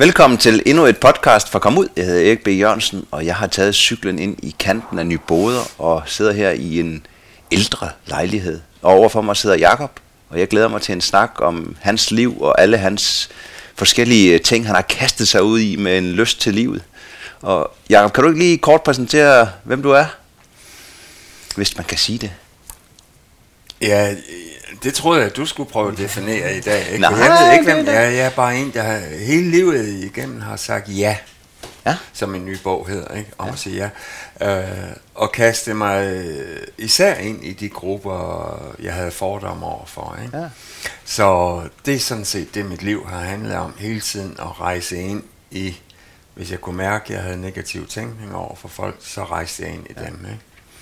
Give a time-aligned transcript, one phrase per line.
[0.00, 1.88] Velkommen til endnu et podcast fra Kom Ud.
[1.96, 2.48] Jeg hedder Erik B.
[2.48, 6.80] Jørgensen, og jeg har taget cyklen ind i kanten af Nyboder og sidder her i
[6.80, 7.06] en
[7.52, 8.60] ældre lejlighed.
[8.82, 10.00] Og overfor mig sidder Jakob,
[10.30, 13.28] og jeg glæder mig til en snak om hans liv og alle hans
[13.74, 16.82] forskellige øh, ting, han har kastet sig ud i med en lyst til livet.
[17.42, 20.06] Og Jakob, kan du ikke lige kort præsentere, hvem du er?
[21.56, 22.30] Hvis man kan sige det.
[23.80, 24.14] Ja,
[24.82, 26.86] det troede jeg, at du skulle prøve at definere i dag.
[26.86, 26.98] Ikke?
[26.98, 28.16] Nej, jeg ved ikke, hvem det er jeg er.
[28.16, 31.16] Jeg er bare en, der hele livet igennem har sagt ja,
[31.86, 31.96] Ja.
[32.12, 33.30] som en ny bog hedder, ikke?
[33.38, 33.52] om ja.
[33.52, 33.90] at sige
[34.40, 34.58] ja.
[34.60, 40.18] Øh, og kaste mig øh, især ind i de grupper, jeg havde fordomme overfor.
[40.24, 40.38] Ikke?
[40.38, 40.48] Ja.
[41.04, 44.96] Så det er sådan set det, mit liv har handlet om hele tiden, at rejse
[45.02, 45.76] ind i,
[46.34, 49.72] hvis jeg kunne mærke, at jeg havde negativ tænkning over for folk, så rejste jeg
[49.72, 50.06] ind i ja.
[50.06, 50.26] dem.
[50.30, 50.40] Ikke?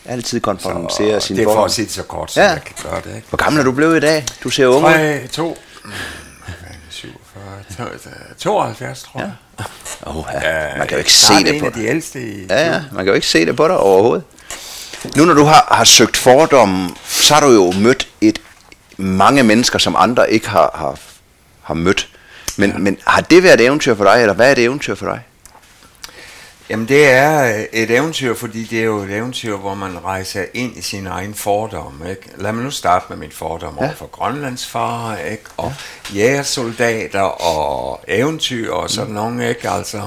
[0.09, 2.49] Altid konfrontere Så sine det er for at sige det så kort, som Ja.
[2.51, 3.17] jeg kan gøre det.
[3.17, 3.29] Ikke?
[3.29, 4.25] Hvor gammel er du blevet i dag?
[4.45, 4.91] Du ser ung ud.
[4.93, 5.91] 3, 2, mm,
[6.45, 7.89] hvad fanden, 47,
[8.39, 9.33] to- 72, tror jeg.
[10.03, 10.79] Oh, ja.
[10.79, 11.83] Man kan jo ikke se det på af dig.
[11.83, 14.25] de ældste i Ja, ja, man kan jo ikke se det på dig overhovedet.
[15.17, 18.39] Nu når du har, har søgt fordomme, så har du jo mødt et
[18.97, 20.99] mange mennesker, som andre ikke har, har,
[21.63, 22.09] har mødt.
[22.57, 22.79] Men, ja.
[22.79, 25.21] men har det været et eventyr for dig, eller hvad er et eventyr for dig?
[26.71, 30.77] Jamen det er et eventyr, fordi det er jo et eventyr, hvor man rejser ind
[30.77, 32.03] i sin egen fordom.
[32.11, 32.23] Ikke?
[32.37, 33.85] Lad mig nu starte med min fordom Ja.
[33.85, 35.45] over for grønlandsfarer, ikke?
[35.57, 35.73] og
[36.15, 36.19] ja.
[36.19, 39.15] jægersoldater og eventyr og sådan mm.
[39.15, 39.49] nogle.
[39.49, 39.71] Ikke?
[39.71, 40.03] Altså,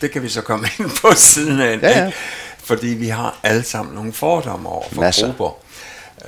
[0.00, 1.78] det kan vi så komme ind på siden af.
[1.82, 2.06] Ja, ja.
[2.06, 2.18] Ikke?
[2.64, 5.26] Fordi vi har alle sammen nogle fordomme over for Masser.
[5.26, 5.56] grupper,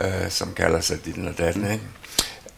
[0.00, 1.70] øh, som kalder sig dit og datten.
[1.72, 1.84] Ikke?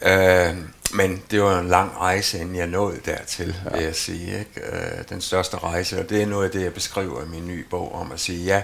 [0.03, 0.57] Øh,
[0.93, 3.77] men det var en lang rejse, inden jeg nåede dertil, ja.
[3.77, 4.39] vil jeg sige.
[4.39, 4.61] Ikke?
[4.73, 7.65] Øh, den største rejse, og det er noget af det, jeg beskriver i min nye
[7.71, 8.63] bog om at sige, ja,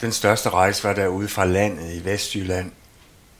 [0.00, 2.70] den største rejse var derude fra landet i Vestjylland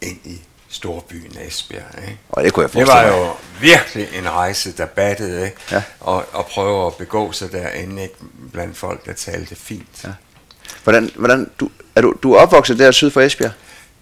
[0.00, 2.02] ind i storbyen Esbjerg.
[2.02, 2.18] Ikke?
[2.28, 5.56] Og det kunne jeg Det forestille var jo virkelig en rejse, der battede, ikke?
[5.72, 5.82] Ja.
[6.00, 8.14] Og, og prøve at begå sig derinde, ikke?
[8.52, 10.04] Blandt folk, der talte fint.
[10.04, 10.08] Ja.
[10.84, 13.52] Hvordan, hvordan, du, er du, du er opvokset der syd for Esbjerg?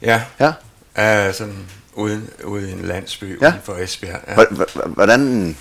[0.03, 0.53] Ja, Ja.
[0.97, 1.33] ja.
[1.33, 3.47] sådan ude, ude i en landsby Ja.
[3.49, 4.21] uden for Esbjerg.
[4.29, 4.35] Ja.
[4.35, 5.57] Hvor- hvor- Hvordan,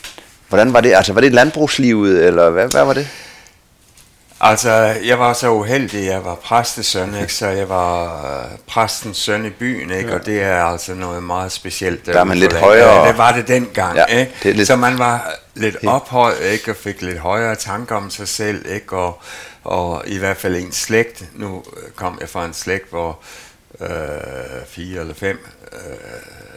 [0.50, 0.94] hvordan var det?
[0.94, 3.08] Altså, var det landbrugslivet, eller hvad, hvad var det?
[4.46, 4.72] Altså,
[5.06, 7.34] jeg var så uheldig, jeg var præstesøn, ikke?
[7.34, 10.10] så jeg var øh, præstens søn i byen, ikke?
[10.10, 10.16] Ja.
[10.20, 12.06] og det er altså noget meget specielt.
[12.06, 13.02] Der er man lidt højere.
[13.04, 14.32] Ja, det var det dengang, Ja, ikke?
[14.44, 16.72] det lidt- så man var lidt ophøjet, ikke?
[16.72, 18.98] og fik lidt højere tanker om sig selv, ikke?
[18.98, 19.22] Og,
[19.64, 21.24] og i hvert fald en slægt.
[21.34, 21.64] Nu
[21.96, 23.20] kom jeg fra en slægt, hvor
[23.82, 23.88] øh,
[24.68, 25.46] fire eller fem
[25.76, 25.98] øh,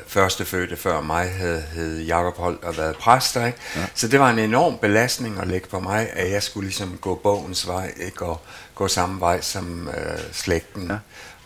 [0.07, 3.47] førstefødte før mig havde, hed Jakob Holt og været præster.
[3.47, 3.59] Ikke?
[3.77, 3.81] Ja.
[3.95, 7.15] Så det var en enorm belastning at lægge på mig, at jeg skulle ligesom gå
[7.15, 8.25] bogens vej, ikke?
[8.25, 8.41] og
[8.75, 10.89] gå samme vej som øh, slægten.
[10.91, 10.97] Ja.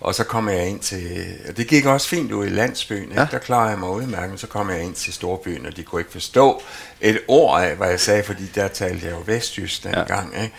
[0.01, 3.21] Og så kom jeg ind til, og det gik også fint ud i landsbyen, ikke?
[3.21, 3.27] Ja.
[3.31, 6.01] der klarede jeg mig udmærket, men så kom jeg ind til storbyen, og de kunne
[6.01, 6.63] ikke forstå
[7.01, 10.35] et ord af, hvad jeg sagde, fordi der talte jeg jo vestjysk dengang.
[10.43, 10.55] Ikke?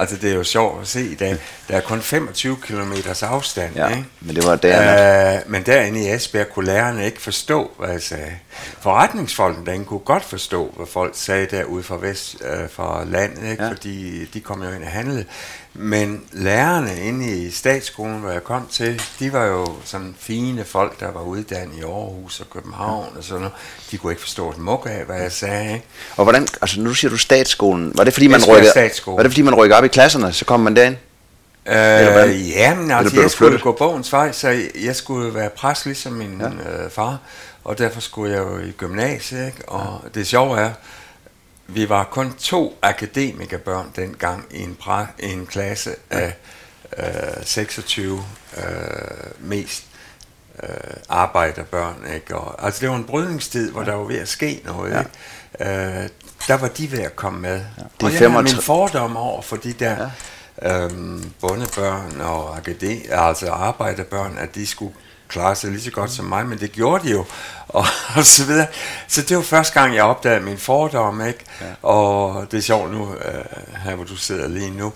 [0.00, 1.36] Altså det er jo sjovt at se i dag,
[1.68, 2.92] der er kun 25 km
[3.22, 4.04] afstand, Ja, ikke?
[4.20, 5.34] men det var der.
[5.36, 8.32] Øh, men derinde i Esbjerg kunne lærerne ikke forstå, hvad jeg sagde.
[8.80, 13.64] Forretningsfolkene derinde kunne godt forstå, hvad folk sagde derude fra, vest, øh, fra landet, ikke?
[13.64, 13.70] Ja.
[13.70, 15.24] fordi de kom jo ind og handlede.
[15.80, 21.00] Men lærerne inde i statsskolen, hvor jeg kom til, de var jo sådan fine folk,
[21.00, 23.54] der var uddannet i Aarhus og København og sådan noget.
[23.90, 25.72] De kunne ikke forstå et mug af, hvad jeg sagde.
[25.74, 25.86] Ikke?
[26.16, 29.42] Og hvordan, altså nu siger du statsskolen, var det fordi man rykkede, var det fordi
[29.42, 30.96] man rykkede op i klasserne, så kom man derind?
[31.66, 35.86] Øh, ja, men altså, jeg skulle gå bogens vej, så jeg, jeg skulle være præst
[35.86, 36.46] ligesom min ja.
[36.46, 37.18] øh, far,
[37.64, 39.68] og derfor skulle jeg jo i gymnasiet, ikke?
[39.68, 40.08] og ja.
[40.18, 40.70] det sjove er,
[41.68, 46.36] vi var kun to akademikerbørn dengang i en, præ, i en klasse af
[46.98, 48.24] øh, 26
[48.56, 48.62] øh,
[49.38, 49.84] mest
[50.62, 50.68] øh,
[51.08, 52.04] arbejderbørn.
[52.14, 52.36] Ikke?
[52.36, 54.92] Og, altså det var en brydningstid, hvor der var ved at ske noget.
[54.92, 54.98] Ja.
[54.98, 55.12] Ikke?
[55.60, 56.08] Øh,
[56.48, 57.54] der var de ved at komme med.
[57.54, 60.10] Det er og jeg har 35 min fordom over for de der
[60.62, 60.84] ja.
[60.84, 64.94] øhm, bondebørn og akadem, altså arbejderbørn, at de skulle
[65.28, 67.24] klare sig lige så godt som mig, men det gjorde de jo,
[67.68, 67.84] og,
[68.16, 68.66] og så videre.
[69.08, 71.44] Så det var første gang, jeg opdagede min fordom, ikke?
[71.60, 71.88] Ja.
[71.88, 73.44] Og det er sjovt nu, øh,
[73.84, 74.92] her hvor du sidder lige nu,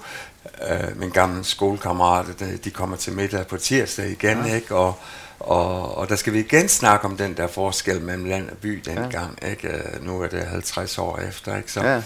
[0.70, 4.54] øh, min gamle skolekammerater, de, de kommer til middag på tirsdag igen, ja.
[4.54, 4.74] ikke?
[4.76, 4.98] Og,
[5.40, 8.82] og, og der skal vi igen snakke om den der forskel mellem land og by
[8.84, 9.48] dengang, ja.
[9.48, 9.68] ikke?
[9.68, 11.72] Øh, Nu er det 50 år efter, ikke?
[11.72, 12.02] Så, Ja.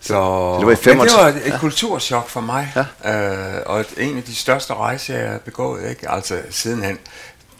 [0.00, 0.14] Så,
[0.58, 1.58] det var i men 65 det var et, ja.
[1.58, 2.72] kulturschok for mig,
[3.04, 3.14] Ja.
[3.56, 6.10] øh, og et, en af de største rejser, jeg har begået, ikke?
[6.10, 6.98] altså sidenhen,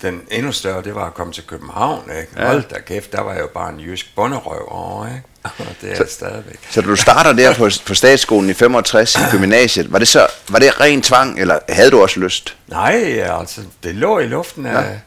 [0.02, 2.32] den endnu større, det var at komme til København, ikke?
[2.36, 2.46] Ja.
[2.46, 5.22] Hold da kæft, der var jeg jo bare en jysk bunderøv over, ikke?
[5.44, 5.52] Og
[5.82, 6.58] det er Så- stadigvæk.
[6.70, 10.58] Så du starter der på, på statsskolen i 65 i gymnasiet, var det så var
[10.58, 12.56] det ren tvang, eller havde du også lyst?
[12.66, 14.82] Nej, altså, det lå i luften af...
[14.90, 14.98] Ja.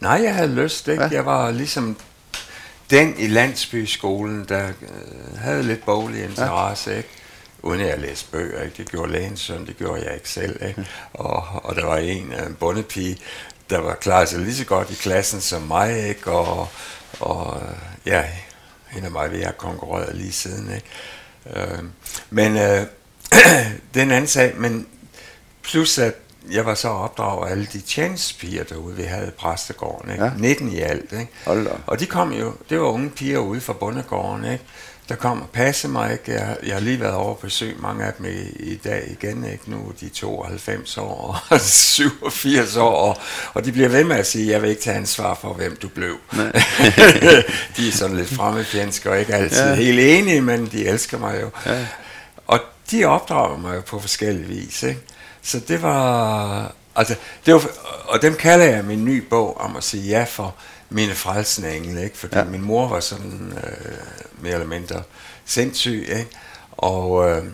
[0.00, 1.02] Nej, jeg havde lyst, ikke?
[1.02, 1.08] Ja.
[1.12, 1.96] Jeg var ligesom...
[2.90, 6.96] den i landsbyskolen, der øh, havde lidt boglig interesse, ja.
[6.96, 7.08] ikke?
[7.62, 8.62] uden at jeg læste bøger.
[8.62, 8.76] Ikke?
[8.76, 10.66] Det gjorde lægens søn, det gjorde jeg ikke selv.
[10.68, 10.86] Ikke?
[11.12, 13.18] Og, og der var en, en bondepige,
[13.70, 16.30] der var klar sig lige så godt i klassen som mig, ikke?
[16.30, 16.68] Og,
[17.20, 17.62] og
[18.06, 18.24] ja,
[18.88, 20.74] hende og mig, vi har konkurreret lige siden.
[20.74, 20.86] Ikke?
[21.60, 21.78] Øh,
[22.30, 22.86] men øh,
[23.94, 24.86] den anden sag, men
[25.62, 26.14] plus at
[26.50, 30.10] jeg var så opdraget af alle de tjenestepiger derude, vi havde i præstegården.
[30.10, 30.24] Ikke?
[30.24, 30.30] Ja.
[30.36, 31.12] 19 i alt.
[31.12, 31.28] Ikke?
[31.86, 34.64] Og de kom jo, det var unge piger ude fra bondegården, ikke?
[35.08, 36.12] der kom og passe mig.
[36.12, 36.32] Ikke?
[36.32, 39.44] Jeg, jeg har lige været over besøg mange af dem i, i dag igen.
[39.52, 39.70] Ikke?
[39.70, 41.60] Nu er de 92 år og
[42.00, 43.16] 87 år, og,
[43.54, 45.88] og de bliver ved med at sige, jeg vil ikke tage ansvar for, hvem du
[45.88, 46.16] blev.
[47.76, 49.74] de er sådan lidt fremmedfjendske og ikke altid ja.
[49.74, 51.50] helt enige, men de elsker mig jo.
[51.66, 51.86] Ja.
[52.46, 54.82] Og de opdrager mig jo på forskellige vis.
[54.82, 55.00] Ikke?
[55.44, 56.74] Så det var...
[56.96, 57.14] Altså,
[57.46, 57.70] det var,
[58.04, 60.54] og dem kalder jeg min nye bog om at sige ja for
[60.90, 62.18] mine frelsende engle, ikke?
[62.18, 62.44] Fordi ja.
[62.44, 65.02] min mor var sådan øh, mere eller mindre
[65.44, 66.26] sindssyg, ikke?
[66.72, 67.44] Og, øh,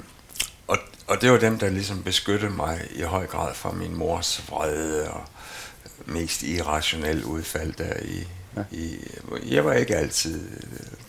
[0.67, 4.43] og, og det var dem, der ligesom beskyttede mig i høj grad fra min mors
[4.49, 5.23] vrede og
[6.07, 8.27] mest irrationelle udfald der i,
[8.57, 8.63] ja.
[8.71, 8.97] i
[9.49, 10.49] jeg var ikke altid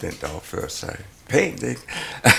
[0.02, 0.98] den, der opførte sig
[1.30, 1.82] pænt, ikke?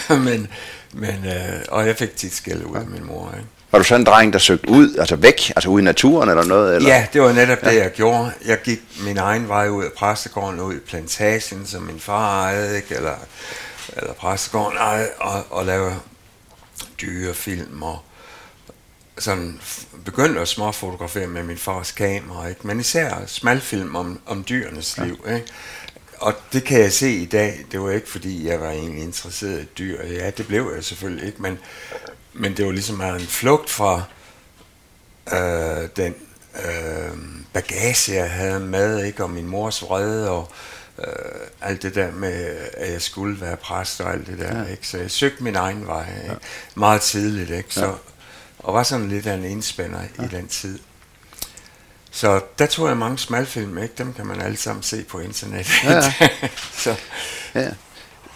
[0.26, 0.48] men,
[0.92, 3.48] men, øh, og jeg fik tit skæld ud af min mor, ikke?
[3.72, 6.44] Var du sådan en dreng, der søgte ud, altså væk, altså ud i naturen eller
[6.44, 6.76] noget?
[6.76, 6.88] Eller?
[6.88, 7.70] Ja, det var netop ja.
[7.70, 8.32] det, jeg gjorde.
[8.46, 12.76] Jeg gik min egen vej ud af præstegården, ud i plantagen, som min far ejede,
[12.76, 12.94] ikke?
[12.94, 13.14] Eller,
[13.96, 15.94] eller præstegården ejede, og, og lavede
[17.00, 17.98] dyrefilm og
[19.18, 19.60] sådan
[20.04, 22.66] begyndte at småfotografere med min fars kamera, ikke?
[22.66, 25.04] men især smalfilm om, om dyrenes ja.
[25.04, 25.24] liv.
[25.34, 25.46] Ikke?
[26.18, 29.60] Og det kan jeg se i dag, det var ikke fordi, jeg var egentlig interesseret
[29.60, 30.06] i dyr.
[30.06, 31.58] Ja, det blev jeg selvfølgelig ikke, men,
[32.32, 34.02] men det var ligesom en flugt fra
[35.32, 36.14] øh, den
[36.64, 37.18] øh,
[37.52, 39.22] bagage, jeg havde med, ikke?
[39.22, 40.52] og min mors vrede, og
[40.98, 41.04] øh,
[41.60, 44.58] alt det der med, at jeg skulle være præst og alt det der.
[44.58, 44.70] Ja.
[44.70, 44.88] Ikke?
[44.88, 46.32] Så jeg søgte min egen vej ikke?
[46.32, 46.38] Ja.
[46.74, 47.74] meget tidligt, ikke?
[47.74, 47.92] Så, ja.
[48.58, 50.24] og var sådan lidt af en indspænder ja.
[50.24, 50.78] i den tid.
[52.10, 53.94] Så der tog jeg mange smalfilm, ikke?
[53.98, 55.72] Dem kan man alle sammen se på internettet.
[55.84, 56.28] Ja, ja.
[56.84, 56.96] så.
[57.54, 57.70] Ja.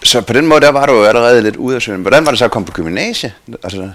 [0.03, 2.01] Så på den måde, der var du jo allerede lidt ude af søen.
[2.01, 3.33] Hvordan var det så at komme på gymnasie?
[3.63, 3.91] Altså...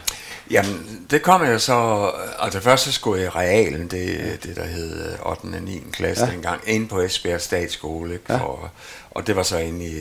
[0.50, 2.10] Jamen, det kom jeg så...
[2.38, 5.40] Altså først så skulle jeg i realen, det, det der hed 8.
[5.44, 5.82] og 9.
[5.92, 6.30] klasse ja.
[6.30, 8.12] dengang, ind på Esbjerg Statsskole.
[8.12, 8.24] Ikke?
[8.28, 8.38] Ja.
[8.38, 8.70] For,
[9.10, 10.00] og det var så inde i,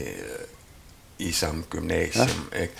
[1.20, 2.50] i samme gymnasium.
[2.54, 2.62] Ja.
[2.62, 2.74] Ikke?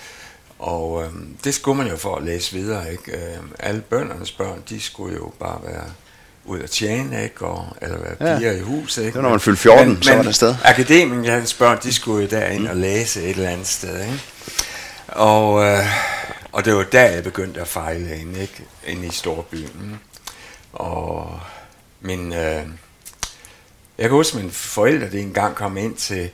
[0.58, 2.92] Og øhm, det skulle man jo for at læse videre.
[2.92, 3.12] Ikke?
[3.12, 5.84] Øhm, alle bøndernes børn, de skulle jo bare være
[6.44, 7.46] ud at tjene, ikke?
[7.46, 8.58] Og, eller være piger ja.
[8.58, 8.98] i hus.
[8.98, 9.06] Ikke?
[9.06, 10.54] Det var, når man fyldte 14, men, så var det sted.
[10.64, 12.70] Akademikernes børn, de skulle jo derind mm.
[12.70, 14.00] og læse et eller andet sted.
[14.00, 14.22] Ikke?
[15.08, 15.86] Og, øh,
[16.52, 18.64] og det var der, jeg begyndte at fejle ind, ikke?
[18.86, 20.00] inde i storbyen.
[20.72, 21.40] Og
[22.00, 22.62] min, øh,
[23.98, 26.30] jeg kan huske, at mine forældre de engang kom ind til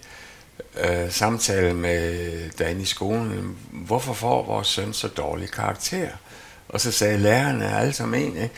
[0.81, 3.57] øh, samtale med derinde i skolen.
[3.71, 6.09] Hvorfor får vores søn så dårlig karakter?
[6.69, 8.55] Og så sagde lærerne alle sammen en, ikke?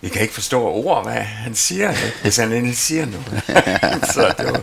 [0.00, 1.92] Vi kan ikke forstå ord, hvad han siger,
[2.22, 3.42] hvis han endelig siger noget.
[4.14, 4.60] så det var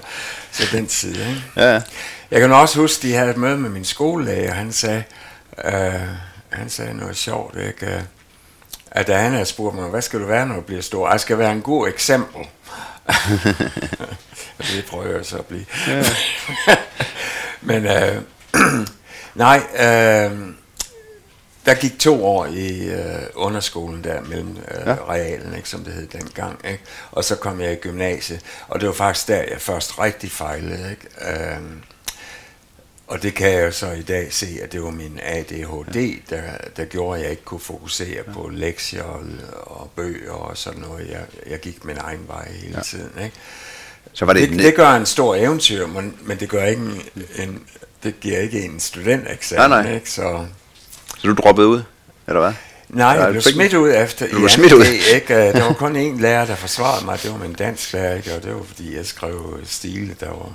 [0.51, 1.29] så den side.
[1.29, 1.43] Ikke?
[1.55, 1.81] Ja.
[2.31, 5.03] Jeg kan også huske, at de havde et møde med min skolelæge, og han sagde,
[5.65, 6.01] øh,
[6.49, 8.05] han sagde noget sjovt, ikke?
[8.91, 11.11] at da han havde spurgt mig, hvad skal du være, når du bliver stor?
[11.11, 12.41] Jeg skal være en god eksempel.
[14.57, 15.65] og det prøver jeg så at blive.
[15.87, 16.03] Ja.
[17.61, 18.21] Men øh,
[19.35, 20.31] nej, øh,
[21.65, 24.95] der gik to år i øh, underskolen der mellem øh, ja.
[25.09, 26.59] realen, ikke, som det hed dengang.
[26.65, 26.83] Ikke?
[27.11, 30.89] Og så kom jeg i gymnasiet, og det var faktisk der, jeg først rigtig fejlede.
[30.91, 31.31] Ikke?
[31.31, 31.59] Øh,
[33.07, 36.41] og det kan jeg jo så i dag se, at det var min ADHD, der,
[36.77, 38.33] der gjorde, at jeg ikke kunne fokusere ja.
[38.33, 39.23] på lektier og,
[39.63, 41.09] og bøger og sådan noget.
[41.09, 42.83] Jeg, jeg gik min egen vej hele ja.
[42.83, 43.11] tiden.
[43.23, 43.35] Ikke?
[44.13, 47.01] Så var det, det, det gør en stor eventyr, men, men det, gør ikke en,
[47.35, 47.63] en,
[48.03, 49.69] det giver ikke en studenteksamen.
[49.69, 49.95] Nej, nej.
[49.95, 50.11] Ikke?
[50.11, 50.45] Så,
[51.25, 51.81] så du droppede ud,
[52.27, 52.53] eller hvad?
[52.89, 54.27] Nej, jeg blev smidt ud efter.
[54.31, 54.85] Du blev smidt ud?
[55.13, 55.33] Ikke?
[55.33, 57.19] Der var kun én lærer, der forsvarede mig.
[57.23, 58.35] Det var min dansk lærer, ikke?
[58.35, 60.49] og det var fordi, jeg skrev stil, der var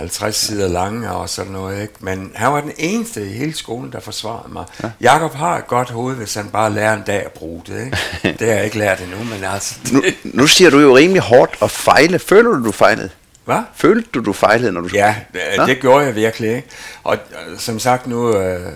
[0.00, 1.82] 40-50 sider lange og sådan noget.
[1.82, 1.94] Ikke?
[2.00, 4.64] Men han var den eneste i hele skolen, der forsvarede mig.
[4.82, 4.90] Ja.
[5.00, 7.84] Jakob har et godt hoved, hvis han bare lærer en dag at bruge det.
[7.84, 7.98] Ikke?
[8.38, 9.74] Det har jeg ikke lært endnu, men altså...
[9.84, 9.92] Det...
[9.92, 12.18] Nu, nu siger du jo rimelig hårdt at fejle.
[12.18, 13.10] Føler du, du fejlede?
[13.44, 13.62] Hvad?
[13.74, 16.56] Følte du, du fejlede, når du Ja, det, det gjorde jeg virkelig.
[16.56, 16.68] Ikke?
[17.02, 17.18] Og
[17.48, 18.72] øh, som sagt, nu, øh,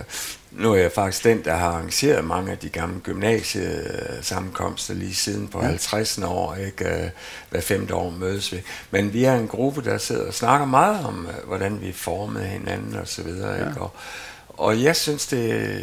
[0.51, 5.49] nu er jeg faktisk den, der har arrangeret mange af de gamle gymnasiesammenkomster lige siden
[5.49, 5.67] på ja.
[5.67, 6.55] 50 år.
[6.55, 6.85] Ikke?
[6.85, 7.11] Øh,
[7.51, 8.63] hver femte år mødes vi.
[8.91, 12.97] Men vi er en gruppe, der sidder og snakker meget om, hvordan vi formede hinanden
[12.97, 13.53] og så videre.
[13.53, 13.69] Ja.
[13.69, 13.81] Ikke?
[13.81, 13.91] Og,
[14.49, 15.83] og jeg synes, det,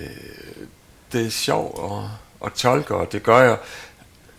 [1.11, 2.09] det er sjovt at,
[2.45, 3.57] at tolke, og det gør jeg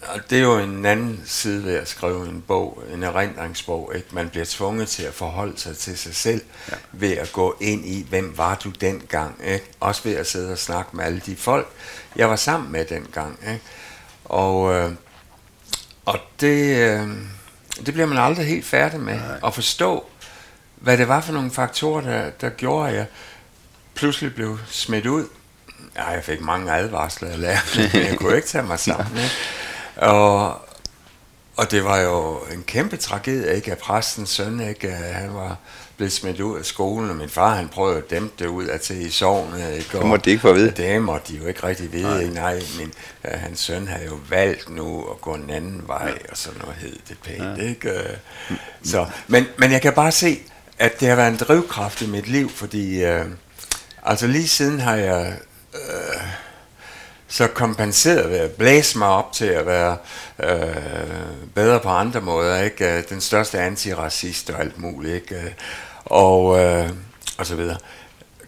[0.08, 3.92] og det er jo en anden side ved at skrive en bog, en erindringsbog.
[3.94, 4.08] Ikke?
[4.12, 6.76] Man bliver tvunget til at forholde sig til sig selv ja.
[6.92, 9.40] ved at gå ind i, hvem var du dengang.
[9.44, 9.64] Ikke?
[9.80, 11.68] Også ved at sidde og snakke med alle de folk,
[12.16, 13.38] jeg var sammen med dengang.
[13.46, 13.60] Ikke?
[14.24, 14.92] Og, øh,
[16.04, 17.08] og det, øh,
[17.86, 19.14] det bliver man aldrig helt færdig med.
[19.14, 19.40] Nej.
[19.46, 20.06] At forstå,
[20.76, 23.06] hvad det var for nogle faktorer, der, der gjorde, at jeg
[23.94, 25.28] pludselig blev smidt ud.
[25.96, 29.16] Ja, jeg fik mange advarsler af lærerne, men jeg kunne ikke tage mig sammen.
[29.16, 29.34] Ikke?
[29.96, 30.60] Og,
[31.56, 33.72] og det var jo en kæmpe tragedie, ikke?
[33.72, 34.90] At præstens søn, ikke?
[34.90, 35.56] Han var
[35.96, 38.80] blevet smidt ud af skolen, og min far, han prøvede at dæmpe det ud af
[38.80, 39.98] til i sovnet, ikke?
[39.98, 40.70] det måtte de ikke få at vide.
[40.70, 42.20] Det måtte de jo ikke rigtig vide, nej.
[42.20, 42.34] Ikke?
[42.34, 42.92] Nej, men
[43.24, 46.76] uh, hans søn havde jo valgt nu at gå en anden vej, og sådan noget
[46.76, 47.68] hed det pænt, ja.
[47.68, 47.90] ikke?
[47.90, 50.38] Uh, så, men, men jeg kan bare se,
[50.78, 53.26] at det har været en drivkraft i mit liv, fordi uh,
[54.02, 55.36] altså lige siden har jeg
[55.74, 56.22] uh,
[57.32, 59.96] så kompenseret ved at blæse mig op til at være
[60.42, 60.76] øh,
[61.54, 62.96] bedre på andre måder, ikke?
[62.96, 65.34] Øh, den største antiracist og alt muligt, ikke?
[65.34, 65.50] Øh,
[66.04, 66.90] og, øh,
[67.38, 67.76] og så videre.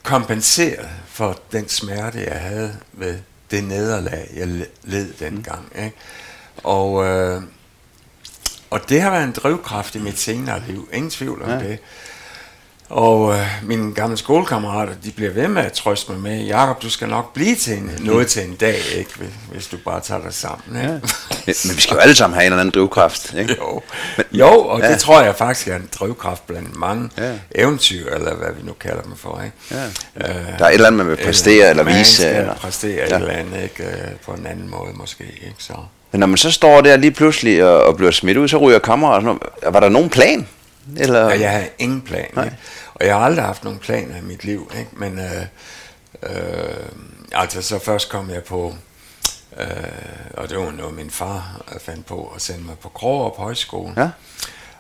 [0.03, 3.19] Kompenseret for den smerte, jeg havde ved
[3.51, 4.49] det nederlag, jeg
[4.83, 5.97] led dengang, ikke?
[6.57, 7.43] Og, øh,
[8.71, 11.59] og det har været en drivkraft i mit senere liv, ingen tvivl om ja.
[11.59, 11.79] det.
[12.89, 16.91] Og øh, mine gamle skolekammerater, de bliver ved med at trøste mig med, Jakob, du
[16.91, 19.11] skal nok blive til en, noget til en dag, ikke?
[19.53, 20.83] hvis du bare tager dig sammen.
[20.83, 21.01] Ikke?
[21.47, 21.53] Ja.
[21.65, 23.35] Men vi skal jo alle sammen have en eller anden drivkraft.
[23.35, 23.57] Ikke?
[23.61, 23.83] Jo.
[24.17, 24.91] Men, jo, og ja.
[24.91, 27.33] det tror jeg faktisk er en drivkraft blandt mange ja.
[27.55, 29.43] eventyr, eller hvad vi nu kalder dem for.
[29.45, 29.57] Ikke?
[29.71, 29.85] Ja.
[30.29, 32.29] Øh, der er et eller andet, man vil præstere eller, eller vise.
[32.29, 33.05] Eller præstere ja.
[33.05, 33.85] et eller andet ikke?
[33.85, 35.25] Øh, på en anden måde måske.
[35.25, 35.55] Ikke?
[35.59, 35.73] Så.
[36.13, 38.79] Men når man så står der lige pludselig og, og bliver smidt ud, så ryger
[38.79, 39.39] kammerater.
[39.71, 40.49] Var der nogen plan?
[40.97, 41.29] Eller?
[41.29, 42.45] Ja, jeg har ingen plan.
[42.45, 42.57] Ikke?
[42.95, 44.73] Og jeg har aldrig haft nogen planer i mit liv.
[44.79, 44.91] Ikke?
[44.93, 45.47] Men øh,
[46.23, 46.87] øh,
[47.33, 48.75] altså så først kom jeg på,
[49.61, 49.67] øh,
[50.35, 53.95] og det var noget min far fandt på, at sende mig på Krogerup Højskole.
[53.97, 54.09] Ja.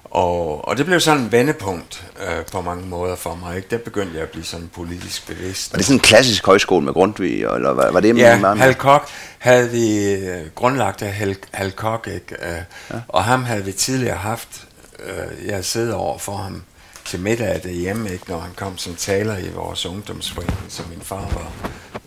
[0.05, 3.57] Og, og det blev sådan en vendepunkt øh, på mange måder for mig.
[3.57, 3.69] Ikke?
[3.71, 5.73] Der begyndte jeg at blive sådan politisk bevidst.
[5.73, 9.05] Var det sådan en klassisk højskole med Grundtvig, eller var, var det Ja, Hal Koch
[9.39, 12.35] havde vi øh, grundlagt af Hal, Hal Koch, ikke?
[12.43, 12.59] Øh,
[12.91, 12.97] ja.
[13.09, 14.67] og ham havde vi tidligere haft
[14.99, 16.63] øh, jeg sidder over for ham
[17.05, 21.31] til middag hjemme, ikke, når han kom som taler i vores ungdomsforening, som min far
[21.35, 21.53] var,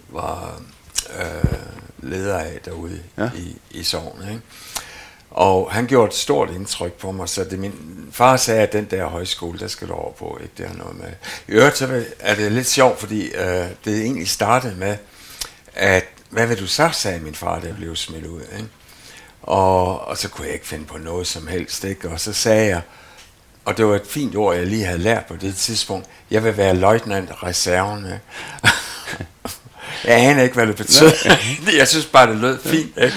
[0.10, 0.62] var
[1.20, 1.54] øh,
[2.00, 3.30] leder af derude ja.
[3.36, 4.28] i, i sovnet.
[4.30, 4.42] Ikke?
[5.32, 7.74] Og han gjorde et stort indtryk på mig, så det min
[8.12, 10.54] far sagde, at den der højskole, der skal du over på, ikke?
[10.58, 11.10] Det har noget med.
[11.48, 14.98] I øvrigt så er det lidt sjovt, fordi øh, det egentlig startede med,
[15.74, 18.42] at hvad vil du så, sagde min far, der blev smidt ud.
[18.42, 18.70] Ikke?
[19.48, 21.84] Og, og så kunne jeg ikke finde på noget som helst.
[21.84, 22.10] Ikke?
[22.10, 22.82] Og så sagde jeg,
[23.66, 26.58] og det var et fint ord, jeg lige havde lært på det tidspunkt, jeg vil
[26.58, 28.06] være løjtnant reserven.
[30.06, 31.12] jeg aner ikke, hvad det betød.
[31.80, 32.98] jeg synes bare, det lød fint.
[32.98, 33.16] Ikke?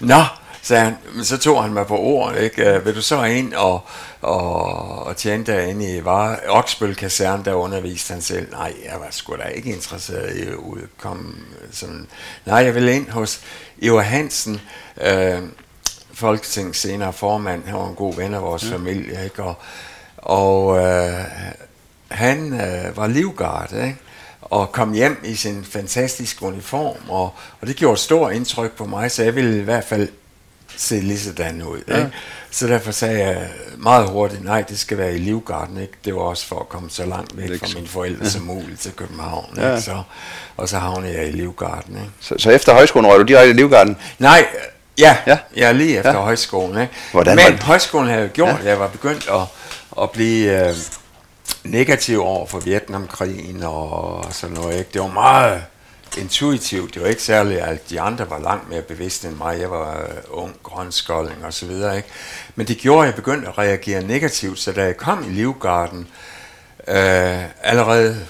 [0.00, 0.22] Nå,
[0.62, 2.64] sagde han, men så tog han mig på ordet, ikke?
[2.64, 3.84] Øh, vil du så ind og,
[4.20, 4.62] og,
[5.06, 8.50] og tjene derinde i var Oksbøl Kaserne, der underviste han selv.
[8.50, 11.34] Nej, jeg var sgu da ikke interesseret i at udkomme
[11.72, 12.06] sådan.
[12.46, 13.40] Nej, jeg ville ind hos
[13.82, 14.60] Eva Hansen,
[15.00, 15.42] øh,
[16.20, 18.76] Folketing senere formand, han var en god ven af vores ja.
[18.76, 19.42] familie, ikke?
[19.42, 19.54] Og,
[20.16, 21.24] og øh,
[22.08, 23.96] han øh, var livgard, ikke?
[24.40, 28.84] og kom hjem i sin fantastiske uniform, og, og det gjorde et stort indtryk på
[28.84, 30.08] mig, så jeg ville i hvert fald
[30.76, 31.82] se lige sådan ud.
[31.88, 31.96] Ja.
[31.96, 32.10] Ikke?
[32.50, 35.80] Så derfor sagde jeg meget hurtigt, nej, det skal være i Livgarden.
[35.80, 35.92] Ikke?
[36.04, 38.30] Det var også for at komme så langt væk fra mine forældre ja.
[38.30, 39.54] som muligt til København.
[39.56, 39.70] Ja.
[39.70, 39.82] Ikke?
[39.82, 40.02] Så,
[40.56, 41.96] og så havnede jeg i Livgarden.
[41.96, 42.10] Ikke?
[42.20, 43.96] Så, så efter højskolen røg du direkte i Livgarden?
[44.18, 44.46] Nej,
[44.98, 45.38] Ja, ja.
[45.56, 46.20] ja lige efter ja.
[46.20, 46.82] højskolen.
[46.82, 46.94] Ikke?
[47.12, 48.58] Hvordan Men var højskolen havde gjort, ja.
[48.58, 49.42] at jeg var begyndt at,
[50.02, 50.74] at blive øh,
[51.64, 54.78] negativ over for Vietnamkrigen og sådan noget.
[54.78, 54.90] Ikke?
[54.92, 55.62] Det var meget
[56.18, 56.94] intuitivt.
[56.94, 59.60] Det var ikke særligt, at de andre var langt mere bevidste end mig.
[59.60, 61.96] Jeg var uh, ung, grønskolding og så videre.
[61.96, 62.08] Ikke?
[62.54, 64.58] Men det gjorde, at jeg begyndte at reagere negativt.
[64.58, 66.08] Så da jeg kom i Livgarden,
[66.88, 68.26] øh, allerede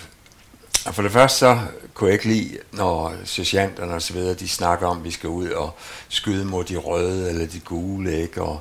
[0.93, 1.59] for det første så
[2.01, 5.29] kunne jeg ikke lide, når sergeanterne og så videre, de snakker om, at vi skal
[5.29, 5.75] ud og
[6.09, 8.43] skyde mod de røde eller de gule, ikke?
[8.43, 8.61] Og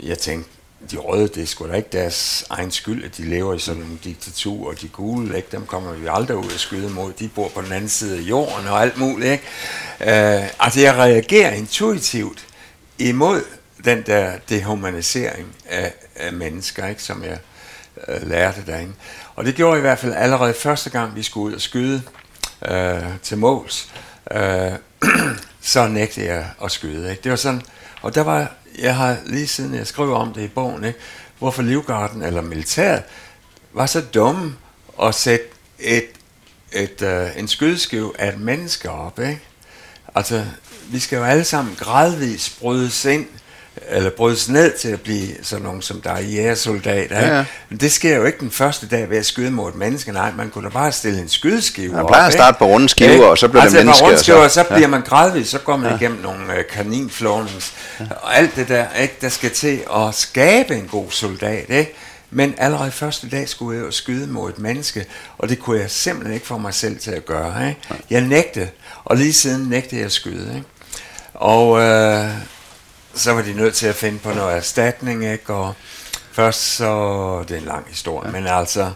[0.00, 0.50] jeg tænkte,
[0.90, 3.82] de røde, det er sgu da ikke deres egen skyld, at de lever i sådan
[3.82, 5.48] en diktatur, og de gule, ikke?
[5.52, 7.12] dem kommer vi aldrig ud og skyde mod.
[7.12, 9.32] De bor på den anden side af jorden og alt muligt.
[9.32, 9.44] Ikke?
[10.00, 12.46] Øh, altså, jeg reagerer intuitivt
[12.98, 13.44] imod
[13.84, 17.02] den der dehumanisering af, af mennesker, ikke?
[17.02, 17.38] som jeg
[18.08, 18.92] øh, lærte derinde.
[19.36, 22.02] Og det gjorde i hvert fald allerede første gang, vi skulle ud og skyde
[22.68, 23.88] øh, til måls.
[24.30, 24.72] øh,
[25.60, 27.10] så nægtede jeg at skyde.
[27.10, 27.22] Ikke?
[27.22, 27.62] Det var sådan,
[28.02, 30.98] og der var jeg har lige siden jeg skrev om det i bogen, ikke,
[31.38, 33.02] hvorfor Livgarden eller militæret
[33.72, 34.56] var så dumme
[35.02, 35.46] at sætte
[35.78, 36.08] et,
[36.72, 39.18] et, øh, en skydeskive af et menneske op.
[39.18, 39.40] Ikke?
[40.14, 40.44] Altså,
[40.90, 43.26] vi skal jo alle sammen gradvist brydes ind,
[43.88, 47.20] eller brydes ned til at blive sådan nogen som er jægersoldater.
[47.20, 47.44] Ja, ja.
[47.68, 50.12] Men det sker jo ikke den første dag ved at skyde mod et menneske.
[50.12, 52.88] Nej, man kunne da bare stille en skydeskive Man plejer op, at starte på runde
[52.88, 54.06] skiver, og så bliver altså, det menneske.
[54.06, 54.86] Altså, så, så, så bliver ja.
[54.86, 55.96] man gradvist, så går man ja.
[55.96, 58.04] igennem nogle uh, kaninflånings, ja.
[58.22, 61.64] og alt det der, ikke, der skal til at skabe en god soldat.
[61.68, 61.94] Ikke?
[62.30, 65.06] Men allerede første dag skulle jeg jo skyde mod et menneske,
[65.38, 67.68] og det kunne jeg simpelthen ikke få mig selv til at gøre.
[67.68, 67.80] Ikke?
[68.10, 68.68] Jeg nægtede,
[69.04, 70.52] og lige siden nægtede jeg at skyde.
[70.54, 70.66] Ikke?
[71.34, 72.30] Og øh,
[73.18, 75.52] så var de nødt til at finde på noget erstatning, ikke?
[75.54, 75.74] og
[76.32, 78.32] først så, det er en lang historie, ja.
[78.32, 78.92] men altså,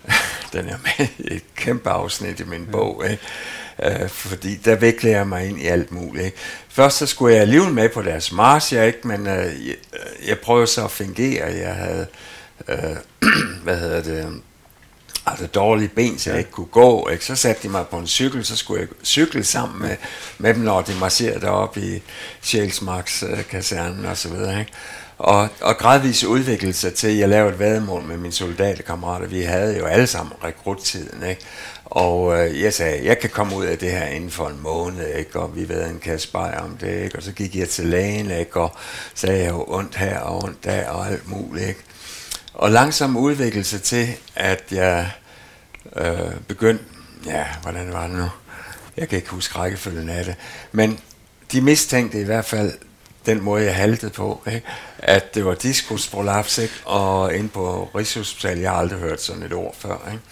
[0.52, 3.22] den er med et kæmpe afsnit i min bog, ikke?
[4.02, 6.24] Uh, fordi der vikler jeg mig ind i alt muligt.
[6.24, 6.36] Ikke?
[6.68, 9.08] Først så skulle jeg alligevel med på deres march, ikke?
[9.08, 9.76] men uh, jeg,
[10.26, 12.06] jeg prøvede så at fingere, jeg havde
[12.68, 12.96] øh,
[13.64, 14.42] hvad hedder det,
[15.26, 17.08] altså dårlige ben, så jeg ikke kunne gå.
[17.08, 17.24] Ikke?
[17.24, 19.96] Så satte de mig på en cykel, så skulle jeg cykle sammen med,
[20.38, 22.02] med dem, når de marcherede op i
[22.42, 24.60] Sjælsmarks øh, kasernen og så videre.
[24.60, 24.72] Ikke?
[25.18, 29.26] Og, og gradvist udviklede sig til, at jeg lavede et vademål med mine soldaterkammerater.
[29.26, 31.40] Vi havde jo alle sammen rekruttiden, ikke?
[31.84, 35.14] Og øh, jeg sagde, jeg kan komme ud af det her inden for en måned,
[35.14, 35.40] ikke?
[35.40, 37.16] og vi ved en kasse bajer om det, ikke?
[37.16, 38.60] og så gik jeg til lægen, ikke?
[38.60, 38.76] og
[39.14, 41.68] sagde, jeg jo ondt her og ondt der og alt muligt.
[41.68, 41.80] Ikke?
[42.56, 45.10] Og langsomt udviklede sig til, at jeg
[45.96, 46.84] øh, begyndte,
[47.26, 48.28] ja, hvordan var det nu?
[48.96, 50.34] Jeg kan ikke huske rækkefølgen af det.
[50.72, 50.98] Men
[51.52, 52.72] de mistænkte i hvert fald
[53.26, 54.62] den måde, jeg haltede på, ikke?
[54.98, 56.74] at det var diskusprolaps, ikke?
[56.84, 60.10] og ind på Rigshospitalet, jeg har aldrig hørt sådan et ord før.
[60.12, 60.22] Ikke?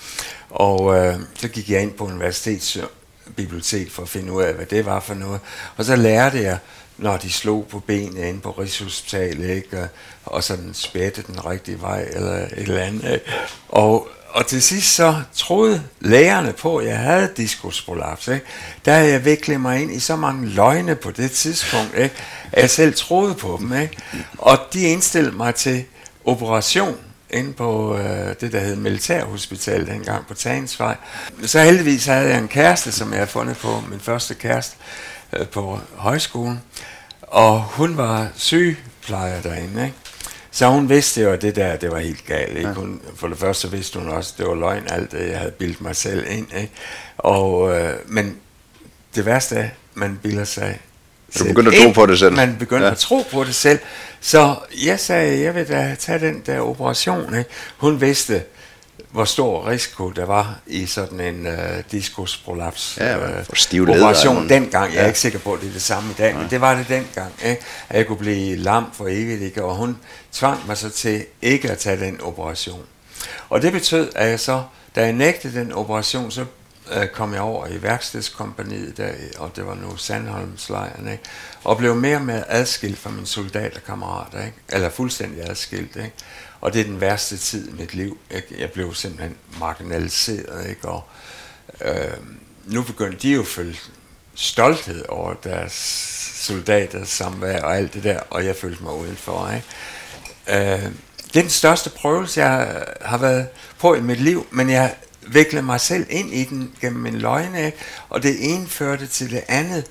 [0.50, 4.86] Og øh, så gik jeg ind på universitetsbibliotek for at finde ud af, hvad det
[4.86, 5.40] var for noget.
[5.76, 6.58] Og så lærte jeg
[6.98, 9.88] når de slog på benene inde på Rigshospitalet, ikke?
[10.24, 13.20] og sådan spætte den rigtige vej, eller et eller andet.
[13.68, 18.28] Og, og til sidst så troede lægerne på, at jeg havde diskusprolaps.
[18.28, 18.46] Ikke?
[18.84, 22.14] Der havde jeg viklet mig ind i så mange løgne på det tidspunkt, ikke?
[22.52, 23.80] at jeg selv troede på dem.
[23.80, 23.96] Ikke?
[24.38, 25.84] Og de indstillede mig til
[26.24, 26.96] operation
[27.30, 30.96] inde på øh, det, der hed Militærhospital dengang på Tagensvej.
[31.46, 34.76] Så heldigvis havde jeg en kæreste, som jeg havde fundet på, min første kæreste,
[35.36, 36.62] øh, på højskolen,
[37.22, 39.96] og hun var sygeplejer derinde, ikke?
[40.50, 42.58] Så hun vidste jo, at det der, det var helt galt.
[42.58, 42.72] Ikke?
[42.72, 45.52] Hun, for det første vidste hun også, at det var løgn, alt det, jeg havde
[45.52, 46.46] bildt mig selv ind.
[46.56, 46.72] Ikke?
[47.18, 48.36] Og, øh, men
[49.14, 50.80] det værste er, man bilder sig
[51.38, 52.32] du begyndte at tro på det selv.
[52.32, 52.92] Man begyndte ja.
[52.92, 53.78] at tro på det selv.
[54.20, 57.38] Så jeg sagde, jeg vil da tage den der operation.
[57.38, 57.50] Ikke?
[57.76, 58.42] Hun vidste,
[59.14, 61.52] hvor stor risiko der var i sådan en uh,
[61.90, 64.94] diskusprolaps ja, uh, operation dengang.
[64.94, 66.38] Jeg er ikke sikker på, at det er det samme i dag, ja.
[66.38, 67.32] men det var det dengang.
[67.44, 67.62] Ikke?
[67.88, 69.64] At jeg kunne blive lam for evigt, ikke?
[69.64, 69.98] og hun
[70.32, 72.82] tvang mig så til ikke at tage den operation.
[73.48, 74.62] Og det betød, at jeg så,
[74.94, 76.44] da jeg nægtede den operation, så
[76.96, 81.24] uh, kom jeg over i værkstedskompaniet, der, og det var nu Sandholmslejren, ikke?
[81.64, 84.56] og blev mere og mere adskilt fra mine soldaterkammerater, ikke?
[84.72, 85.96] eller fuldstændig adskilt.
[85.96, 86.12] Ikke?
[86.64, 88.18] Og det er den værste tid i mit liv.
[88.30, 88.46] Ikke?
[88.58, 90.88] Jeg blev simpelthen marginaliseret, ikke?
[90.88, 91.04] og
[91.80, 92.16] øh,
[92.64, 93.76] nu begyndte de jo at føle
[94.34, 95.72] stolthed over deres
[96.34, 99.50] soldater samvær og alt det der, og jeg følte mig udenfor.
[99.50, 99.66] Ikke?
[100.48, 100.82] Øh,
[101.24, 103.48] det er den største prøvelse, jeg har været
[103.78, 104.94] på i mit liv, men jeg
[105.26, 107.78] viklede mig selv ind i den gennem min løgne, ikke?
[108.08, 109.84] og det ene førte til det andet,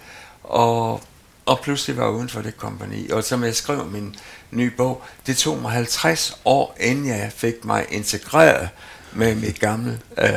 [0.44, 1.04] og,
[1.46, 3.10] og pludselig var jeg uden for det kompani.
[3.10, 4.16] Og som jeg skrev min
[4.56, 5.04] ny bog.
[5.28, 8.70] Det tog mig 50 år, inden jeg fik mig integreret
[9.16, 10.30] med mit gamle øh,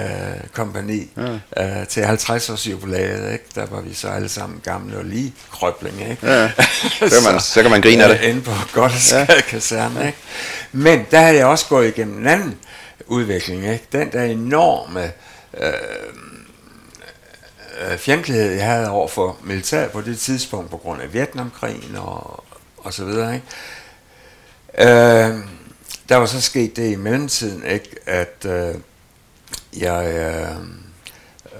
[0.52, 1.11] kompani
[1.57, 1.81] ja.
[1.81, 3.44] øh, til 50 års jubilæet, ikke?
[3.55, 6.33] Der var vi så alle sammen gamle og lige krøblinge, ikke?
[6.33, 6.50] Ja.
[7.09, 8.24] Så, kan man, så kan man grine af det.
[8.24, 9.26] Øh, inde på godt ja.
[9.48, 10.18] kaserne, ikke?
[10.72, 12.59] Men der havde jeg også gået igennem en anden
[13.07, 13.85] udvikling, ikke?
[13.92, 15.12] Den der enorme
[15.61, 15.72] øh,
[17.81, 22.44] øh, fjendtlighed, jeg havde over for militær på det tidspunkt, på grund af Vietnamkrigen og,
[22.76, 23.46] og så videre, ikke?
[24.78, 24.86] Øh,
[26.08, 28.74] der var så sket det i mellemtiden, ikke, at øh,
[29.76, 30.56] jeg øh,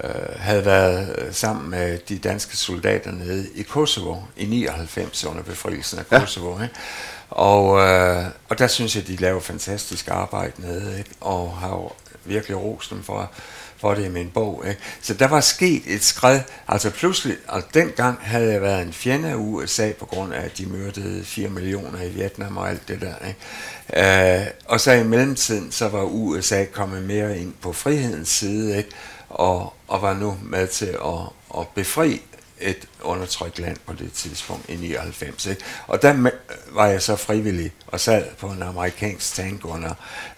[0.03, 5.99] øh, havde været sammen med de danske soldater nede i Kosovo i 99 under befrielsen
[5.99, 6.57] af Kosovo.
[6.57, 6.63] Ja.
[6.63, 6.75] Ikke?
[7.29, 11.11] Og, øh, og der synes jeg, de laver fantastisk arbejde nede, ikke?
[11.21, 11.91] og har jo
[12.25, 13.31] virkelig rost dem for
[13.77, 14.63] for det i min bog.
[14.67, 14.81] Ikke?
[15.01, 19.29] Så der var sket et skred, altså pludselig, og dengang havde jeg været en fjende
[19.29, 23.01] af USA på grund af, at de myrdede 4 millioner i Vietnam og alt det
[23.01, 23.27] der.
[23.27, 24.41] Ikke?
[24.41, 28.89] Øh, og så i mellemtiden, så var USA kommet mere ind på frihedens side, ikke?
[29.29, 32.21] Og, og var nu med til at, at befri
[32.59, 35.45] et undertrykt land på det tidspunkt i 99.
[35.45, 35.61] Ikke?
[35.87, 36.29] Og der
[36.71, 39.93] var jeg så frivillig og sad på en amerikansk tank under,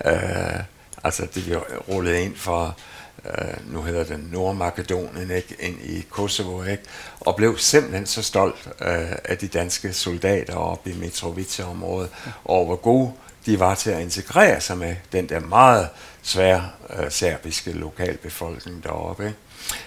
[0.06, 0.64] øh,
[1.04, 2.78] altså det vi rullede ind for
[3.26, 6.84] øh, nu hedder den Nordmakedonien, ikke, ind i Kosovo, ikke,
[7.20, 12.10] og blev simpelthen så stolt øh, af de danske soldater oppe i Mitrovica-området,
[12.46, 13.12] og hvor gode
[13.46, 15.90] de var til at integrere sig med den der meget
[16.22, 19.26] svære øh, serbiske lokalbefolkning deroppe.
[19.26, 19.38] Ikke?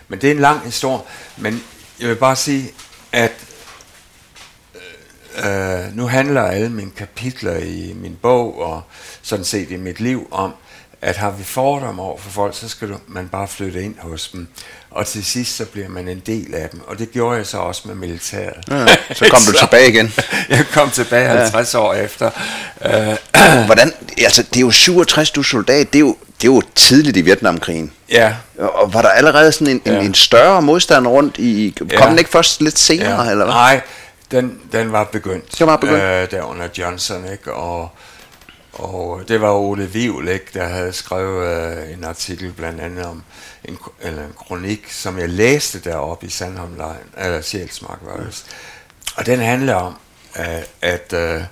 [0.09, 1.03] Men det er en lang historie,
[1.37, 1.62] men
[2.01, 2.73] jeg vil bare sige,
[3.12, 3.33] at
[5.45, 8.83] øh, nu handler alle mine kapitler i min bog og
[9.23, 10.53] sådan set i mit liv om,
[11.03, 14.29] at har vi fordomme over for folk, så skal du, man bare flytte ind hos
[14.29, 14.49] dem.
[14.91, 16.81] Og til sidst, så bliver man en del af dem.
[16.87, 18.65] Og det gjorde jeg så også med militæret.
[18.71, 20.12] Ja, så kom du tilbage igen.
[20.49, 21.79] jeg kom tilbage 50 ja.
[21.79, 22.31] år efter.
[23.67, 27.17] Hvordan, altså det er jo 67, du soldat, det er jo, det er jo tidligt
[27.17, 27.93] i Vietnamkrigen.
[28.11, 28.35] Ja.
[28.59, 29.99] Og var der allerede sådan en, ja.
[29.99, 32.07] en, en større modstand rundt i, kom ja.
[32.07, 33.31] den ikke først lidt senere, ja.
[33.31, 33.55] eller hvad?
[33.55, 33.81] Nej,
[34.31, 35.59] den, den var begyndt.
[35.59, 36.03] Den var begyndt.
[36.03, 37.53] Øh, der under Johnson, ikke?
[37.53, 37.91] Og,
[38.72, 43.22] og det var Ole Vivl, ikke, der havde skrevet øh, en artikel blandt andet om
[43.64, 48.44] en, eller en kronik, som jeg læste deroppe i Sandholmlejren, eller Sjælsmark var det.
[49.16, 49.96] Og den handler om,
[50.35, 51.42] at, at øh,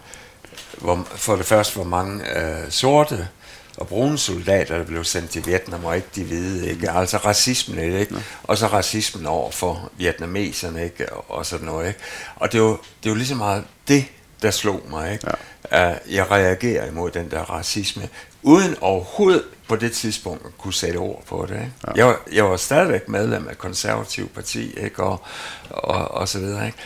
[0.78, 3.28] hvor, for det første, hvor mange øh, sorte
[3.76, 6.90] og brune soldater, der blev sendt til Vietnam, og ikke de hvide, ikke?
[6.90, 8.14] Altså racismen, ikke?
[8.14, 8.20] Ja.
[8.42, 11.12] Og så racismen over for vietnameserne, ikke?
[11.12, 12.00] Og sådan noget, ikke?
[12.36, 14.04] Og det er jo, det er jo lige så meget det,
[14.42, 15.26] der slog mig, ikke?
[15.72, 15.90] Ja.
[15.90, 18.08] Uh, jeg reagerer imod den der racisme,
[18.42, 21.72] uden overhovedet på det tidspunkt at kunne sætte ord på det, ikke?
[21.86, 21.92] Ja.
[21.96, 25.02] Jeg, var, jeg var stadigvæk medlem af konservativ parti, ikke?
[25.02, 25.22] Og,
[25.70, 26.78] og, og så videre, ikke?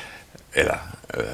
[0.54, 0.76] Eller...
[1.14, 1.24] Øh,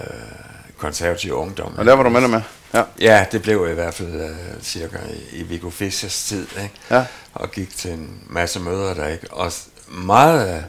[0.81, 1.75] konservativ ungdom.
[1.79, 2.43] Og der var du med med?
[2.75, 2.83] Ja.
[3.01, 4.99] ja, det blev i hvert fald uh, cirka
[5.33, 6.75] i, i Viggo Fischers tid, ikke?
[6.91, 7.05] Ja.
[7.35, 9.33] Og gik til en masse møder der, ikke?
[9.33, 9.53] Og
[9.89, 10.65] meget af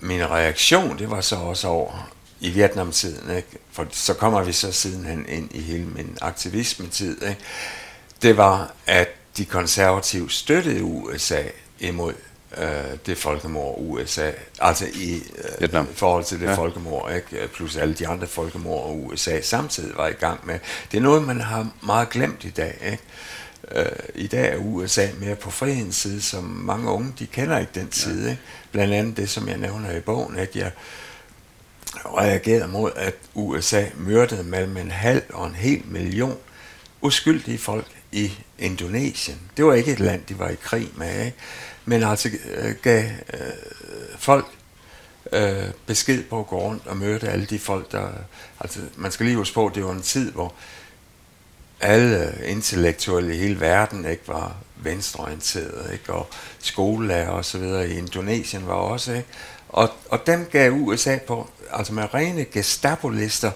[0.00, 3.48] min reaktion, det var så også over i Vietnamtiden, ikke?
[3.72, 7.40] For så kommer vi så sidenhen ind i hele min aktivisme-tid, ikke?
[8.22, 11.42] Det var, at de konservative støttede USA
[11.78, 12.14] imod
[12.58, 15.22] øh, det folkemord USA, altså i
[15.60, 16.54] øh, forhold til det ja.
[16.54, 17.48] folkemord, ikke?
[17.48, 20.58] plus alle de andre folkemord, USA samtidig var i gang med.
[20.92, 22.78] Det er noget, man har meget glemt i dag.
[22.84, 23.02] Ikke?
[23.70, 27.72] Øh, I dag er USA mere på frihedens side, som mange unge, de kender ikke
[27.74, 28.24] den side.
[28.24, 28.30] Ja.
[28.30, 28.42] Ikke?
[28.72, 30.70] Blandt andet det, som jeg nævner i bogen, at jeg
[32.04, 36.36] reagerede mod, at USA myrdede mellem en halv og en hel million
[37.00, 39.40] uskyldige folk i Indonesien.
[39.56, 41.24] Det var ikke et land, de var i krig med.
[41.24, 41.36] Ikke?
[41.84, 43.40] men altså øh, gav øh,
[44.18, 44.46] folk
[45.32, 48.08] øh, besked på at gå rundt og møde alle de folk, der...
[48.60, 50.54] Altså, man skal lige huske på, det var en tid, hvor
[51.80, 56.12] alle intellektuelle i hele verden ikke var venstreorienterede, ikke?
[56.12, 56.28] og
[56.58, 59.28] skolelærer og så videre i Indonesien var også, ikke?
[59.74, 63.50] Og, og dem gav USA på, altså med rene gestapo-lister,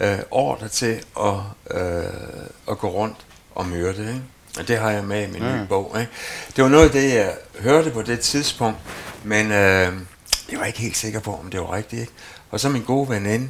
[0.00, 1.34] øh, ordre til at,
[1.70, 2.04] øh,
[2.70, 3.16] at gå rundt
[3.54, 4.22] og myrde, ikke?
[4.58, 5.56] Og det har jeg med i min ja.
[5.56, 5.96] nye bog.
[6.00, 6.12] Ikke?
[6.56, 8.78] Det var noget af det, jeg hørte på det tidspunkt,
[9.24, 9.92] men øh,
[10.50, 12.00] jeg var ikke helt sikker på, om det var rigtigt.
[12.00, 12.12] Ikke?
[12.50, 13.48] Og så min gode veninde,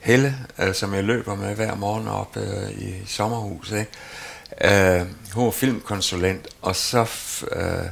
[0.00, 5.00] Helle, øh, som jeg løber med hver morgen op øh, i sommerhuset, ikke?
[5.00, 7.06] Øh, hun var filmkonsulent, og så
[7.52, 7.86] øh,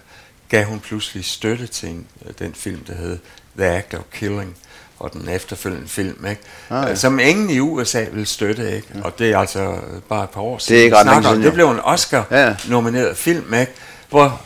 [0.49, 2.07] gav hun pludselig støtte til en,
[2.39, 3.19] den film, der hed
[3.59, 4.57] The Act of Killing,
[4.99, 6.43] og den efterfølgende film, ikke?
[6.71, 6.95] Ah, ja.
[6.95, 8.89] som ingen i USA vil støtte, ikke?
[8.95, 9.01] Ja.
[9.03, 10.75] og det er altså bare et par år siden.
[10.75, 13.13] Det er ikke ret siden, Det blev en Oscar-nomineret ja.
[13.13, 13.73] film, ikke?
[14.11, 14.41] hvor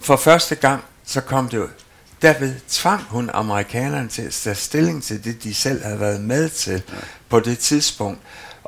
[0.00, 1.68] for første gang, så kom det ud,
[2.22, 6.48] derved tvang hun amerikanerne til at tage stilling til det, de selv havde været med
[6.48, 6.98] til ja.
[7.28, 8.20] på det tidspunkt,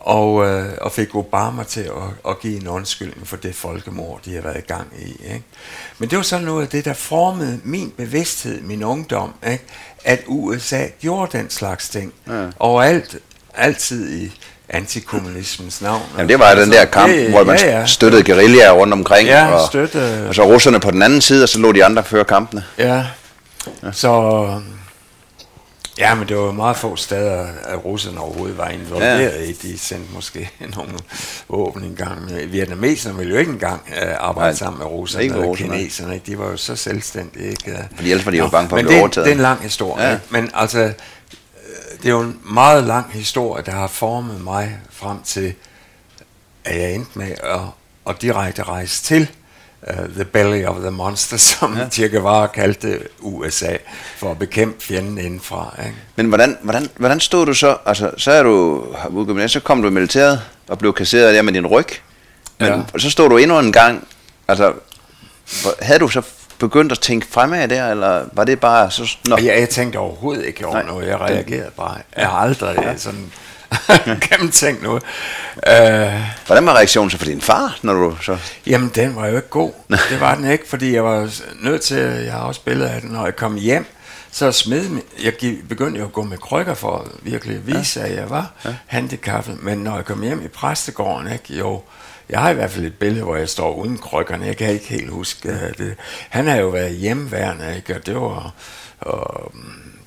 [0.07, 4.35] og, øh, og fik Obama til at, at give en undskyldning for det folkemord, de
[4.35, 5.11] har været i gang i.
[5.25, 5.43] Ikke?
[5.99, 9.65] Men det var sådan noget af det, der formede min bevidsthed, min ungdom, ikke?
[10.05, 12.13] at USA gjorde den slags ting.
[12.29, 12.47] Ja.
[12.59, 13.17] Overalt,
[13.55, 14.33] altid i
[14.69, 16.03] antikommunismens navn.
[16.17, 17.87] Jamen det var altså, den der kamp, det, hvor man ja, ja.
[17.87, 21.49] støttede guerillaer rundt omkring, ja, og, støtte, og så russerne på den anden side, og
[21.49, 22.65] så lå de andre føre kampene.
[22.79, 23.05] Ja,
[23.83, 23.93] ja.
[23.93, 24.61] så
[25.99, 29.43] Ja, men det var meget få steder, at russerne overhovedet var involveret ja.
[29.43, 29.53] i.
[29.53, 30.93] De sendte måske nogle
[31.49, 32.31] våben engang.
[32.53, 36.15] Vietnameserne ville jo ikke engang uh, arbejde Nej, sammen med russerne ikke og kineserne.
[36.15, 36.27] Ikke?
[36.27, 37.49] De var jo så selvstændige.
[37.49, 37.89] Ikke?
[37.95, 39.25] Fordi ellers var de jo bange for at blive overtaget.
[39.25, 40.05] det er en lang historie.
[40.05, 40.19] Ja.
[40.31, 40.93] Men altså, øh,
[42.03, 45.55] det er jo en meget lang historie, der har formet mig frem til,
[46.65, 47.61] at jeg endte med at,
[48.09, 49.29] at direkte rejse til
[49.91, 51.89] uh, The Belly of the Monster, som ja.
[51.91, 53.77] Che Guevara kaldte USA,
[54.17, 55.75] for at bekæmpe fjenden indenfra.
[55.79, 55.97] Ikke?
[56.17, 57.77] Men hvordan, hvordan, hvordan stod du så?
[57.87, 61.53] Altså, så er du udgået, så kom du i militæret og blev kasseret der med
[61.53, 61.89] din ryg.
[62.59, 62.99] Men ja.
[62.99, 64.09] så stod du endnu en gang.
[64.49, 64.73] Altså,
[65.81, 66.23] havde du så
[66.59, 69.17] begyndt at tænke fremad der, eller var det bare så...
[69.29, 69.37] Nå.
[69.37, 70.87] Ja, jeg tænkte overhovedet ikke over Nej.
[70.87, 71.09] noget.
[71.09, 71.99] Jeg reagerede bare.
[72.17, 72.97] Jeg har aldrig ja.
[72.97, 73.33] sådan
[74.29, 75.03] gennemtænkt noget.
[75.57, 78.39] Uh, Hvordan var reaktionen så for din far, når du så...
[78.67, 79.73] Jamen, den var jo ikke god.
[80.11, 81.31] det var den ikke, fordi jeg var
[81.63, 83.87] nødt til, jeg har også billeder af det, når jeg kom hjem,
[84.31, 84.85] så smed
[85.25, 85.33] jeg
[85.69, 88.07] begyndte jo at gå med krykker for at virkelig vise, ja.
[88.07, 88.75] at jeg var ja.
[88.87, 89.63] handicappet.
[89.63, 91.83] Men når jeg kom hjem i præstegården, ikke, jo,
[92.31, 94.47] jeg har i hvert fald et billede, hvor jeg står uden krykkerne.
[94.47, 95.69] Jeg kan ikke helt huske ja.
[95.85, 95.95] det.
[96.29, 98.53] Han har jo været hjemmeværende, ikke, og det var...
[99.01, 99.53] Og,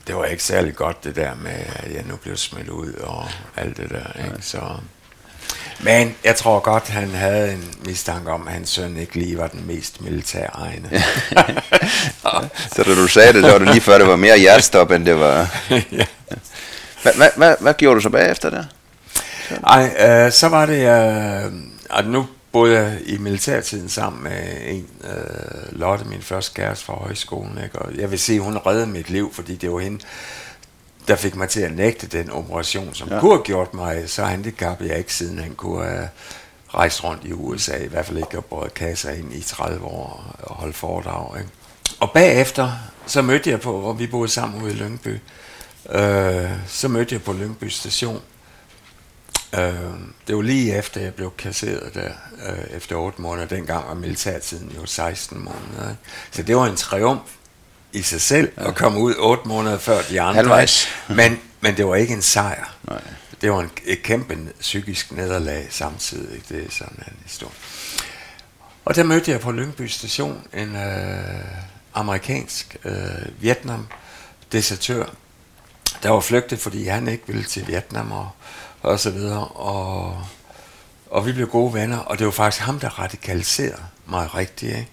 [0.10, 3.28] det var ikke særlig godt det der med, at jeg nu blev smidt ud og
[3.58, 4.26] alt det der.
[4.26, 4.38] Ikke?
[4.42, 4.60] Så,
[5.80, 9.48] men jeg tror godt, han havde en mistanke om, at hans søn ikke lige var
[9.48, 10.90] den mest militære egne.
[12.76, 15.06] så da du sagde det, så var det lige før, det var mere hjertestop, end
[15.06, 15.48] det var...
[16.00, 16.06] ja.
[17.02, 18.64] Hvad, hvad, hvad, hvad gjorde du så bagefter der?
[19.68, 21.52] Ej, øh, så var det, øh,
[21.90, 26.94] at nu boede jeg i militærtiden sammen med en, øh, Lotte, min første kæreste fra
[26.94, 27.64] højskolen.
[27.64, 27.80] Ikke?
[27.80, 30.00] Og jeg vil sige, hun reddede mit liv, fordi det var hende,
[31.08, 33.20] der fik mig til at nægte den operation, som ja.
[33.20, 36.10] kunne have gjort mig så handicappet, jeg ikke siden han kunne have
[36.74, 40.36] rejst rundt i USA, i hvert fald ikke have båret kasser ind i 30 år
[40.44, 41.38] og holde foredrag.
[41.38, 41.50] Ikke?
[42.00, 42.72] Og bagefter,
[43.06, 45.20] så mødte jeg på, hvor vi boede sammen ude i Lyngby,
[45.90, 48.22] øh, så mødte jeg på Lyngby station,
[49.58, 49.74] Øh,
[50.28, 52.12] det var lige efter, jeg blev kasseret der,
[52.48, 53.48] øh, efter 8 måneder.
[53.48, 55.90] Dengang var militærtiden jo 16 måneder.
[55.90, 56.02] Ikke?
[56.32, 57.30] Så det var en triumf
[57.94, 58.68] i sig selv ja.
[58.68, 60.34] at komme ud 8 måneder før de andre.
[60.34, 60.88] Halvvejs.
[61.10, 62.76] Men, men det var ikke en sejr.
[62.88, 63.02] Nej.
[63.42, 66.42] Det var en, et kæmpe psykisk nederlag samtidig.
[66.50, 67.54] Det er sådan en historie.
[68.86, 71.46] Og der mødte jeg på Lyngby station en øh,
[71.94, 72.94] amerikansk øh,
[73.40, 75.06] Vietnam-desertør,
[76.04, 78.30] der var flygtet, fordi han ikke ville til Vietnam og
[78.82, 79.48] og så videre.
[79.48, 80.24] Og,
[81.10, 84.78] og vi blev gode venner, og det var faktisk ham, der radikaliserede mig rigtigt.
[84.78, 84.90] Ikke?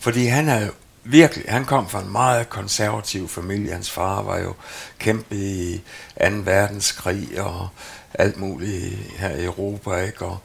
[0.00, 0.68] Fordi han er
[1.04, 3.72] virkelig, han kom fra en meget konservativ familie.
[3.72, 4.54] Hans far var jo
[4.98, 5.82] kæmpe i
[6.20, 6.26] 2.
[6.44, 7.68] verdenskrig og
[8.14, 10.24] alt muligt her i Europa, ikke?
[10.24, 10.38] Og,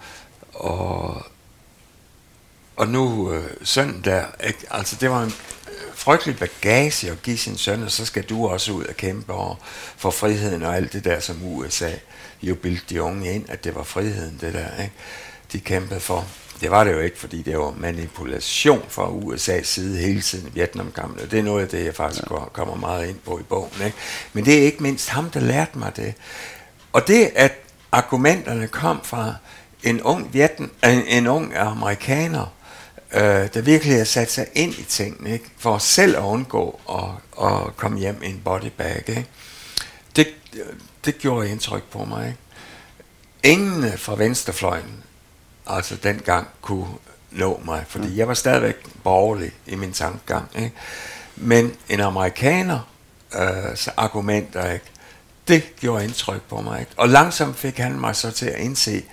[0.54, 1.24] og,
[2.76, 4.60] og nu øh, søndag, der, ikke?
[4.72, 5.34] altså det var en
[6.00, 9.58] frygtelig bagage at give sin søn, og så skal du også ud og kæmpe og
[9.98, 11.92] for friheden og alt det der, som USA
[12.42, 14.94] jo bildte de unge ind, at det var friheden, det der, ikke?
[15.54, 16.28] de kæmpede for.
[16.62, 20.52] Det var det jo ikke, fordi det var manipulation fra USA's side hele tiden i
[20.54, 21.30] Vietnamkampen.
[21.32, 22.46] Det er noget af det, jeg faktisk ja.
[22.54, 23.72] kommer meget ind på i bogen.
[23.86, 23.98] Ikke?
[24.34, 26.14] Men det er ikke mindst ham, der lærte mig det.
[26.94, 27.54] Og det, at
[27.92, 29.36] argumenterne kom fra
[29.84, 32.54] en ung, Vietnam, en, en ung amerikaner,
[33.14, 35.46] øh, der virkelig har sat sig ind i tingene, ikke?
[35.58, 39.04] for selv at undgå at, at komme hjem i en bodybag.
[39.08, 39.26] Ikke?
[40.16, 40.28] Det,
[41.06, 42.28] det gjorde indtryk på mig.
[42.28, 42.40] Ikke?
[43.44, 45.04] Ingen fra venstrefløjen,
[45.68, 46.88] altså dengang, kunne
[47.32, 50.48] nå mig, fordi jeg var stadigvæk borgerlig i min tankegang.
[50.56, 50.72] Ikke?
[51.36, 52.80] Men en amerikaner,
[53.36, 54.86] øh, så argumenter, ikke?
[55.48, 56.80] det gjorde indtryk på mig.
[56.80, 56.92] Ikke?
[56.98, 59.04] Og langsomt fik han mig så til at indse,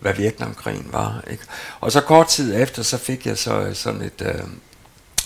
[0.00, 1.24] hvad Vietnamkrigen var.
[1.30, 1.44] Ikke?
[1.80, 4.42] Og så kort tid efter, så fik jeg så øh, sådan et, øh,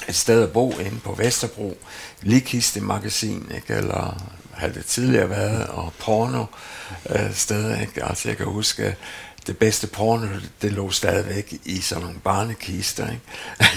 [0.08, 1.78] et sted at bo inde på Vesterbro,
[2.22, 3.74] Likiste Magasin, ikke?
[3.74, 6.44] eller havde det tidligere været, og porno
[7.10, 7.80] øh, steder.
[7.80, 8.04] Ikke?
[8.04, 8.96] Altså jeg kan huske,
[9.46, 10.26] det bedste porno,
[10.62, 13.10] det lå stadigvæk i sådan nogle barnekister.
[13.10, 13.22] Ikke?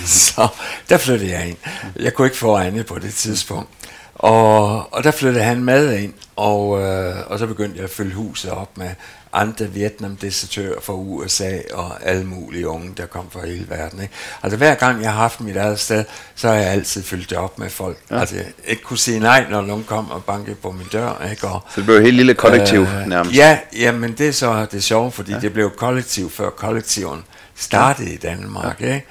[0.27, 0.47] så
[0.89, 1.57] der flyttede jeg ind.
[1.95, 3.69] Jeg kunne ikke få andet på det tidspunkt.
[4.15, 8.13] Og, og der flyttede han med ind, og, øh, og så begyndte jeg at fylde
[8.13, 8.89] huset op med
[9.33, 14.01] andre Vietnam-desertører fra USA og alle mulige unge, der kom fra hele verden.
[14.01, 14.13] Ikke?
[14.43, 16.03] Altså hver gang jeg har haft mit eget sted,
[16.35, 17.97] så har jeg altid fyldt det op med folk.
[18.11, 18.19] Ja.
[18.19, 21.27] Altså jeg ikke kunne sige nej, når nogen kom og bankede på min dør.
[21.31, 21.47] Ikke?
[21.47, 23.37] Og, så det blev et helt lille kollektiv øh, nærmest?
[23.37, 25.39] Ja, ja, men det er så det sjove, fordi ja.
[25.39, 27.23] det blev kollektiv før kollektiven
[27.55, 28.13] startede ja.
[28.13, 28.81] i Danmark.
[28.81, 28.85] Ja.
[28.85, 29.05] Ikke?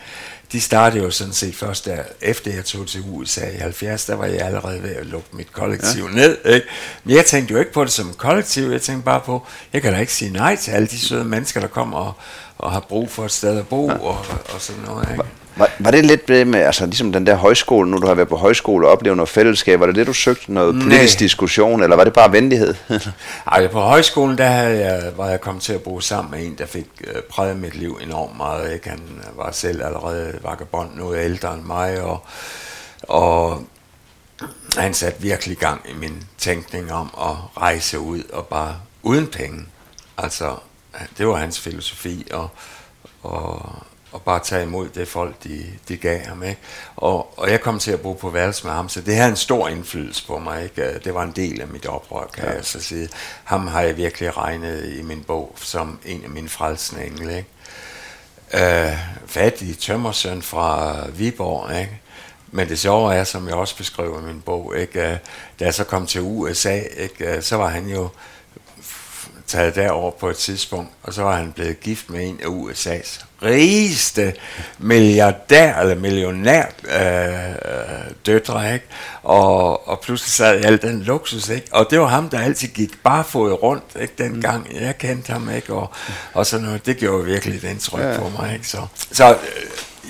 [0.52, 4.14] De startede jo sådan set først der, efter jeg tog til USA i 70, der
[4.14, 6.14] var jeg allerede ved at lukke mit kollektiv ja.
[6.14, 6.38] ned.
[6.44, 6.66] Ikke?
[7.04, 9.92] Men jeg tænkte jo ikke på det som kollektiv, jeg tænkte bare på, jeg kan
[9.92, 12.12] da ikke sige nej til alle de søde mennesker, der kommer og,
[12.58, 13.98] og har brug for et sted at bo ja.
[13.98, 14.18] og,
[14.54, 15.08] og sådan noget.
[15.10, 15.24] Ikke?
[15.56, 18.28] Var, var det lidt det med, altså ligesom den der højskole, nu du har været
[18.28, 21.18] på højskole og oplevet noget fællesskab, var det det, du søgte, noget politisk Nej.
[21.18, 22.74] diskussion, eller var det bare venlighed?
[23.52, 26.54] Ej, på højskolen, der havde jeg, var jeg kommet til at bo sammen med en,
[26.58, 28.72] der fik øh, præget mit liv enormt meget.
[28.72, 28.90] Ikke?
[28.90, 29.00] Han
[29.36, 32.26] var selv allerede vagabond, noget ældre end mig, og,
[33.02, 33.64] og
[34.76, 39.66] han satte virkelig gang i min tænkning om at rejse ud og bare uden penge.
[40.18, 40.54] Altså,
[41.18, 42.48] det var hans filosofi, og,
[43.22, 43.72] og
[44.12, 46.42] og bare tage imod det folk, de, de gav ham.
[46.42, 46.60] Ikke?
[46.96, 49.36] Og, og jeg kom til at bo på værelse med ham, så det havde en
[49.36, 50.62] stor indflydelse på mig.
[50.64, 50.98] Ikke?
[51.04, 52.54] Det var en del af mit oprør, kan ja.
[52.54, 53.08] jeg så sige.
[53.44, 57.36] Ham har jeg virkelig regnet i min bog som en af mine frelsende engle.
[57.36, 57.48] Ikke?
[58.54, 62.00] Uh, fattig tømmersøn fra Viborg, ikke?
[62.50, 64.98] Men det sjove er, som jeg også beskriver i min bog, ikke?
[64.98, 65.16] Uh,
[65.60, 67.36] da jeg så kom til USA, ikke?
[67.36, 68.08] Uh, så var han jo
[69.46, 73.25] taget derover på et tidspunkt, og så var han blevet gift med en af USA's
[73.42, 74.34] rigeste
[74.78, 78.86] milliardær eller millionær øh, døtre, ikke?
[79.22, 81.66] Og, og pludselig sad al den luksus, ikke?
[81.72, 84.14] Og det var ham, der altid gik barefod rundt, ikke?
[84.18, 84.80] Dengang mm.
[84.80, 85.72] jeg kendte ham, ikke?
[85.72, 85.90] Og,
[86.34, 88.18] og sådan noget, det gjorde virkelig et indtryk ja.
[88.18, 88.68] på mig, ikke?
[88.68, 89.38] Så, så øh,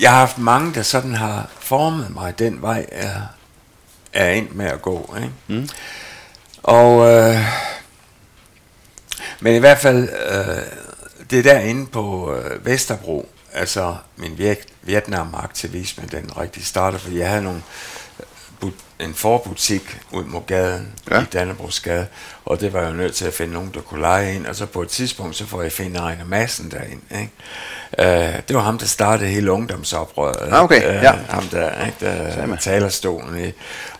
[0.01, 3.21] jeg har haft mange, der sådan har formet mig den vej, jeg
[4.13, 5.33] er endt med at gå, ikke?
[5.47, 5.69] Mm.
[6.63, 7.11] Og...
[7.11, 7.37] Øh,
[9.39, 10.57] men i hvert fald, øh,
[11.29, 14.37] det er derinde på øh, Vesterbro, altså min
[14.81, 17.61] Vietnam-aktivisme, den rigtig startede, fordi jeg havde nogle,
[18.19, 18.25] øh,
[18.99, 21.21] en forbutik ud mod gaden ja.
[21.21, 22.07] i Dannebrogsgade,
[22.45, 24.55] og det var jeg jo nødt til at finde nogen, der kunne lege ind, og
[24.55, 27.31] så på et tidspunkt, så får jeg finde Ejner Madsen derind, ikke?
[27.99, 30.53] Uh, det var ham, der startede hele ungdomsoprøret.
[30.53, 31.11] Ah, okay, uh, ja.
[31.29, 31.97] Ham der, ikke?
[31.99, 33.51] Der, talerstolen i,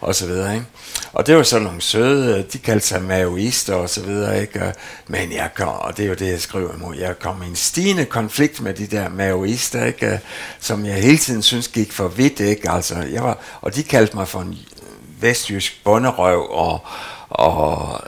[0.02, 0.66] og så videre, ikke?
[1.14, 4.74] Og det var så nogle søde, de kaldte sig maoister og så videre, ikke?
[5.08, 7.56] Men jeg kom, og det er jo det, jeg skriver imod, jeg kom i en
[7.56, 10.20] stigende konflikt med de der maoister, ikke?
[10.60, 12.72] Som jeg hele tiden synes gik for vidt, ikke?
[12.72, 14.58] Altså, jeg var, og de kaldte mig for en
[15.20, 16.82] vestjysk bonderøv og,
[17.30, 18.02] og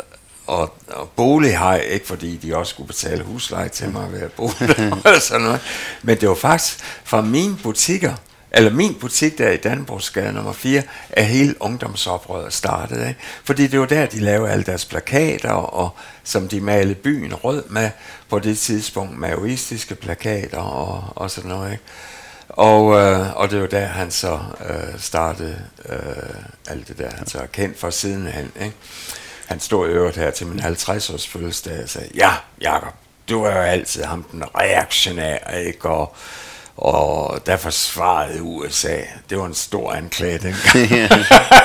[0.50, 4.48] og, og bolighej, ikke fordi de også skulle betale husleje til mig ved at bo
[5.04, 5.62] der, sådan noget.
[6.04, 8.13] Men det var faktisk fra mine butikker,
[8.52, 13.08] eller min butik der i Danbrugsgade nummer 4, er hele ungdomsoprøret startede.
[13.08, 13.19] Ikke?
[13.43, 15.89] Fordi det var der, de lavede alle deres plakater, og
[16.24, 17.89] som de malede byen rød med
[18.30, 21.72] på det tidspunkt, maoistiske plakater og, og sådan noget.
[21.72, 21.84] Ikke?
[22.49, 25.97] Og, øh, og det var der, han så øh, startede øh,
[26.67, 28.51] alt det der, han så er kendt for sidenhen.
[28.62, 28.75] Ikke?
[29.47, 32.31] Han stod i øvrigt her til min 50-års fødselsdag og sagde, ja,
[32.62, 32.93] Jacob,
[33.29, 35.89] du er jo altid ham den reaktionære, ikke?
[35.89, 36.15] Og,
[36.77, 38.97] og der forsvarede USA.
[39.29, 41.12] Det var en stor anklage dengang.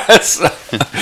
[0.09, 0.51] altså,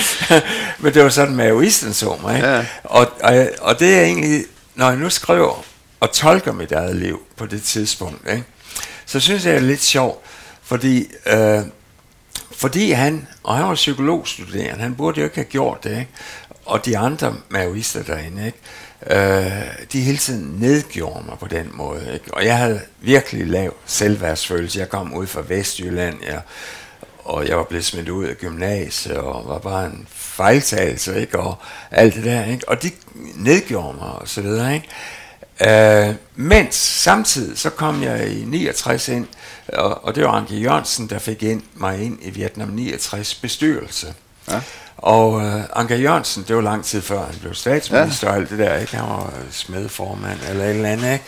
[0.79, 2.35] men det var sådan, maoisten så mig.
[2.35, 2.47] Ikke?
[2.47, 2.65] Ja.
[2.83, 5.63] Og, og, og det er egentlig, når jeg nu skriver
[5.99, 8.43] og tolker mit eget liv på det tidspunkt, ikke?
[9.13, 10.19] Så synes jeg, det er lidt sjovt,
[10.63, 11.61] fordi, øh,
[12.51, 16.11] fordi han, og han var psykologstuderende, han burde jo ikke have gjort det, ikke?
[16.65, 18.57] og de andre maoister derinde, ikke?
[19.09, 22.13] Øh, de hele tiden nedgjorde mig på den måde.
[22.13, 22.33] Ikke?
[22.33, 24.79] Og jeg havde virkelig lav selvværdsfølelse.
[24.79, 26.41] Jeg kom ud fra Vestjylland, jeg,
[27.19, 31.39] og jeg var blevet smidt ud af gymnasiet, og var bare en fejltagelse, ikke?
[31.39, 31.57] og
[31.91, 32.45] alt det der.
[32.45, 32.69] Ikke?
[32.69, 32.91] Og de
[33.35, 34.73] nedgjorde mig, og så videre.
[34.73, 34.87] Ikke?
[35.61, 39.27] Øh, mens samtidig så kom jeg i 69 ind,
[39.67, 44.13] og, og det var Anke Jørgensen, der fik ind, mig ind i Vietnam 69 bestyrelse.
[44.49, 44.61] Ja.
[44.97, 48.33] Og øh, Anker Jørgensen, det var lang tid før han blev statsminister ja.
[48.33, 48.97] og alt det der, ikke?
[48.97, 51.25] Han var smedformand eller et eller andet, ikke?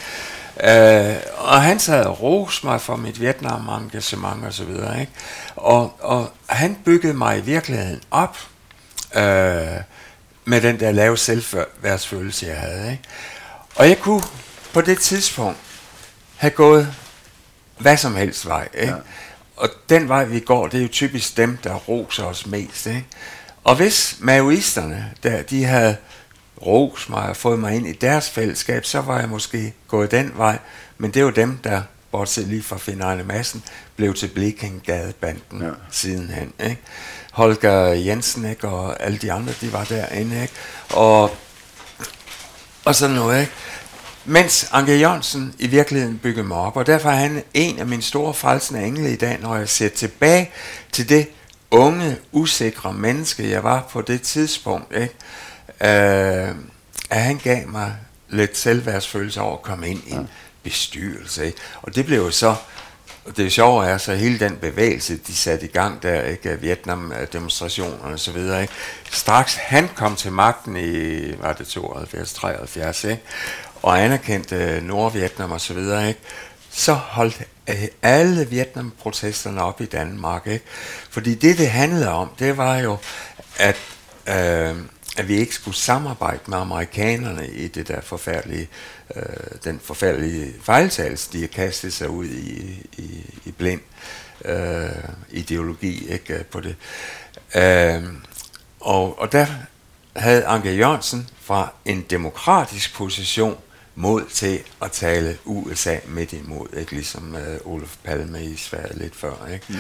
[0.64, 5.12] Øh, og han sad og roste mig for mit Vietnam-engagement og så videre, ikke?
[5.56, 8.38] Og, og han byggede mig i virkeligheden op
[9.16, 9.22] øh,
[10.46, 13.04] med den der lave selvværdsfølelse, jeg havde, ikke?
[13.76, 14.24] Og jeg kunne
[14.74, 15.58] på det tidspunkt
[16.36, 16.94] have gået
[17.78, 18.94] hvad som helst vej, ikke?
[18.94, 19.00] Ja.
[19.56, 23.06] Og den vej, vi går, det er jo typisk dem, der roser os mest, ikke?
[23.64, 25.98] Og hvis maoisterne, der, de havde
[26.66, 30.32] ros mig og fået mig ind i deres fællesskab, så var jeg måske gået den
[30.36, 30.60] vej.
[30.98, 33.64] Men det er jo dem, der, bortset lige fra Finn Madsen,
[33.96, 35.70] blev til Blekingadebanden ja.
[35.92, 36.54] sidenhen.
[36.64, 36.82] Ikke?
[37.32, 38.68] Holger Jensen ikke?
[38.68, 40.42] og alle de andre, de var derinde.
[40.42, 40.54] Ikke?
[40.90, 41.38] Og,
[42.86, 43.42] og sådan noget.
[43.42, 43.52] Ikke?
[44.26, 48.02] Mens Anke Jørgensen i virkeligheden byggede mig op, og derfor er han en af mine
[48.02, 50.52] store frelsende engle i dag, når jeg ser tilbage
[50.92, 51.28] til det
[51.72, 55.14] unge, usikre menneske, jeg var på det tidspunkt, ikke?
[55.82, 56.56] Øh,
[57.10, 57.96] at han gav mig
[58.30, 60.30] lidt selvværdsfølelse over at komme ind i en
[60.64, 61.46] bestyrelse.
[61.46, 61.58] Ikke?
[61.82, 62.56] Og det blev jo så,
[63.26, 66.60] og det sjove er så hele den bevægelse, de satte i gang der, ikke?
[66.62, 68.74] Vietnam-demonstrationerne og så videre, ikke?
[69.12, 73.22] Straks han kom til magten i, var det 72, 73, ikke?
[73.82, 76.20] og anerkendte øh, Nordvietnam og så videre, ikke?
[76.72, 80.48] så holdt øh, alle Vietnam-protesterne op i Danmark.
[80.48, 80.66] Ikke?
[81.10, 82.98] Fordi det, det handlede om, det var jo,
[83.58, 83.78] at,
[84.28, 84.76] øh,
[85.18, 88.70] at vi ikke skulle samarbejde med amerikanerne i det der forfærdelige,
[89.16, 89.24] øh,
[89.64, 93.82] den forfærdelige fejltagelse, de har kastet sig ud i, i, i blind
[94.46, 94.90] øh,
[95.32, 96.76] ideologi ikke, på det.
[97.56, 98.04] Øh,
[98.80, 99.48] og, og der
[100.16, 103.58] havde Anke Jørgensen fra en demokratisk position
[103.96, 106.92] mod til at tale USA midt imod, ikke?
[106.92, 109.48] ligesom uh, Olof Palme i Sverige lidt før.
[109.54, 109.66] Ikke?
[109.70, 109.76] Mm.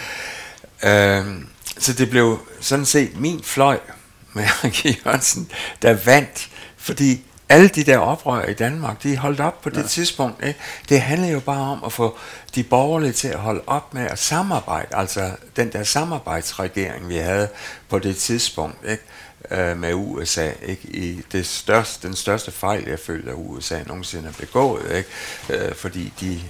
[0.89, 1.43] Uh,
[1.77, 3.79] så det blev sådan set min fløj
[4.35, 9.61] med Anke Jørgensen, der vandt, fordi alle de der oprør i Danmark, de holdt op
[9.61, 9.87] på det ja.
[9.87, 10.45] tidspunkt.
[10.45, 10.59] Ikke?
[10.89, 12.17] Det handler jo bare om at få
[12.55, 14.95] de borgerlige til at holde op med at samarbejde.
[14.95, 17.49] Altså den der samarbejdsregering, vi havde
[17.89, 19.03] på det tidspunkt ikke?
[19.51, 20.51] Øh, med USA.
[20.61, 20.87] Ikke?
[20.87, 24.91] I det største, den største fejl, jeg følte, at USA nogensinde har begået.
[24.91, 25.09] Ikke?
[25.49, 26.41] Øh, fordi de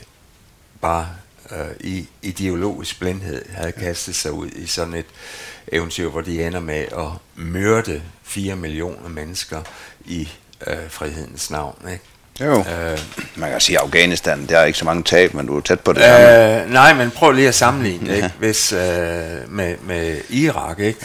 [0.81, 1.09] bare
[1.51, 5.05] øh, i ideologisk blindhed havde kastet sig ud i sådan et
[5.67, 9.61] eventyr, hvor de ender med at myrde 4 millioner mennesker
[10.05, 10.29] i
[10.67, 11.75] øh, frihedens navn.
[11.91, 12.03] Ikke?
[12.41, 12.59] Jo.
[12.59, 12.99] Øh,
[13.35, 15.79] Man kan sige, at Afghanistan, der er ikke så mange tab, men du er tæt
[15.79, 16.01] på det.
[16.01, 18.15] Øh, nej, men prøv lige at sammenligne ja.
[18.23, 18.31] ikke?
[18.39, 18.79] Hvis, øh,
[19.47, 20.79] med, med Irak.
[20.79, 20.99] Ikke?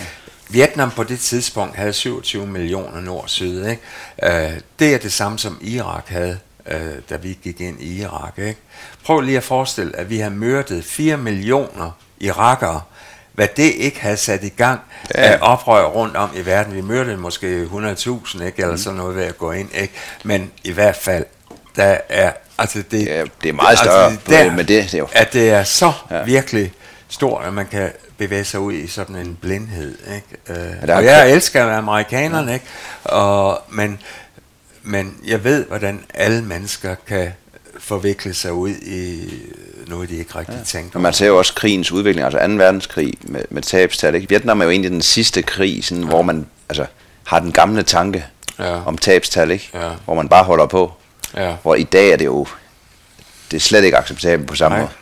[0.48, 3.66] Vietnam på det tidspunkt havde 27 millioner nord-syd.
[3.66, 3.82] Ikke?
[4.22, 8.38] Øh, det er det samme som Irak havde, øh, da vi gik ind i Irak.
[8.38, 8.60] Ikke?
[9.04, 11.90] Prøv lige at forestille, at vi har myrdet 4 millioner
[12.20, 12.80] irakere,
[13.32, 14.80] hvad det ikke havde sat i gang
[15.14, 15.22] ja.
[15.22, 16.74] af oprør rundt om i verden.
[16.74, 18.78] Vi mødte måske 100.000, ikke, eller mm.
[18.78, 19.94] sådan noget ved at gå ind, ikke?
[20.24, 21.24] men i hvert fald,
[21.76, 24.98] der er, altså det, ja, det er meget større altså, der, med det, det er
[24.98, 25.08] jo.
[25.12, 26.22] at det er så ja.
[26.22, 26.72] virkelig
[27.08, 29.98] stort, at man kan bevæge sig ud i sådan en blindhed.
[30.14, 30.62] Ikke?
[30.62, 32.54] Øh, ja, og jeg elsker amerikanerne, ja.
[32.54, 32.66] ikke?
[33.04, 34.00] Og, men,
[34.82, 37.32] men jeg ved, hvordan alle mennesker kan
[37.78, 39.32] forvikle sig ud i
[39.86, 40.64] noget, de ikke rigtig ja.
[40.64, 42.52] tænker Man ser jo også krigens udvikling, altså 2.
[42.52, 44.14] verdenskrig med, med tabstal.
[44.14, 44.28] Ikke?
[44.28, 46.08] Vietnam er jo egentlig den sidste krig, sådan, ja.
[46.08, 46.86] hvor man altså,
[47.24, 48.26] har den gamle tanke
[48.58, 48.84] ja.
[48.86, 49.70] om tabstal, ikke?
[49.74, 49.90] Ja.
[50.04, 50.92] hvor man bare holder på.
[51.36, 51.54] Ja.
[51.62, 52.46] Hvor i dag er det jo
[53.50, 54.84] det er slet ikke acceptabelt på samme Nej.
[54.84, 54.94] måde.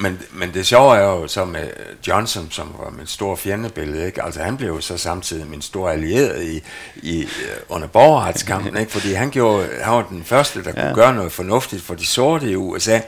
[0.00, 1.66] Men, men det sjove er jo så med
[2.08, 4.22] Johnson, som var mit store fjendebillede, ikke?
[4.22, 6.62] Altså han blev jo så samtidig min store allierede i,
[6.96, 7.28] i, øh,
[7.68, 8.92] under borgerretskampen, ikke?
[8.92, 10.82] Fordi han, gjorde, han var den første, der ja.
[10.82, 13.00] kunne gøre noget fornuftigt for de sorte i USA.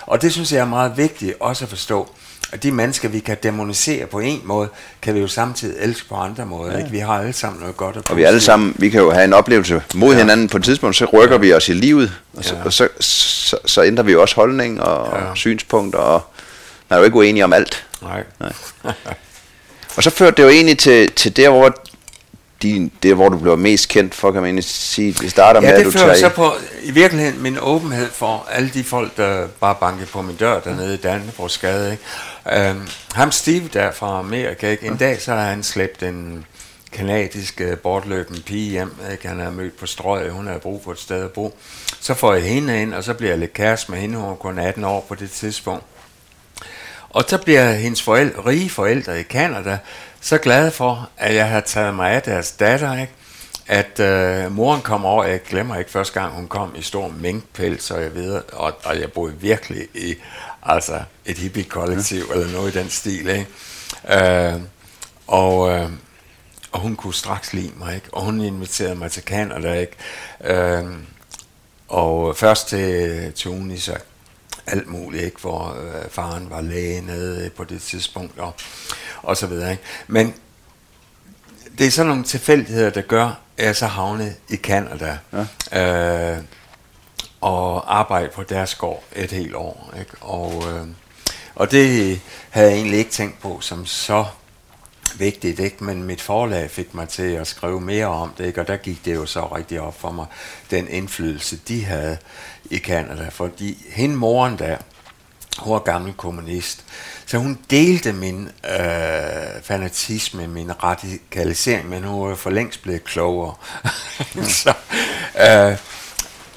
[0.00, 2.08] Og det synes jeg er meget vigtigt også at forstå
[2.54, 4.68] at de mennesker, vi kan demonisere på en måde,
[5.02, 6.72] kan vi jo samtidig elske på andre måder.
[6.72, 6.78] Ja.
[6.78, 6.90] Ikke?
[6.90, 9.24] Vi har alle sammen noget godt at Og vi alle sammen, vi kan jo have
[9.24, 10.18] en oplevelse mod ja.
[10.18, 11.40] hinanden på et tidspunkt, så rykker ja.
[11.40, 12.64] vi os i livet, og, så, ja.
[12.64, 15.34] og så, så, så ændrer vi jo også holdning og ja.
[15.34, 16.33] synspunkter, og
[16.88, 17.86] man er jo ikke uenig om alt.
[18.02, 18.24] Nej.
[18.40, 18.52] Nej.
[19.96, 21.74] og så førte det jo egentlig til, til der, hvor
[22.64, 25.12] din, det, hvor du blev mest kendt for, kan man sige.
[25.12, 28.70] Det starter ja, med, at du tager så på, i virkeligheden min åbenhed for alle
[28.74, 32.70] de folk, der bare bankede på min dør dernede i Dannebrog Ikke?
[32.70, 34.86] Um, ham Steve der fra Amerika, ikke?
[34.86, 36.44] en dag så har han slæbt en
[36.92, 39.28] kanadisk uh, bortløbende pige hjem, ikke?
[39.28, 41.58] han har mødt på strøget, hun har brug for et sted at bo.
[42.00, 44.34] Så får jeg hende ind, og så bliver jeg lidt kæreste med hende, hun var
[44.34, 45.84] kun 18 år på det tidspunkt.
[47.14, 49.78] Og så bliver hendes forældre, rige forældre i Kanada
[50.20, 53.12] så glade for, at jeg har taget mig af deres datter, ikke?
[53.66, 57.90] at øh, moren kom over, jeg glemmer ikke første gang, hun kom i stor minkpels,
[57.90, 60.14] og jeg ved, og, og jeg boede virkelig i
[60.62, 62.34] altså et hippie-kollektiv, ja.
[62.34, 63.46] eller noget i den stil, ikke?
[64.08, 64.60] Øh,
[65.26, 65.90] og, øh,
[66.72, 68.06] og hun kunne straks lide mig, ikke?
[68.12, 69.96] Og hun inviterede mig til Canada, ikke?
[70.44, 70.84] Øh,
[71.88, 73.98] og først til Tunis, og
[74.66, 75.40] alt muligt, ikke?
[75.40, 78.54] Hvor øh, faren var læge nede på det tidspunkt, og
[79.24, 79.70] og så videre.
[79.70, 79.82] Ikke?
[80.06, 80.34] Men
[81.78, 85.18] det er sådan nogle tilfældigheder, der gør, at jeg så havnet i Canada.
[85.72, 86.36] Ja.
[86.36, 86.42] Øh,
[87.40, 89.94] og arbejde på deres gård et helt år.
[89.98, 90.10] Ikke?
[90.20, 90.86] Og, øh,
[91.54, 94.24] og det havde jeg egentlig ikke tænkt på som så
[95.18, 95.84] vigtigt, ikke?
[95.84, 98.60] men mit forlag fik mig til at skrive mere om det, ikke?
[98.60, 100.26] og der gik det jo så rigtig op for mig,
[100.70, 102.18] den indflydelse, de havde
[102.70, 103.28] i Canada.
[103.28, 104.76] Fordi hende moren der,
[105.58, 106.84] hun var gammel kommunist,
[107.26, 113.54] så hun delte min øh, fanatisme, min radikalisering, men hun var for længst blevet klogere.
[114.62, 114.74] så,
[115.40, 115.78] øh,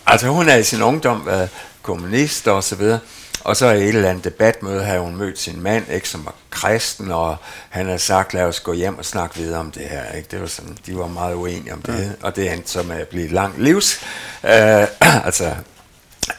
[0.05, 1.49] altså hun havde i sin ungdom været
[1.82, 2.99] kommunist og så videre,
[3.43, 6.36] og så i et eller andet debatmøde havde hun mødt sin mand, ikke, som var
[6.49, 7.38] kristen, og
[7.70, 10.12] han havde sagt, lad os gå hjem og snakke videre om det her.
[10.12, 10.28] Ikke?
[10.32, 12.10] Det var sådan, de var meget uenige om det, ja.
[12.22, 13.99] og det endte så med at blive et langt livs,
[14.43, 14.88] øh,
[15.26, 15.55] altså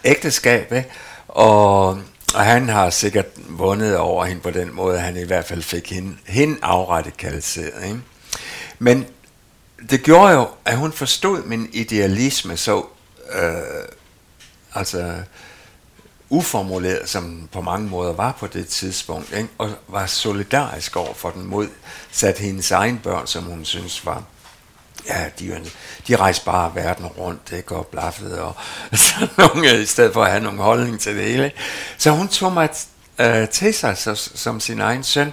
[0.04, 0.88] ægteskab, ikke?
[1.28, 1.98] Og
[2.34, 5.62] og han har sikkert vundet over hende på den måde, at han i hvert fald
[5.62, 7.84] fik hende, hende afradikaliseret.
[7.84, 8.00] Ikke?
[8.78, 9.06] Men
[9.90, 12.84] det gjorde jo, at hun forstod min idealisme så
[13.32, 13.52] øh,
[14.74, 15.14] altså
[16.30, 19.48] uformuleret, som på mange måder var på det tidspunkt, ikke?
[19.58, 21.68] og var solidarisk over for den mod
[22.10, 24.24] sat hendes egen børn, som hun synes var
[25.08, 25.60] ja, de,
[26.08, 28.54] de rejste bare verden rundt, ikke, og blaffede, og
[28.98, 31.52] sådan nogle, i stedet for at have nogle holdning til det hele.
[31.98, 32.68] Så hun tog mig
[33.18, 35.32] øh, til sig så, som sin egen søn,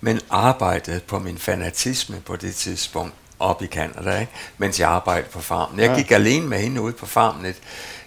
[0.00, 4.32] men arbejdede på min fanatisme på det tidspunkt op i Canada, ikke?
[4.58, 5.80] mens jeg arbejdede på farmen.
[5.80, 6.14] Jeg gik ja.
[6.14, 7.56] alene med hende ude på farmen et,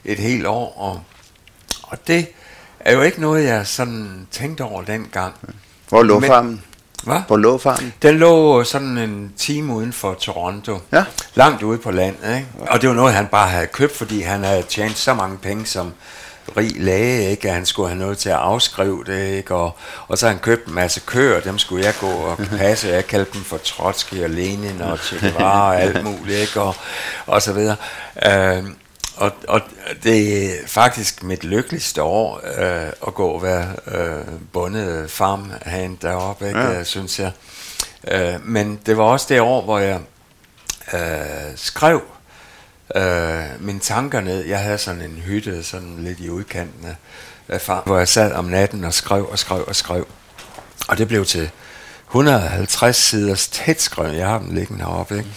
[0.06, 1.02] et helt år, og,
[1.84, 2.28] og det
[2.80, 5.36] er jo ikke noget, jeg sådan tænkte over dengang.
[5.90, 6.64] Hvor lå farmen?
[7.06, 7.20] Hvad?
[7.28, 7.94] Hvor lå farmen?
[8.02, 10.80] Den lå sådan en time uden for Toronto.
[10.94, 11.04] Ja.
[11.36, 12.48] Langt ude på landet, ikke?
[12.70, 15.66] Og det var noget, han bare havde købt, fordi han havde tjent så mange penge
[15.66, 15.94] som
[16.58, 17.48] rig læge, ikke?
[17.48, 19.56] At han skulle have noget til at afskrive det, ikke?
[19.56, 19.76] Og,
[20.08, 22.88] og så han købt en masse køer, dem skulle jeg gå og passe.
[22.88, 26.62] Jeg kaldte dem for Trotsky og Lenin og Che Guevara og alt muligt, ikke?
[26.62, 26.76] Og,
[27.28, 27.76] og så videre.
[28.26, 28.64] Øh,
[29.16, 29.62] og, og
[30.04, 36.48] det er faktisk mit lykkeligste år øh, at gå og være øh, bundet farmhand deroppe,
[36.48, 36.84] ikke, ja.
[36.84, 37.32] synes jeg.
[38.08, 40.00] Øh, men det var også det år, hvor jeg
[40.94, 41.00] øh,
[41.56, 42.02] skrev
[42.96, 44.46] øh, mine tanker ned.
[44.46, 46.88] Jeg havde sådan en hytte, sådan lidt i udkanten
[47.48, 50.08] af farm, hvor jeg sad om natten og skrev og skrev og skrev.
[50.88, 51.50] Og det blev til
[52.08, 54.18] 150 siders tæt skrevet.
[54.18, 55.30] Jeg har dem liggende heroppe, ikke?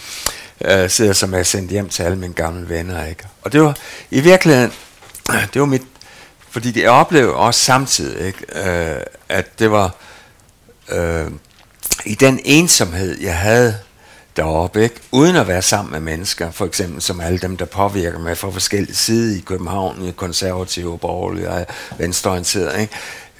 [0.65, 3.05] Øh, sidder, som er sendt hjem til alle mine gamle venner.
[3.05, 3.23] Ikke?
[3.41, 3.77] Og det var
[4.11, 4.71] i virkeligheden,
[5.53, 5.83] det var mit,
[6.49, 9.95] fordi jeg oplevede også samtidig, ikke, øh, at det var
[10.89, 11.31] øh,
[12.05, 13.77] i den ensomhed, jeg havde
[14.35, 14.95] deroppe, ikke?
[15.11, 18.49] uden at være sammen med mennesker, for eksempel som alle dem, der påvirker mig fra
[18.49, 21.65] forskellige sider i København, i konservative, borgerlige og
[21.97, 22.81] venstreorienterede.
[22.81, 22.93] Ikke?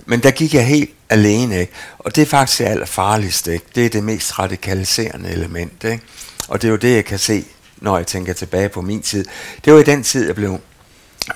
[0.09, 1.73] Men der gik jeg helt alene, ikke?
[1.99, 3.53] og det er faktisk det allerfarligste.
[3.53, 3.65] Ikke?
[3.75, 5.83] Det er det mest radikaliserende element.
[5.83, 6.03] Ikke?
[6.47, 7.45] Og det er jo det, jeg kan se,
[7.77, 9.25] når jeg tænker tilbage på min tid.
[9.65, 10.59] Det var i den tid, jeg blev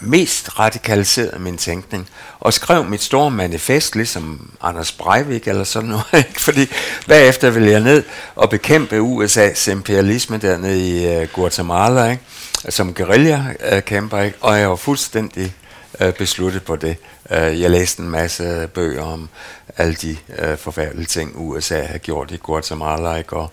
[0.02, 2.10] mest radikaliseret min tænkning,
[2.40, 6.42] og skrev mit store manifest, ligesom Anders Breivik eller sådan noget, ikke?
[6.42, 6.68] fordi
[7.08, 8.04] bagefter ville jeg ned
[8.36, 12.24] og bekæmpe USA's imperialisme dernede i øh, Guatemala, ikke?
[12.70, 14.38] som guerilla-kæmper, ikke?
[14.42, 15.54] og jeg var fuldstændig
[16.00, 16.98] øh, besluttet på det.
[17.32, 19.30] Øh, jeg læste en masse bøger om
[19.78, 23.36] alle de øh, forfærdelige ting, USA har gjort i Guatemala, ikke?
[23.36, 23.52] og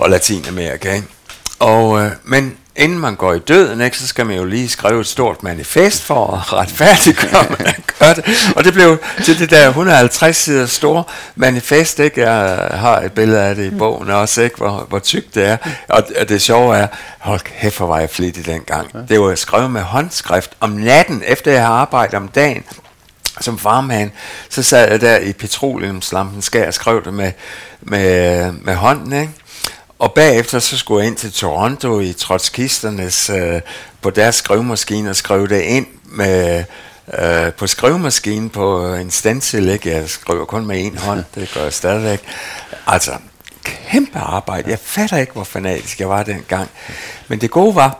[0.00, 0.94] og Latinamerika.
[0.94, 1.06] Ikke?
[1.58, 5.00] Og, øh, men inden man går i døden, ikke, så skal man jo lige skrive
[5.00, 8.52] et stort manifest for at retfærdiggøre, man gør det.
[8.56, 11.04] Og det blev til det der 150 sider store
[11.36, 12.20] manifest, ikke?
[12.20, 14.56] jeg har et billede af det i bogen også, ikke?
[14.56, 15.56] Hvor, hvor tykt det er.
[15.88, 16.86] Og, og det sjove er,
[17.18, 19.08] hold kæft, hvor var jeg flittig dengang.
[19.08, 22.64] Det var skrevet med håndskrift om natten, efter jeg har arbejdet om dagen
[23.40, 24.10] som farmand,
[24.48, 27.32] så sad jeg der i petroleumslampen skær og skrev det med,
[27.80, 29.32] med, med hånden, ikke?
[30.00, 33.60] Og bagefter så skulle jeg ind til Toronto i trotskisternes, øh,
[34.02, 36.64] på deres skrivemaskine og skrive det ind med,
[37.18, 39.68] øh, på skrivemaskinen på en stencil.
[39.68, 39.90] Ikke?
[39.90, 42.20] Jeg skriver kun med en hånd, det gør jeg stadigvæk.
[42.86, 43.12] Altså,
[43.64, 44.70] kæmpe arbejde.
[44.70, 46.70] Jeg fatter ikke, hvor fanatisk jeg var dengang.
[47.28, 47.98] Men det gode var,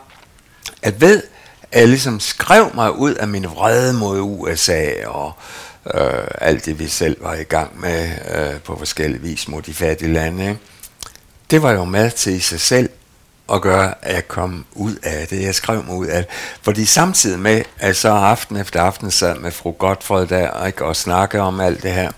[0.81, 1.23] at ved,
[1.71, 5.33] at jeg ligesom skrev mig ud af min vrede mod USA og
[5.95, 9.73] øh, alt det, vi selv var i gang med øh, på forskellige vis mod de
[9.73, 10.59] fattige lande, ikke?
[11.51, 12.89] Det var jo med til i sig selv
[13.53, 15.41] at gøre, at jeg kom ud af det.
[15.41, 16.31] Jeg skrev mig ud af det.
[16.61, 20.95] Fordi samtidig med, at så aften efter aften sad med fru Godfred der ikke, og
[20.95, 22.11] snakkede om alt det her,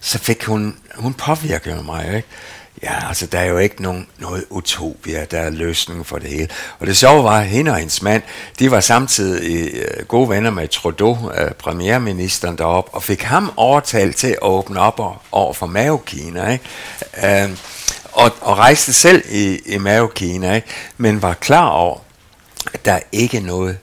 [0.00, 2.06] så fik hun, hun påvirkede mig.
[2.16, 2.28] Ikke?
[2.82, 6.48] Ja, altså der er jo ikke nogen, noget utopia, der er løsningen for det hele.
[6.78, 8.22] Og det sjove var, at hende og hendes mand,
[8.58, 14.16] de var samtidig uh, gode venner med Trudeau, øh, premierministeren deroppe, og fik ham overtalt
[14.16, 15.00] til at åbne op
[15.32, 16.50] over for Mavekina.
[16.52, 16.64] Ikke?
[17.24, 17.50] Øh,
[18.12, 20.68] og, og rejste selv i, i Mavekina, ikke?
[20.96, 21.98] men var klar over,
[22.72, 23.78] at der er ikke noget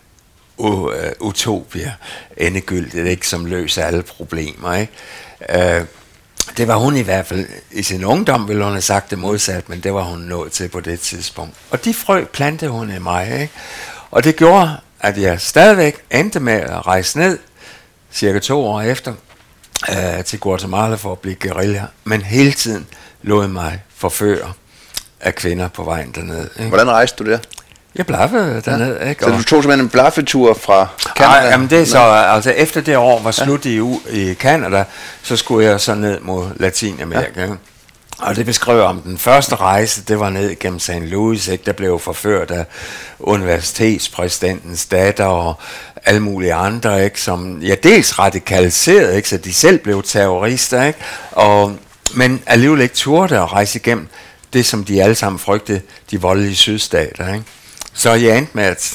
[0.57, 1.93] uh, utopia
[2.37, 4.73] endegyldigt, ikke, som løser alle problemer.
[4.73, 4.93] Ikke?
[5.79, 5.85] Uh,
[6.57, 9.69] det var hun i hvert fald i sin ungdom, ville hun have sagt det modsat,
[9.69, 11.55] men det var hun nået til på det tidspunkt.
[11.71, 13.53] Og de frø plantede hun i mig, ikke?
[14.11, 17.39] Og det gjorde, at jeg stadigvæk endte med at rejse ned,
[18.11, 19.13] cirka to år efter,
[19.89, 22.87] øh, til Guatemala for at blive guerilla, men hele tiden
[23.25, 24.51] lod mig forføre
[25.21, 26.49] af kvinder på vejen dernede.
[26.57, 26.69] Ikke?
[26.69, 27.37] Hvordan rejste du der?
[27.95, 28.97] Jeg blaffede dernede.
[29.01, 29.09] Ja.
[29.09, 29.23] Ikke?
[29.23, 31.39] Så du tog simpelthen en blaffetur fra Canada?
[31.39, 33.69] Nej, jamen det er så, altså efter det år var slut ja.
[33.69, 34.83] i, i Canada,
[35.23, 37.41] så skulle jeg så ned mod Latinamerika.
[37.41, 37.47] Ja.
[38.19, 40.91] Og det beskrev om den første rejse, det var ned gennem St.
[41.01, 41.63] Louis, ikke?
[41.65, 42.65] der blev forført af
[43.19, 45.53] universitetspræsidentens datter og
[46.05, 47.21] alle mulige andre, ikke?
[47.21, 49.29] som ja, dels radikaliseret, ikke?
[49.29, 50.99] så de selv blev terrorister, ikke?
[51.31, 51.75] Og,
[52.13, 54.07] men alligevel ikke turde at rejse igennem
[54.53, 55.81] det, som de alle sammen frygtede,
[56.11, 57.33] de voldelige sydstater.
[57.33, 57.45] Ikke?
[57.93, 58.93] Så jeg endte med at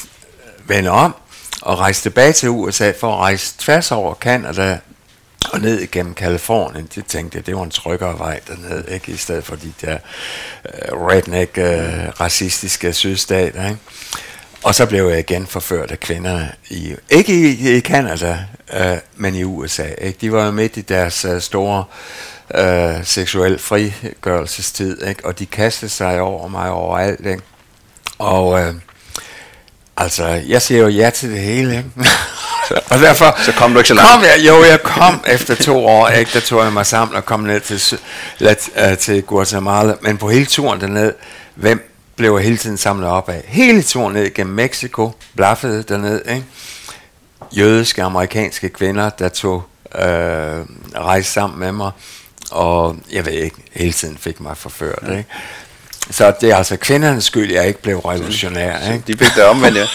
[0.65, 1.15] vende om
[1.61, 4.79] og rejse tilbage til USA for at rejse tværs over Canada
[5.49, 6.89] og ned igennem Kalifornien.
[6.95, 9.11] Det tænkte jeg, det var en tryggere vej dernede, ikke?
[9.11, 9.97] i stedet for de der
[10.65, 11.63] uh, redneck, uh,
[12.21, 13.65] racistiske sydstater.
[13.65, 13.79] Ikke?
[14.63, 18.39] Og så blev jeg igen forført af kvinder, i, ikke i, i Canada,
[18.73, 19.87] uh, men i USA.
[20.01, 20.17] Ikke?
[20.21, 21.83] De var jo midt i deres uh, store
[22.59, 25.25] uh, seksuel frigørelsestid, ikke?
[25.25, 27.25] og de kastede sig over mig overalt.
[27.25, 27.41] Ikke?
[28.19, 28.75] Og uh,
[29.97, 31.89] Altså, jeg siger jo ja til det hele, ikke?
[32.91, 34.11] og derfor så kom du ikke så langt.
[34.11, 36.31] Kom jeg, jo, jeg kom efter to år, ikke?
[36.33, 37.99] der tog jeg mig sammen og kom ned til,
[38.39, 39.95] let, uh, til Guatemala.
[40.01, 41.13] Men på hele turen derned,
[41.55, 43.41] hvem blev jeg hele tiden samlet op af?
[43.47, 46.45] Hele turen ned gennem Mexico, blaffede derned, ikke?
[47.51, 49.63] jødiske amerikanske kvinder, der tog
[49.95, 51.91] øh, rejse sammen med mig,
[52.51, 55.03] og jeg ved ikke, hele tiden fik mig forført.
[55.11, 55.25] Ikke?
[56.11, 58.91] Så det er altså kvindernes skyld, jeg ikke blev revolutionær.
[58.93, 59.03] Ikke?
[59.07, 59.85] De fik det omvendt, ja.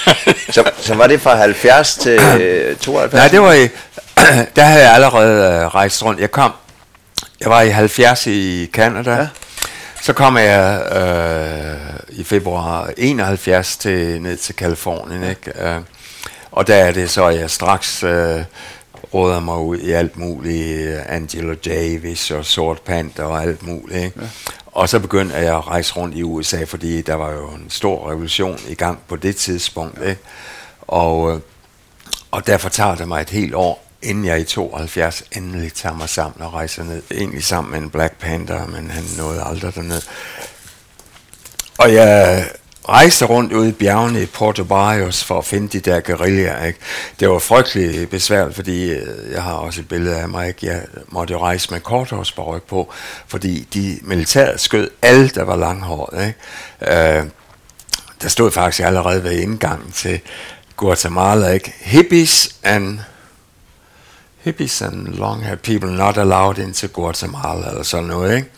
[0.51, 2.19] Så, så var det fra 70 til
[2.81, 3.13] 92?
[3.13, 3.69] Nej, det var i,
[4.57, 6.21] der havde jeg allerede uh, rejst rundt.
[6.21, 6.53] Jeg kom,
[7.41, 9.15] jeg var i 70 i Canada.
[9.15, 9.29] Ja.
[10.03, 15.53] Så kom jeg øh, i februar 71 til, ned til Kalifornien, ikke?
[15.65, 15.83] Uh,
[16.51, 18.43] og der er det så, at jeg straks øh,
[19.17, 24.05] råder mig ud i alt muligt, Angela Davis og Sort Panther og alt muligt.
[24.05, 24.21] Ikke?
[24.21, 24.27] Ja.
[24.67, 28.11] Og så begyndte jeg at rejse rundt i USA, fordi der var jo en stor
[28.11, 30.03] revolution i gang på det tidspunkt.
[30.03, 30.21] Ikke?
[30.81, 31.41] Og, øh,
[32.31, 36.09] og derfor tager det mig et helt år, inden jeg i 72 endelig tager mig
[36.09, 37.03] sammen og rejser ned.
[37.11, 40.03] Egentlig sammen med en Black Panther, men han nåede aldrig derned.
[41.79, 42.49] Og jeg
[42.89, 46.65] rejste rundt ude i bjergene i Porto Barrios for at finde de der guerillaer.
[46.65, 46.79] Ikke?
[47.21, 50.49] Det var frygtelig besværligt, fordi øh, jeg har også et billede af mig.
[50.49, 50.67] Ikke?
[50.67, 52.93] Jeg måtte rejse med korthårsbaryk på,
[53.27, 56.27] fordi de militæret skød alle, der var langhåret.
[56.27, 57.19] Ikke?
[57.19, 57.25] Øh,
[58.23, 60.21] der stod faktisk allerede ved indgangen til
[60.77, 61.75] Guatemala, ikke?
[61.81, 62.99] Hippies and
[64.39, 68.49] hippies and long-haired people not allowed into Guatemala, eller sådan noget, ikke?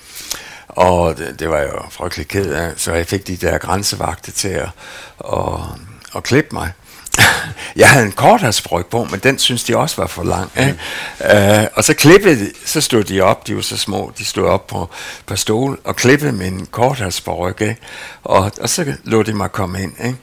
[0.79, 4.33] Og det, det var jeg jo frygtelig ked af, så jeg fik de der grænsevagte
[4.33, 4.69] til at,
[5.25, 5.61] at,
[6.17, 6.73] at klippe mig.
[7.77, 10.51] jeg havde en korthalsbryg på, men den synes de også var for lang.
[10.59, 10.79] Ikke?
[11.21, 11.59] Mm.
[11.59, 14.47] Uh, og så klippede de, så stod de op, de var så små, de stod
[14.47, 14.91] op på,
[15.27, 17.77] på stol og klippede min korthalsbryg, ikke?
[18.25, 19.93] Og, og så lå de mig komme ind.
[20.05, 20.19] Ikke?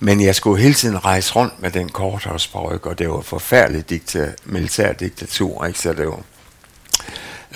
[0.00, 4.32] Men jeg skulle hele tiden rejse rundt med den korthalsbryg, og det var forfærdeligt dikta,
[4.44, 5.78] militær diktatur, ikke?
[5.78, 6.20] så det var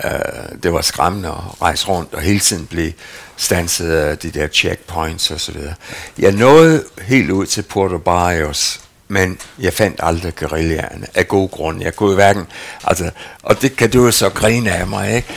[0.04, 2.92] øh, det var skræmmende at rejse rundt og hele tiden blive
[3.36, 5.74] stanset af de der checkpoints og så videre.
[6.18, 11.82] Jeg nåede helt ud til Puerto Barrios, men jeg fandt aldrig guerillaerne af god grund.
[11.82, 12.46] Jeg kunne hverken,
[12.84, 13.10] altså,
[13.42, 15.28] og det kan du jo så grine af mig, ikke?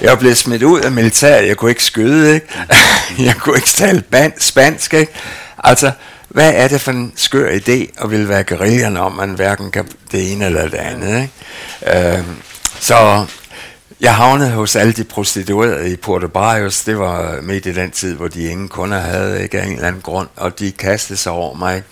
[0.00, 2.46] Jeg blev smidt ud af militæret, jeg kunne ikke skyde, ikke?
[3.28, 5.12] jeg kunne ikke tale band, spansk, ikke?
[5.58, 5.92] Altså,
[6.28, 9.88] hvad er det for en skør idé at ville være guerillerne om, man hverken kan
[10.12, 12.18] det ene eller det andet, ikke?
[12.18, 12.24] Uh,
[12.80, 13.26] så
[14.00, 16.84] jeg havnede hos alle de prostituerede i Puerto Barrios.
[16.84, 19.72] Det var øh, midt i den tid, hvor de ingen kunder havde, ikke af en
[19.72, 21.82] eller anden grund, og de kastede sig over mig.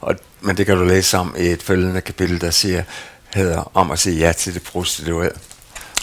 [0.00, 2.82] Og, men det kan du læse om i et følgende kapitel, der siger,
[3.34, 5.34] hedder om at sige ja til det prostituerede.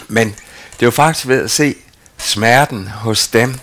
[0.08, 0.34] Men
[0.80, 1.74] det var faktisk ved at se
[2.18, 3.58] smerten hos dem.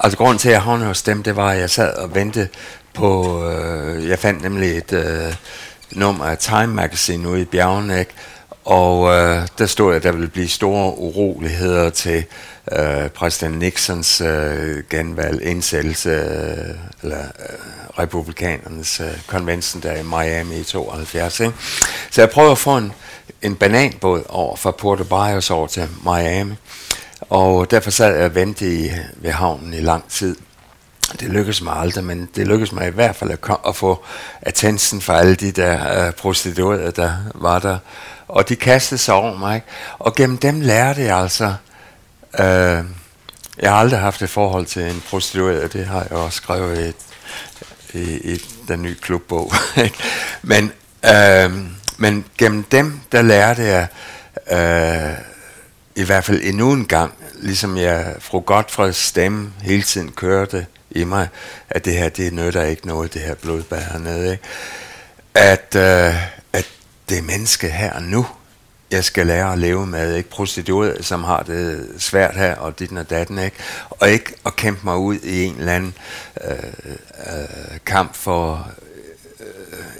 [0.00, 2.48] Altså grunden til, at jeg havnede hos dem, det var, at jeg sad og ventede
[2.94, 5.34] på, øh, jeg fandt nemlig et øh,
[5.90, 8.12] nummer af Time Magazine ude i bjergene, ikke?
[8.68, 12.24] Og øh, der stod, at der ville blive store uroligheder til
[12.72, 20.60] øh, præsident Nixons øh, genvalg, indsættelse, øh, eller øh, republikanernes øh, konvention der i Miami
[20.60, 21.40] i 72.
[21.40, 21.52] Ikke?
[22.10, 22.92] Så jeg prøvede at få en,
[23.42, 26.54] en bananbåd over fra Puerto Barrios over til Miami.
[27.20, 30.36] Og derfor sad jeg og ventede i, ved havnen i lang tid.
[31.12, 34.04] Det lykkedes mig aldrig, men det lykkedes mig i hvert fald at, at få
[34.42, 37.78] attention fra alle de der øh, prostituerede, der var der
[38.28, 39.62] og de kastede sig over mig.
[39.98, 41.54] Og gennem dem lærte jeg altså,
[42.38, 42.84] øh,
[43.58, 46.94] jeg har aldrig haft et forhold til en prostitueret, det har jeg også skrevet
[47.92, 49.52] i, i, i den nye klubbog.
[50.42, 50.72] men,
[51.04, 51.52] øh,
[51.96, 53.86] men gennem dem, der lærte jeg
[54.50, 55.18] øh,
[55.94, 60.66] i hvert fald endnu en gang, ligesom jeg fru Godfreds stemme hele tiden kørte
[60.98, 61.28] i mig,
[61.70, 64.30] at det her, det nytter ikke noget, det her blodbad hernede.
[64.30, 64.42] Ikke?
[65.34, 66.14] At, øh,
[67.08, 68.26] det menneske her nu,
[68.90, 72.92] jeg skal lære at leve med, ikke prostitueret, som har det svært her, og dit
[72.92, 73.56] og datten, ikke?
[73.90, 75.94] Og ikke at kæmpe mig ud i en eller anden
[76.44, 76.56] øh,
[77.26, 78.70] øh, kamp for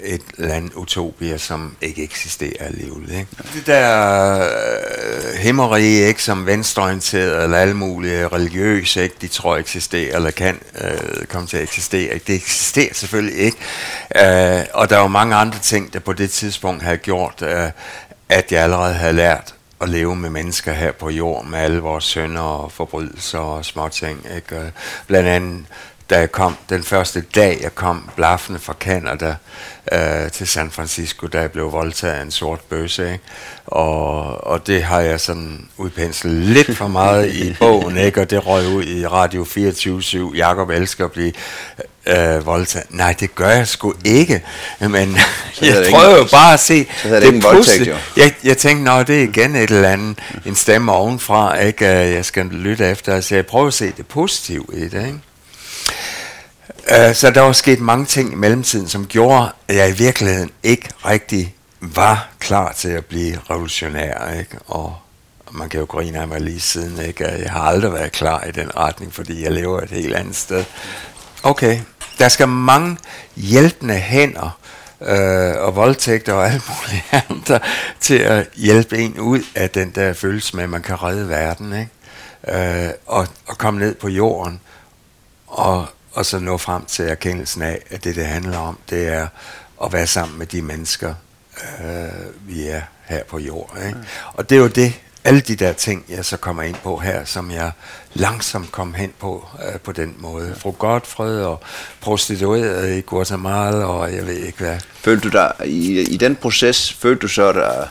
[0.03, 3.29] et eller andet utopia, som ikke eksisterer alligevel, ikke?
[3.55, 10.17] Det der øh, himmerige, ikke, som venstreorienteret eller alle mulige religiøse, ikke, de tror eksisterer,
[10.17, 12.25] eller kan øh, komme til at eksistere, ikke?
[12.27, 13.59] Det eksisterer selvfølgelig ikke.
[14.17, 17.71] Øh, og der var mange andre ting, der på det tidspunkt havde gjort, øh,
[18.29, 22.05] at jeg allerede havde lært at leve med mennesker her på jord, med alle vores
[22.05, 24.27] sønner og forbrydelser og småting.
[24.37, 24.73] Ikke?
[25.07, 25.65] Blandt andet
[26.11, 29.35] da jeg kom, den første dag jeg kom blaffende fra Canada
[29.93, 33.13] øh, til San Francisco, da jeg blev voldtaget af en sort bøsse.
[33.13, 33.25] Ikke?
[33.67, 38.21] Og, og det har jeg sådan udpenslet lidt for meget i bogen, ikke?
[38.21, 40.37] og det røg ud i Radio 24-7.
[40.37, 41.33] Jakob elsker at blive
[42.07, 42.87] øh, voldtaget.
[42.91, 44.45] Nej, det gør jeg sgu ikke.
[44.81, 44.91] Men
[45.63, 46.87] jeg prøver jo bare at se.
[47.03, 47.97] Så det, det voldtægt, jo.
[48.17, 51.87] Jeg, jeg tænkte, nå, det er igen et eller andet, en stemme ovenfra, ikke?
[51.87, 53.21] jeg skal lytte efter.
[53.21, 55.07] Så jeg prøver at se det positive i det.
[55.07, 55.19] Ikke?
[56.91, 60.51] Uh, så der var sket mange ting i mellemtiden, som gjorde, at jeg i virkeligheden
[60.63, 64.33] ikke rigtig var klar til at blive revolutionær.
[64.39, 64.59] Ikke?
[64.67, 64.97] Og
[65.51, 67.27] man kan jo grine af mig lige siden, ikke?
[67.27, 70.65] jeg har aldrig været klar i den retning, fordi jeg lever et helt andet sted.
[71.43, 71.81] Okay,
[72.19, 72.97] der skal mange
[73.37, 74.59] hjælpende hænder
[75.01, 77.63] øh, og voldtægter og alt muligt andet
[78.01, 81.73] til at hjælpe en ud af den der følelse med, at man kan redde verden.
[81.73, 82.85] Ikke?
[82.85, 84.61] Øh, og, og komme ned på jorden
[85.47, 89.27] og, og så nå frem til erkendelsen af, at det, det handler om, det er
[89.85, 91.15] at være sammen med de mennesker,
[91.85, 93.87] øh, vi er her på jorden.
[93.87, 93.99] Ikke?
[94.33, 94.93] Og det er jo det,
[95.25, 97.73] alle de der ting, jeg så kommer ind på her, som jeg
[98.15, 100.55] langsomt kom hen på øh, på den måde.
[100.59, 101.61] Fru Godfred og
[102.01, 104.81] prostitueret i Guatemala, og jeg ved ikke hvad.
[104.95, 107.87] Følte du dig, i, i den proces, følte du så, der,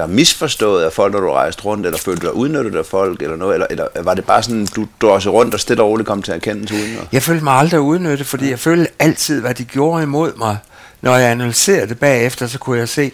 [0.00, 2.86] der er misforstået af folk, når du rejste rundt, eller følte du dig udnyttet af
[2.86, 5.88] folk, eller noget, eller, eller var det bare sådan, du drøste rundt og stille og
[5.88, 6.98] roligt kom til erkendelse uden?
[7.00, 7.08] Og...
[7.12, 10.56] Jeg følte mig aldrig udnyttet, fordi jeg følte altid, hvad de gjorde imod mig.
[11.00, 13.12] Når jeg analyserede det bagefter, så kunne jeg se,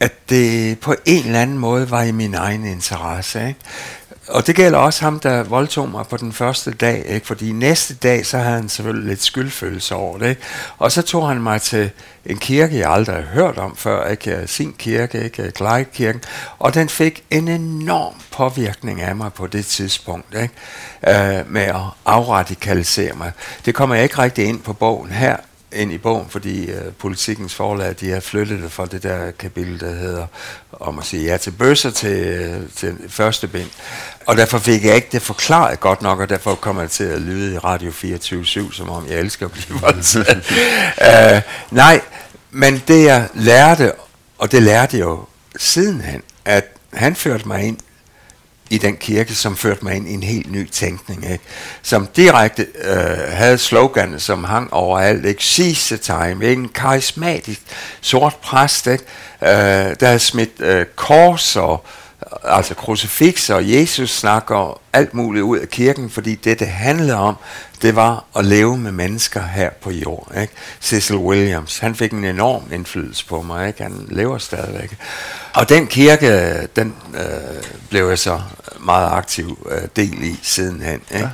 [0.00, 3.48] at det på en eller anden måde var i min egen interesse.
[3.48, 3.60] Ikke?
[4.28, 7.26] Og det gælder også ham, der voldtog mig på den første dag, ikke?
[7.26, 10.28] fordi næste dag, så havde han selvfølgelig lidt skyldfølelse over det.
[10.28, 10.40] Ikke?
[10.78, 11.90] Og så tog han mig til
[12.26, 14.42] en kirke, jeg aldrig har hørt om før, ikke?
[14.46, 15.52] sin kirke, ikke?
[15.56, 16.20] Clyde-kirken,
[16.58, 20.54] og den fik en enorm påvirkning af mig på det tidspunkt, ikke?
[21.38, 23.32] Øh, med at afradikalisere mig.
[23.64, 25.36] Det kommer jeg ikke rigtig ind på bogen her,
[25.76, 29.80] ind i bogen, fordi øh, politikens forlag, de har flyttet det fra det der kapitel,
[29.80, 30.26] der hedder
[30.72, 33.70] om at sige ja til bøsser til, øh, til første bind.
[34.26, 37.20] Og derfor fik jeg ikke det forklaret godt nok, og derfor kommer jeg til at
[37.20, 40.44] lyde i Radio 24-7, som om jeg elsker at blive voldtaget.
[41.02, 42.00] øh, nej,
[42.50, 43.92] men det jeg lærte,
[44.38, 45.24] og det lærte jeg jo
[45.56, 47.78] sidenhen, at han førte mig ind
[48.70, 51.44] i den kirke, som førte mig ind i en helt ny tænkning, ikke?
[51.82, 55.44] som direkte øh, havde sloganet, som hang overalt, ikke?
[55.44, 56.62] Seize time, ikke?
[56.62, 57.60] en karismatisk
[58.00, 59.04] sort præst, ikke?
[59.42, 59.48] Øh,
[60.00, 61.84] der havde smidt øh, kors og
[62.42, 67.36] altså krucifix og Jesus snakker alt muligt ud af kirken, fordi det, det handlede om,
[67.82, 70.40] det var at leve med mennesker her på jorden.
[70.40, 70.52] Ikke?
[70.80, 73.82] Cecil Williams, han fik en enorm indflydelse på mig, ikke?
[73.82, 74.96] han lever stadigvæk.
[75.54, 78.40] Og den kirke, den øh, blev jeg så
[78.80, 81.00] meget aktiv øh, del i sidenhen.
[81.10, 81.24] Ikke?
[81.24, 81.28] Ja.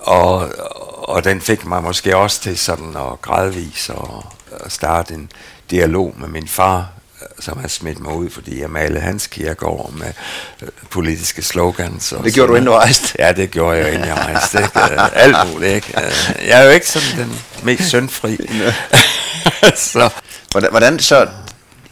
[0.00, 0.48] Og,
[1.08, 4.24] og den fik mig måske også til sådan at gradvis og,
[4.60, 5.30] at starte en
[5.70, 6.88] dialog med min far,
[7.40, 10.12] som har smidt mig ud, fordi jeg malede hans kirkegård med
[10.62, 12.12] øh, politiske slogans.
[12.12, 13.14] Og det gjorde du inden du rejste?
[13.18, 14.58] Ja, det gjorde jeg inden jeg rejste.
[14.58, 14.80] Ikke?
[14.80, 15.74] Øh, alt muligt.
[15.74, 15.92] Ikke?
[15.96, 18.36] Øh, jeg er jo ikke sådan den mest syndfri.
[19.92, 20.10] så.
[20.50, 21.28] Hvordan, hvordan så,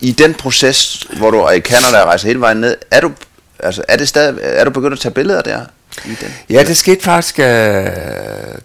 [0.01, 3.13] i den proces, hvor du er i Canada og rejser hele vejen ned, er du,
[3.59, 5.65] altså, er, det stadig, er du begyndt at tage billeder der?
[6.05, 6.35] I den?
[6.51, 7.87] Ja, det skete faktisk øh,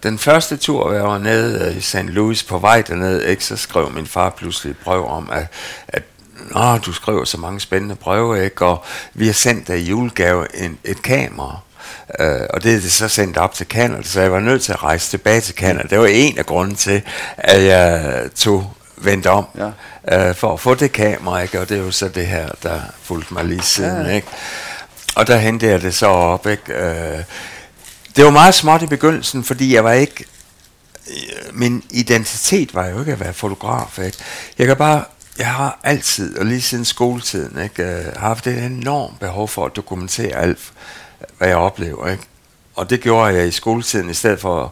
[0.02, 1.96] den første tur, hvor jeg var nede øh, i St.
[1.96, 5.46] Louis på vej derned, ikke, så skrev min far pludselig et brev om, at,
[5.88, 6.02] at
[6.54, 8.66] Nå, du skriver så mange spændende breve, ikke?
[8.66, 8.84] Og
[9.14, 11.58] vi har sendt dig i julegave en, et kamera.
[12.20, 14.72] Uh, og det er det så sendt op til Canada, så jeg var nødt til
[14.72, 15.88] at rejse tilbage til Canada.
[15.88, 17.02] Det var en af grunden til,
[17.36, 20.28] at jeg tog vendt om ja.
[20.28, 21.60] uh, for at få det kamera, ikke?
[21.60, 24.06] og det er jo så det her, der fulgte mig lige siden.
[24.06, 24.12] Ja.
[24.12, 24.28] Ikke?
[25.16, 26.46] Og der hentede jeg det så op.
[26.46, 26.62] Ikke?
[26.68, 27.20] Uh,
[28.16, 30.24] det var meget småt i begyndelsen, fordi jeg var ikke
[31.52, 33.98] min identitet var jo ikke at være fotograf.
[33.98, 34.18] Ikke?
[34.58, 35.04] Jeg kan bare
[35.38, 39.76] jeg har altid, og lige siden skoletiden, ikke, øh, haft et enormt behov for at
[39.76, 40.72] dokumentere alt,
[41.38, 42.08] hvad jeg oplever.
[42.08, 42.22] Ikke?
[42.74, 44.10] Og det gjorde jeg i skoletiden.
[44.10, 44.70] I stedet for at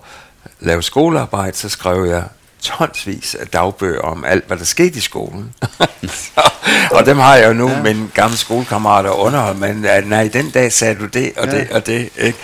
[0.61, 2.24] lave skolearbejde, så skrev jeg
[2.62, 5.54] tonsvis af dagbøger om alt, hvad der skete i skolen.
[6.02, 6.50] så,
[6.90, 7.82] og dem har jeg jo nu, ja.
[7.82, 11.58] mine gamle skolekammerater underholdt, men nej, den dag sagde du det, og ja.
[11.58, 12.08] det, og det.
[12.16, 12.38] Ikke?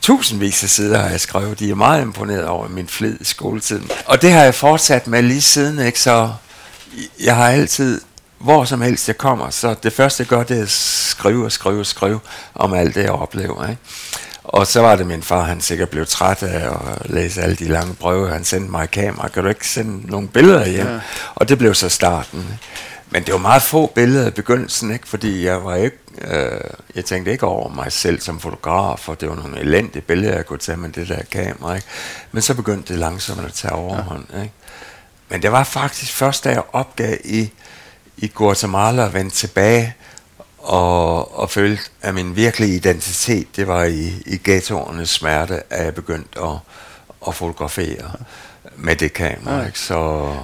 [0.00, 1.58] Tusindvis af sider har jeg skrevet.
[1.58, 3.90] De er meget imponeret over min flid i skoletiden.
[4.06, 6.00] Og det har jeg fortsat med lige siden, ikke?
[6.00, 6.32] Så
[7.20, 8.00] jeg har altid,
[8.38, 11.52] hvor som helst jeg kommer, så det første jeg gør, det er at skrive og
[11.52, 12.20] skrive og skrive
[12.54, 13.68] om alt det, jeg oplever.
[13.68, 13.82] Ikke?
[14.44, 17.68] Og så var det min far, han sikkert blev træt af at læse alle de
[17.68, 18.28] lange breve.
[18.28, 20.86] Han sendte mig kamera, kan du ikke sende nogle billeder hjem?
[20.86, 21.00] Ja.
[21.34, 22.58] Og det blev så starten.
[23.10, 25.08] Men det var meget få billeder i begyndelsen, ikke?
[25.08, 26.60] fordi jeg var ikke Øh,
[26.94, 30.46] jeg tænkte ikke over mig selv som fotograf, for det var nogle elendige billeder, jeg
[30.46, 31.74] kunne tage med det der kamera.
[31.74, 31.86] Ikke?
[32.32, 34.24] Men så begyndte det langsomt at tage overhånd.
[34.32, 34.42] Ja.
[34.42, 34.54] Ikke?
[35.28, 37.50] Men det var faktisk først, da jeg opgav i,
[38.16, 39.94] i Guatemala og vendte tilbage,
[40.58, 45.94] og, og følte, at min virkelige identitet, det var i, i ghettoernes smerte, at jeg
[45.94, 46.58] begyndte at,
[47.28, 48.12] at fotografere
[48.76, 49.58] med det kamera.
[49.58, 49.66] Ja.
[49.66, 49.78] Ikke?
[49.78, 49.94] Så,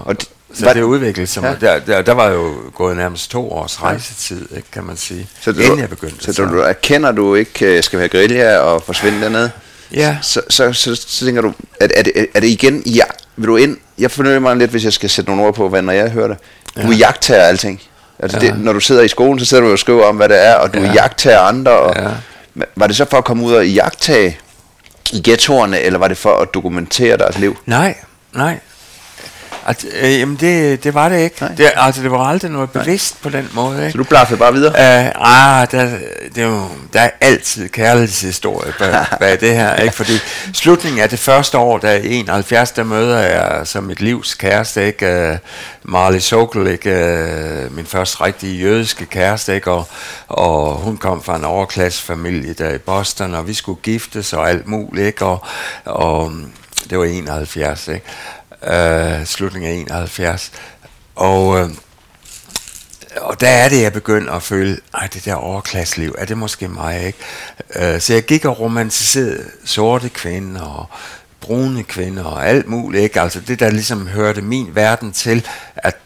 [0.04, 1.42] og det, så det udviklede sig.
[1.42, 1.66] Ja.
[1.66, 5.52] Der, der, der var jo gået nærmest to års rejsetid, ikke, kan man sige, så
[5.52, 6.24] du, inden jeg begyndte.
[6.24, 9.50] Så, så du erkender du ikke øh, skal være guerilla og forsvinde dernede?
[9.94, 10.16] Ja.
[10.22, 13.04] Så, så, så, så, tænker du, er, er, det, er det igen, ja,
[13.36, 15.82] vil du ind, jeg fornøjer mig lidt, hvis jeg skal sætte nogle ord på, hvad
[15.82, 16.36] når jeg hører det.
[16.82, 16.96] Du ja.
[16.96, 17.80] jagter alting.
[18.18, 18.46] Altså ja.
[18.46, 20.54] det, når du sidder i skolen, så sidder du og skriver om, hvad det er,
[20.54, 20.92] og du ja.
[20.92, 21.72] jagter andre.
[21.72, 22.10] Og, ja.
[22.76, 24.38] Var det så for at komme ud og jagtage
[25.12, 27.56] i ghettoerne, eller var det for at dokumentere deres liv?
[27.66, 27.96] Nej,
[28.32, 28.58] nej.
[29.66, 31.48] Altså, øh, jamen det, det var det ikke.
[31.56, 33.30] Det, altså det var aldrig noget bevidst Nej.
[33.30, 33.78] på den måde.
[33.78, 33.92] Ikke?
[33.92, 34.72] Så du blaffede bare videre?
[34.72, 35.98] Uh, ah, der,
[36.34, 39.76] det er jo, der er altid kærlighedshistorie bag, bag det her.
[39.76, 39.94] Ikke?
[39.94, 40.12] Fordi
[40.52, 44.86] slutningen af det første år, der er 71, der møder jeg som mit livs kæreste,
[44.86, 45.30] ikke?
[45.30, 47.66] Uh, Marley Sokol, ikke?
[47.66, 49.70] Uh, min første rigtige jødiske kæreste, ikke?
[49.70, 49.88] Og,
[50.28, 54.68] og hun kom fra en overklassefamilie der i Boston, og vi skulle giftes og alt
[54.68, 55.06] muligt.
[55.06, 55.24] Ikke?
[55.24, 55.44] Og,
[55.84, 56.32] og
[56.90, 58.06] det var 71, ikke?
[58.66, 60.52] Øh, slutningen af 71.
[61.14, 61.68] Og, øh,
[63.16, 66.68] og der er det, jeg begyndte at føle, at det der overklasseliv, er det måske
[66.68, 67.18] mig, ikke?
[67.76, 70.86] Øh, så jeg gik og romantiserede sorte kvinder og
[71.40, 73.20] brune kvinder og alt muligt, ikke?
[73.20, 75.46] Altså det, der ligesom hørte min verden til,
[75.76, 75.96] at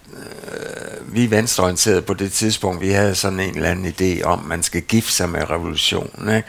[1.17, 4.63] vi venstreorienterede på det tidspunkt, vi havde sådan en eller anden idé om, at man
[4.63, 6.37] skal gifte sig med revolutionen.
[6.37, 6.49] Ikke?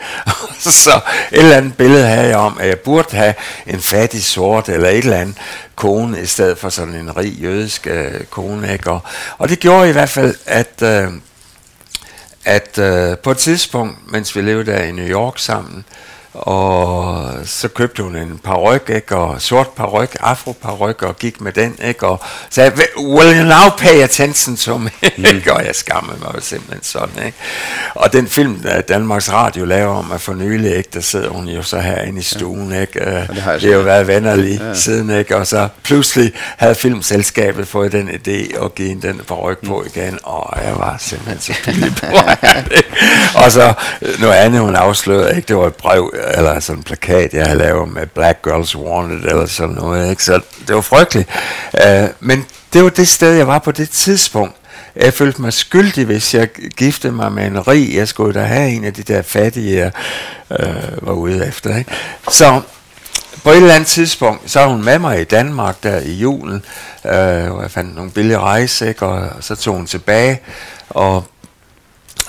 [0.83, 1.01] så
[1.31, 3.33] et eller andet billede havde jeg om, at jeg burde have
[3.67, 5.37] en fattig sort eller et eller andet
[5.75, 8.73] kone, i stedet for sådan en rig jødisk øh, kone.
[8.73, 8.91] Ikke?
[8.91, 8.99] Og,
[9.37, 10.81] og det gjorde i hvert fald, at...
[10.81, 11.07] Øh,
[12.45, 15.85] at øh, på et tidspunkt, mens vi levede der i New York sammen,
[16.37, 20.55] og så købte hun en paryk, ikke, og sort paryk, afro
[21.01, 22.19] og gik med den, ikke, og
[22.49, 25.25] sagde, will you now pay attention to me, mm.
[25.51, 27.37] og jeg skammede mig simpelthen sådan, ikke.
[27.95, 31.47] Og den film, der Danmarks Radio laver om at for nylig, ikke, der sidder hun
[31.47, 32.81] jo så herinde i stuen, ja.
[32.81, 34.73] ikke, det har, det har jo været vennerlig ja.
[34.73, 39.79] siden, ikke, og så pludselig havde filmselskabet fået den idé at give den paryk på
[39.79, 39.91] mm.
[39.95, 41.53] igen, og jeg var simpelthen så
[42.01, 42.17] på,
[43.43, 43.73] og så
[44.19, 47.57] noget andet, hun afslørede, ikke, det var et brev, eller sådan en plakat, jeg havde
[47.57, 50.23] lavet med Black Girls Wanted, eller sådan noget, ikke?
[50.23, 51.29] så det var frygteligt.
[51.73, 54.55] Uh, men det var det sted, jeg var på det tidspunkt.
[54.95, 57.95] Jeg følte mig skyldig, hvis jeg giftede mig med en rig.
[57.95, 59.91] Jeg skulle da have en af de der fattige, jeg
[60.49, 61.77] uh, var ude efter.
[61.77, 61.91] Ikke?
[62.31, 62.61] Så
[63.43, 66.65] på et eller andet tidspunkt, så er hun med mig i Danmark der i julen,
[67.03, 69.05] uh, hvor jeg fandt nogle billige rejse, ikke?
[69.05, 70.39] og så tog hun tilbage,
[70.89, 71.23] og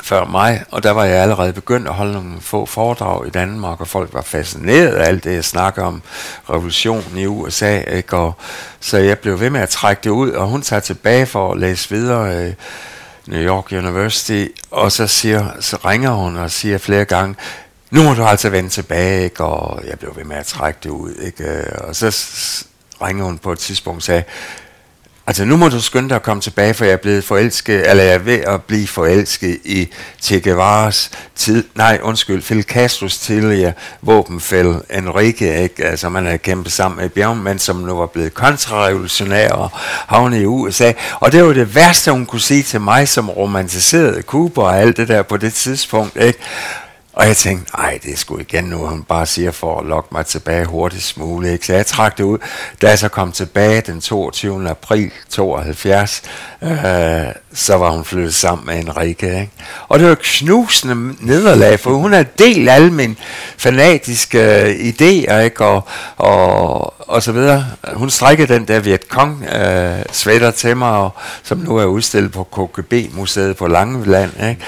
[0.09, 3.81] før mig, og der var jeg allerede begyndt at holde nogle få foredrag i Danmark,
[3.81, 6.03] og folk var fascineret af alt det, jeg snakker om
[6.51, 8.17] revolutionen i USA, ikke?
[8.17, 8.33] Og,
[8.81, 11.59] så jeg blev ved med at trække det ud, og hun tager tilbage for at
[11.59, 12.55] læse videre i
[13.27, 17.37] New York University, og så, siger, så ringer hun og siger flere gange,
[17.91, 19.45] nu må du altså vende tilbage, ikke?
[19.45, 21.45] og jeg blev ved med at trække det ud, ikke?
[21.45, 22.17] Øh, og så
[23.03, 24.23] ringer hun på et tidspunkt og sagde,
[25.29, 28.05] Altså nu må du skynde dig at komme tilbage, for jeg er blevet forelsket, eller
[28.05, 29.89] jeg er ved at blive forelsket i
[30.23, 33.73] Che Guevara's tid, nej undskyld, Fidel Castros tidligere
[34.03, 35.85] våbenfælde Enrique, ikke?
[35.85, 39.71] altså man havde kæmpet sammen med bjergmænd, som nu var blevet kontrarevolutionær og
[40.07, 40.93] havnet i USA.
[41.21, 44.97] Og det var det værste, hun kunne sige til mig, som romantiserede Cuba og alt
[44.97, 46.17] det der på det tidspunkt.
[46.17, 46.39] Ikke?
[47.19, 50.09] Og jeg tænkte, nej, det er sgu igen nu, hun bare siger for at lokke
[50.13, 51.53] mig tilbage hurtigst muligt.
[51.53, 51.67] Ikke?
[51.67, 52.39] Så jeg trak det ud.
[52.83, 54.71] Da jeg så kom tilbage den 22.
[54.71, 56.23] april 72,
[56.63, 56.71] øh,
[57.55, 59.41] så var hun flyttet sammen med Enrique.
[59.41, 59.51] Ikke?
[59.89, 63.17] Og det var knusende nederlag, for hun har delt alle mine
[63.57, 65.65] fanatiske øh, idéer, ikke?
[65.65, 65.85] Og,
[66.17, 67.67] og, og så videre.
[67.95, 71.11] Hun strikkede den der Vietcong øh, sweater til mig, og,
[71.43, 74.33] som nu er udstillet på KGB-museet på Langeland.
[74.49, 74.65] Ikke?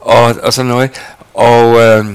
[0.00, 0.90] Og, og sådan noget.
[1.34, 2.06] Og, øh,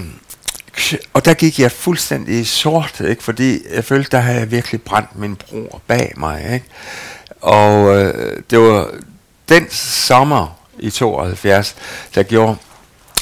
[1.13, 3.23] og der gik jeg fuldstændig sort, ikke?
[3.23, 6.49] fordi jeg følte, der havde jeg virkelig brændt min bror bag mig.
[6.53, 6.65] Ikke?
[7.41, 8.89] Og øh, det var
[9.49, 11.75] den sommer i 72,
[12.15, 12.55] der gjorde,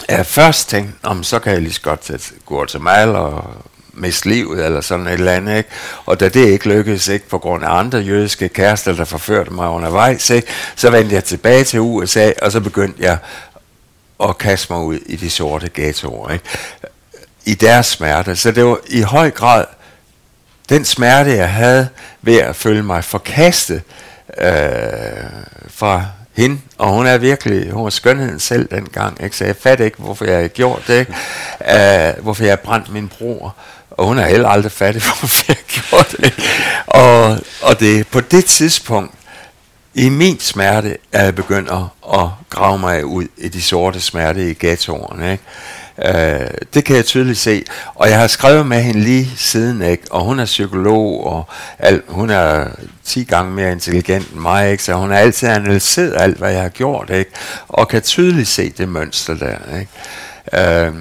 [0.08, 3.56] at jeg først tænkte, om så kan jeg lige så godt tage Guatemala og
[3.94, 5.70] miste livet, eller sådan et eller andet, ikke?
[6.06, 9.70] Og da det ikke lykkedes, ikke, på grund af andre jødiske kærester, der forførte mig
[9.70, 13.18] undervejs, ikke, så vendte jeg tilbage til USA, og så begyndte jeg
[14.24, 16.30] og kaste mig ud i de sorte ghettoer.
[16.30, 16.46] Ikke?
[17.46, 18.36] I deres smerte.
[18.36, 19.66] Så det var i høj grad
[20.70, 21.90] den smerte, jeg havde
[22.22, 23.82] ved at føle mig forkastet
[24.38, 24.52] øh,
[25.68, 29.38] fra hende, og hun er virkelig, hun var skønheden selv dengang, ikke?
[29.38, 31.14] så jeg fatter ikke, hvorfor jeg har gjort det, ikke?
[31.60, 33.56] Uh, hvorfor jeg har brændt min bror,
[33.92, 36.34] og hun er heller aldrig fattig, hvorfor jeg har gjort det.
[36.88, 39.14] Og, og det på det tidspunkt,
[39.96, 41.70] i min smerte, er jeg begyndt
[42.14, 45.44] at, grave mig ud i de sorte smerte i ghettoerne, ikke?
[46.06, 47.64] Øh, det kan jeg tydeligt se.
[47.96, 50.04] Og jeg har skrevet med hende lige siden, ikke?
[50.12, 51.46] og hun er psykolog, og
[51.80, 52.68] alt, hun er
[53.04, 54.84] 10 gange mere intelligent end mig, ikke?
[54.84, 57.32] så hun har altid analyseret alt, hvad jeg har gjort, ikke?
[57.68, 59.58] og kan tydeligt se det mønster der.
[59.80, 60.86] Ikke?
[60.86, 60.94] Øh,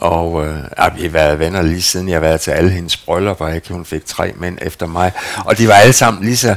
[0.00, 3.48] og øh, vi har været venner lige siden jeg har været til alle hendes bryllupper,
[3.48, 3.72] ikke?
[3.72, 5.12] hun fik tre mænd efter mig,
[5.44, 6.54] og de var alle sammen lige så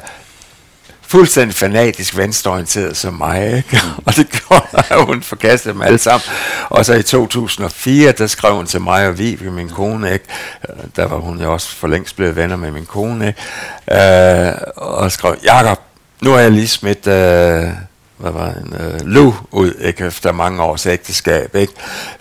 [1.10, 3.82] fuldstændig fanatisk venstreorienteret som mig, ikke?
[4.06, 6.30] og det gjorde, at hun forkastede dem alle sammen.
[6.70, 10.26] Og så i 2004, der skrev hun til mig og Vivi, min kone, ikke?
[10.70, 14.48] Øh, der var hun jo også for længst blevet venner med min kone, ikke?
[14.48, 15.80] Øh, og skrev, Jakob,
[16.22, 17.08] nu er jeg lige smidt...
[17.08, 17.70] Øh,
[18.18, 21.74] hvad var en uh, Lou ud, ikke, efter mange års ægteskab, ikke?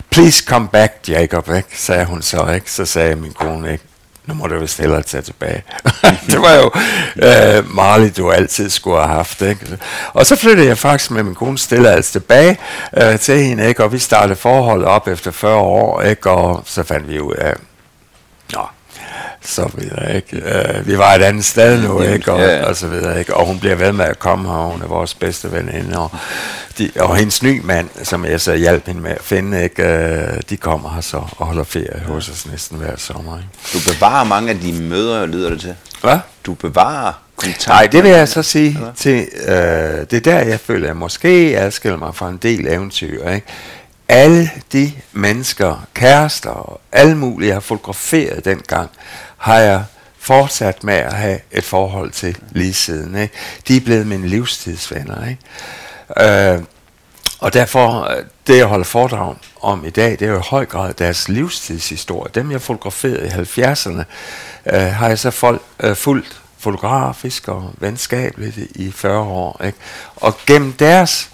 [0.09, 2.71] Please come back, Jacob, ikke, sagde hun så, ikke?
[2.71, 3.83] Så sagde min kone, ikke?
[4.29, 5.63] Nu må du vist hellere tage tilbage.
[6.29, 6.71] det var jo
[7.15, 9.41] øh, Marley, du altid skulle have haft.
[9.41, 9.77] Ikke?
[10.13, 12.57] Og så flyttede jeg faktisk med min kone stille altså tilbage
[12.97, 13.83] øh, til hende, ikke?
[13.83, 16.29] og vi startede forholdet op efter 40 år, ikke?
[16.29, 17.55] og så fandt vi ud af,
[19.41, 20.37] så videre, ikke?
[20.37, 22.31] Uh, vi var et andet sted nu, ikke?
[22.31, 22.65] Og, ja.
[22.65, 23.35] og så videre, ikke?
[23.35, 26.11] Og hun bliver ved med at komme her, hun er vores bedste veninde, og,
[26.77, 29.83] de, og hendes ny mand, som jeg så hjalp hende med at finde, ikke?
[29.83, 33.49] Uh, de kommer her så og holder ferie hos os næsten hver sommer, ikke?
[33.73, 35.75] Du bevarer mange af de møder, lyder det til.
[36.01, 36.19] Hvad?
[36.45, 37.13] Du bevarer.
[37.67, 38.93] Nej, det vil jeg så sige eller?
[38.93, 39.49] til, uh,
[40.11, 43.47] det er der, jeg føler, at jeg måske adskiller mig fra en del eventyr, ikke?
[44.09, 48.89] Alle de mennesker, kærester og alle mulige, jeg har fotograferet dengang,
[49.37, 49.83] har jeg
[50.19, 53.15] fortsat med at have et forhold til lige siden.
[53.15, 53.33] Ikke?
[53.67, 55.27] De er blevet mine livstidsvenner.
[55.27, 56.53] Ikke?
[56.53, 56.63] Øh,
[57.39, 60.65] og derfor, øh, det jeg holder foredrag om i dag, det er jo i høj
[60.65, 62.31] grad deres livstidshistorie.
[62.35, 64.03] Dem jeg fotograferede i 70'erne,
[64.75, 69.61] øh, har jeg så folk, øh, fuldt fotografisk og venskabeligt i 40 år.
[69.65, 69.77] Ikke?
[70.15, 71.29] Og gennem deres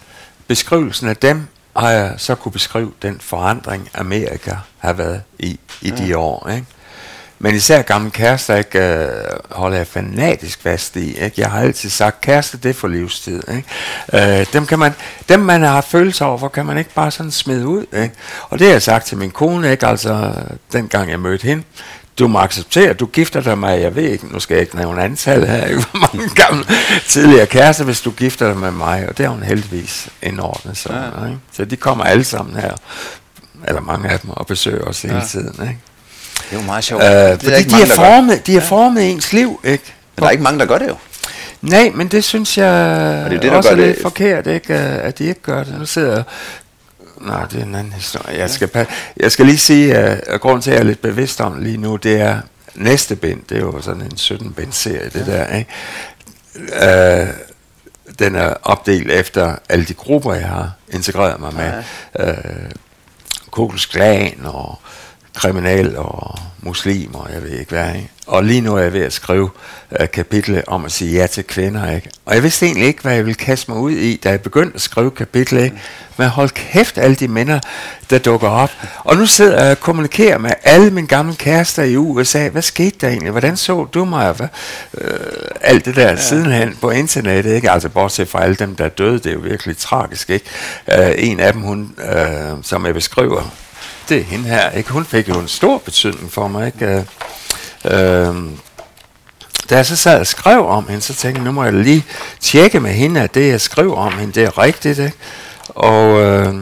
[0.47, 5.89] beskrivelsen af dem, har jeg så kunne beskrive den forandring, Amerika har været i i
[5.89, 6.19] de mm.
[6.19, 6.49] år.
[6.49, 6.65] Ikke?
[7.39, 9.09] Men især gamle kærester ikke, øh,
[9.51, 11.17] holder jeg fanatisk fast i.
[11.19, 11.41] Ikke?
[11.41, 13.41] Jeg har altid sagt, kæreste det er for livstid.
[13.49, 14.39] Ikke?
[14.39, 14.93] Øh, dem, kan man,
[15.29, 17.85] dem man har følelser over, kan man ikke bare sådan smide ud.
[17.93, 18.11] Ikke?
[18.49, 19.87] Og det har jeg sagt til min kone, ikke?
[19.87, 20.33] altså
[20.73, 21.63] dengang jeg mødte hende.
[22.19, 25.03] Du må acceptere, du gifter dig med, jeg ved ikke, nu skal jeg ikke nævne
[25.03, 25.85] antal her, ikke?
[25.91, 26.65] hvor mange gamle
[27.07, 29.09] tidligere kærester, hvis du gifter dig med mig.
[29.09, 31.11] Og det har hun heldigvis indordnet sig.
[31.21, 31.25] Ja.
[31.25, 31.39] Ikke?
[31.51, 32.71] Så de kommer alle sammen her,
[33.67, 35.25] eller mange af dem, og besøger os hele ja.
[35.25, 35.53] tiden.
[35.61, 35.79] Ikke?
[36.49, 37.03] Det er jo meget sjovt.
[37.03, 39.93] Øh, det fordi de, mange, er formet, de har formet ens liv, ikke?
[40.15, 40.95] Men der er ikke mange, der gør det jo.
[41.61, 42.67] Nej, men det synes jeg
[43.25, 44.01] og det er det, der også er lidt det.
[44.01, 44.73] forkert, ikke?
[44.73, 45.79] at de ikke gør det.
[45.79, 46.23] Nu sidder
[47.21, 48.37] Nej, det er en anden historie.
[48.37, 48.87] Jeg skal,
[49.17, 51.95] jeg skal lige sige, at grunden til, at jeg er lidt bevidst om lige nu,
[51.95, 52.41] det er
[52.75, 53.43] næste bind.
[53.49, 55.55] Det er jo sådan en 17-bind serie, det der.
[55.55, 55.69] Ikke?
[56.55, 57.27] Uh,
[58.19, 61.83] den er opdelt efter alle de grupper, jeg har integreret mig med.
[62.19, 62.31] Ja.
[62.31, 62.71] Uh,
[63.51, 64.79] Kokos Klan og
[65.35, 67.95] kriminel og muslimer, jeg ved ikke hvad.
[67.95, 68.09] Ikke?
[68.27, 69.49] Og lige nu er jeg ved at skrive
[69.99, 71.91] uh, kapitel om at sige ja til kvinder.
[71.91, 72.09] Ikke?
[72.25, 74.75] Og jeg vidste egentlig ikke, hvad jeg ville kaste mig ud i, da jeg begyndte
[74.75, 75.57] at skrive kapitel.
[75.57, 75.75] Ikke?
[76.17, 77.49] Men hold kæft, alle de mænd,
[78.09, 78.71] der dukker op.
[78.97, 82.49] Og nu sidder jeg og kommunikerer med alle mine gamle kærester i USA.
[82.49, 83.31] Hvad skete der egentlig?
[83.31, 84.31] Hvordan så du mig?
[84.31, 84.47] Hvad?
[84.93, 85.07] Uh,
[85.61, 86.15] alt det der ja.
[86.15, 87.55] sidenhen på internettet.
[87.55, 87.71] Ikke?
[87.71, 89.19] Altså bortset fra alle dem, der er døde.
[89.19, 90.29] Det er jo virkelig tragisk.
[90.29, 90.45] Ikke?
[90.87, 93.51] Uh, en af dem, hun, uh, som jeg beskriver,
[94.09, 94.91] det er hende her, ikke?
[94.91, 96.85] Hun fik jo en stor betydning for mig, ikke?
[96.85, 96.99] Øh,
[97.85, 98.35] øh,
[99.69, 102.05] da jeg så sad og skrev om hende, så tænkte jeg, nu må jeg lige
[102.39, 105.17] tjekke med hende, at det jeg skriver om hende, det er rigtigt, ikke?
[105.69, 106.55] Og, øh,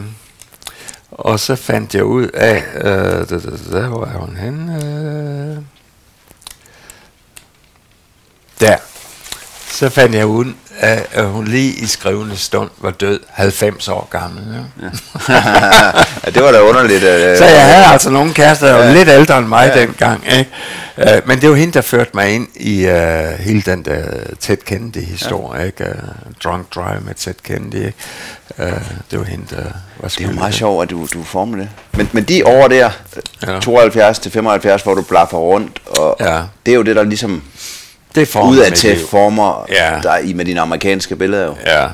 [1.10, 3.38] og så fandt jeg ud af, øh, der, der,
[3.70, 4.74] der, hvor er hun henne?
[4.74, 5.62] Øh,
[8.60, 8.76] der.
[9.70, 14.42] Så fandt jeg ud at hun lige i skrivende stund var død 90 år gammel.
[14.52, 15.34] Ja,
[16.24, 17.02] ja det var da underligt.
[17.02, 18.86] Uh, så jeg havde altså nogle kærester, der ja.
[18.86, 19.80] var lidt ældre end mig ja.
[19.80, 20.24] dengang.
[20.38, 20.50] Ikke?
[20.96, 22.92] Uh, men det var hende, der førte mig ind i uh,
[23.38, 24.04] hele den der
[24.40, 25.60] tæt kendte historie.
[25.60, 25.66] Ja.
[25.66, 25.84] Ikke?
[25.84, 27.74] Uh, drunk Drive med tæt Kennedy.
[27.74, 27.94] Ikke?
[28.58, 28.64] Uh,
[29.10, 29.62] det var hende, der
[30.00, 31.68] var Det er jo meget sjovt, at du, du formede det.
[31.92, 32.90] Men, men de år der,
[33.46, 33.60] ja.
[33.60, 36.42] 72 til 75, hvor du blaffer rundt, og ja.
[36.66, 37.42] det er jo det, der ligesom
[38.14, 40.00] det former udad til former ja.
[40.02, 41.54] der i med dine amerikanske billeder jo.
[41.66, 41.88] Ja.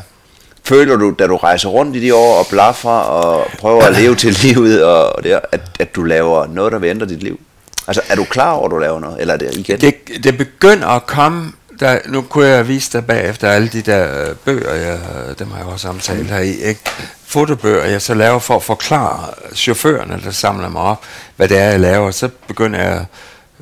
[0.64, 4.16] Føler du, da du rejser rundt i de år og blaffer og prøver at leve
[4.16, 7.40] til livet, og, det, at, at du laver noget, der vil ændre dit liv?
[7.86, 9.20] Altså, er du klar over, at du laver noget?
[9.20, 9.80] Eller er det igen?
[9.80, 9.94] Det,
[10.24, 14.34] det begynder at komme der, nu kunne jeg vise dig bagefter alle de der øh,
[14.36, 14.98] bøger, jeg,
[15.38, 16.80] dem har jeg også omtalt her i, ikke?
[17.26, 21.04] fotobøger, jeg så laver for at forklare chaufførerne, der samler mig op,
[21.36, 22.10] hvad det er, jeg laver.
[22.10, 23.04] Så begynder jeg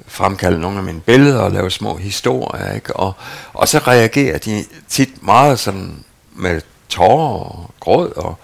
[0.06, 2.96] fremkalde nogle af mine billeder og lave små historier, ikke?
[2.96, 3.12] Og,
[3.52, 6.04] og så reagerer de tit meget sådan
[6.36, 8.38] med tårer og gråd og,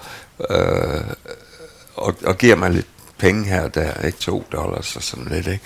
[0.50, 1.04] øh,
[1.96, 2.86] og, og giver mig lidt
[3.18, 5.64] penge her og der, ikke to dollars og sådan lidt, ikke?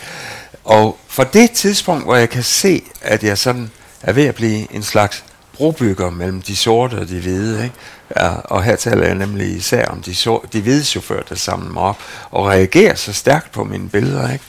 [0.65, 3.71] Og for det tidspunkt, hvor jeg kan se, at jeg sådan
[4.03, 7.75] er ved at blive en slags brobygger mellem de sorte og de hvide, ikke?
[8.17, 11.73] Ja, og her taler jeg nemlig især om de, sorte, de hvide chauffører, der samler
[11.73, 11.99] mig op
[12.31, 14.45] og reagerer så stærkt på mine billeder, ikke?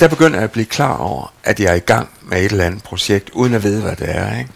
[0.00, 2.64] Der, begynder jeg at blive klar over, at jeg er i gang med et eller
[2.64, 4.50] andet projekt, uden at vide, hvad det er, ikke?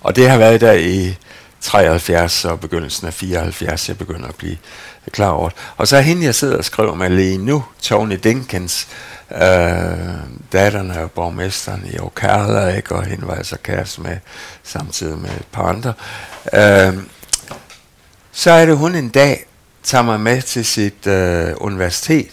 [0.00, 1.16] Og det har været der i
[1.60, 4.56] 73 og begyndelsen af 74, jeg begynder at blive
[5.10, 5.58] klar over det.
[5.76, 8.88] Og så er hende, jeg sidder og skriver med lige nu, Tony Dinkins,
[9.32, 9.40] øh,
[10.52, 12.94] datteren af borgmesteren i Ocala, ikke?
[12.94, 14.16] og hende var altså kæreste med,
[14.62, 15.92] samtidig med et par andre.
[16.54, 17.02] Øh,
[18.32, 19.46] så er det, hun en dag
[19.82, 22.30] tager mig med til sit øh, universitet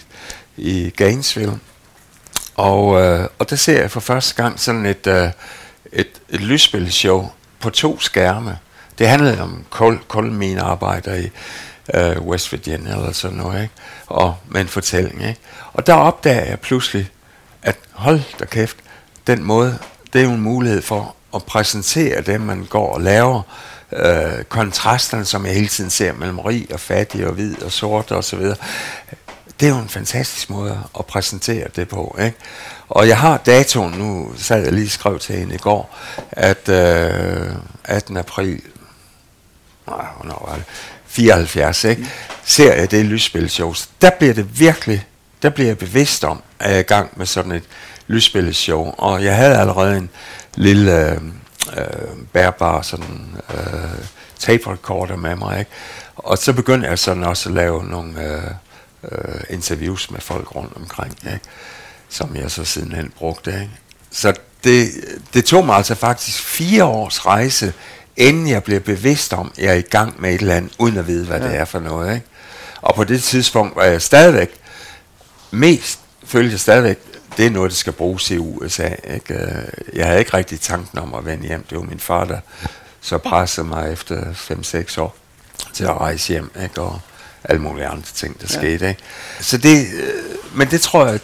[0.57, 1.59] i Gainesville,
[2.56, 5.30] og, øh, og der ser jeg for første gang sådan et, øh,
[5.91, 7.30] et, et lysspilshow
[7.60, 8.58] på to skærme.
[8.99, 11.30] Det handlede om kul, kulminearbejder i
[11.93, 13.74] øh, West Virginia eller sådan noget, ikke?
[14.08, 15.39] Og med en fortælling, ikke?
[15.74, 17.10] Og der opdager jeg pludselig,
[17.62, 18.78] at hold da kæft,
[19.28, 19.78] den måde,
[20.14, 23.41] det er jo en mulighed for at præsentere det, man går og laver,
[23.91, 28.12] øh, kontrasterne, som jeg hele tiden ser mellem rig og fattig og hvid og sort
[28.12, 28.58] og så videre.
[29.60, 32.38] Det er jo en fantastisk måde at præsentere det på, ikke?
[32.89, 35.97] Og jeg har datoen, nu sad jeg lige skrev til hende i går,
[36.32, 37.51] at øh,
[37.84, 38.18] 18.
[38.18, 38.62] april,
[39.88, 40.64] nej, hvornår var det?
[41.06, 42.01] 74, ikke?
[42.01, 42.08] Mm.
[42.45, 43.89] ser jeg det lysspilshows.
[44.01, 45.06] Der bliver det virkelig,
[45.41, 47.64] der bliver jeg bevidst om, at jeg er i gang med sådan et
[48.08, 48.93] lysspilshow.
[48.97, 50.10] Og jeg havde allerede en
[50.56, 51.22] lille øh,
[51.78, 54.06] øh, bærbar sådan, øh,
[54.39, 55.72] tape recorder med mig, ikke?
[56.16, 58.51] Og så begyndte jeg sådan også at lave nogle øh,
[59.12, 61.39] øh, interviews med folk rundt omkring, ikke?
[62.10, 63.51] som jeg så sidenhen brugte.
[63.51, 63.72] Ikke?
[64.12, 64.34] Så
[64.64, 64.89] det,
[65.34, 67.74] det tog mig altså faktisk fire års rejse,
[68.18, 70.97] inden jeg blev bevidst om, at jeg er i gang med et eller andet, uden
[70.97, 71.47] at vide, hvad ja.
[71.47, 72.16] det er for noget.
[72.16, 72.28] Ikke?
[72.82, 74.49] Og på det tidspunkt var jeg stadigvæk,
[75.51, 76.99] mest følte jeg stadigvæk,
[77.38, 78.89] det er noget, der skal bruges i USA.
[79.14, 79.34] Ikke?
[79.34, 81.66] Øh, jeg havde ikke rigtig tanken om at vende hjem.
[81.70, 82.39] Det var min far, der
[83.01, 85.16] så pressede mig efter 5-6 år
[85.74, 86.82] til at rejse hjem, ikke?
[86.82, 86.99] og
[87.50, 88.58] alle mulige andre ting, der ja.
[88.60, 88.89] skete.
[88.89, 89.02] Ikke?
[89.39, 90.14] Så det, øh,
[90.54, 91.20] men det tror jeg,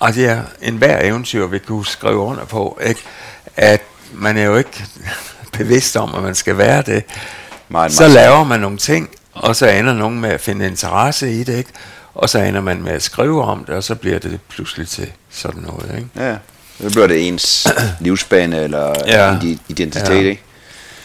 [0.00, 3.00] at en hver eventyr vil kunne skrive under på, ikke?
[3.56, 3.82] at
[4.12, 4.84] man er jo ikke
[5.58, 7.04] bevidst om, at man skal være det.
[7.68, 11.32] Meget, så meget laver man nogle ting, og så ender nogen med at finde interesse
[11.32, 11.70] i det, ikke?
[12.14, 15.12] og så ender man med at skrive om det, og så bliver det pludselig til
[15.30, 15.94] sådan noget.
[15.96, 16.08] Ikke?
[16.16, 16.36] Ja,
[16.80, 17.66] så bliver det ens
[18.00, 19.38] livsbane eller ja.
[19.68, 20.24] identitet.
[20.24, 20.30] Ja.
[20.30, 20.42] Ikke?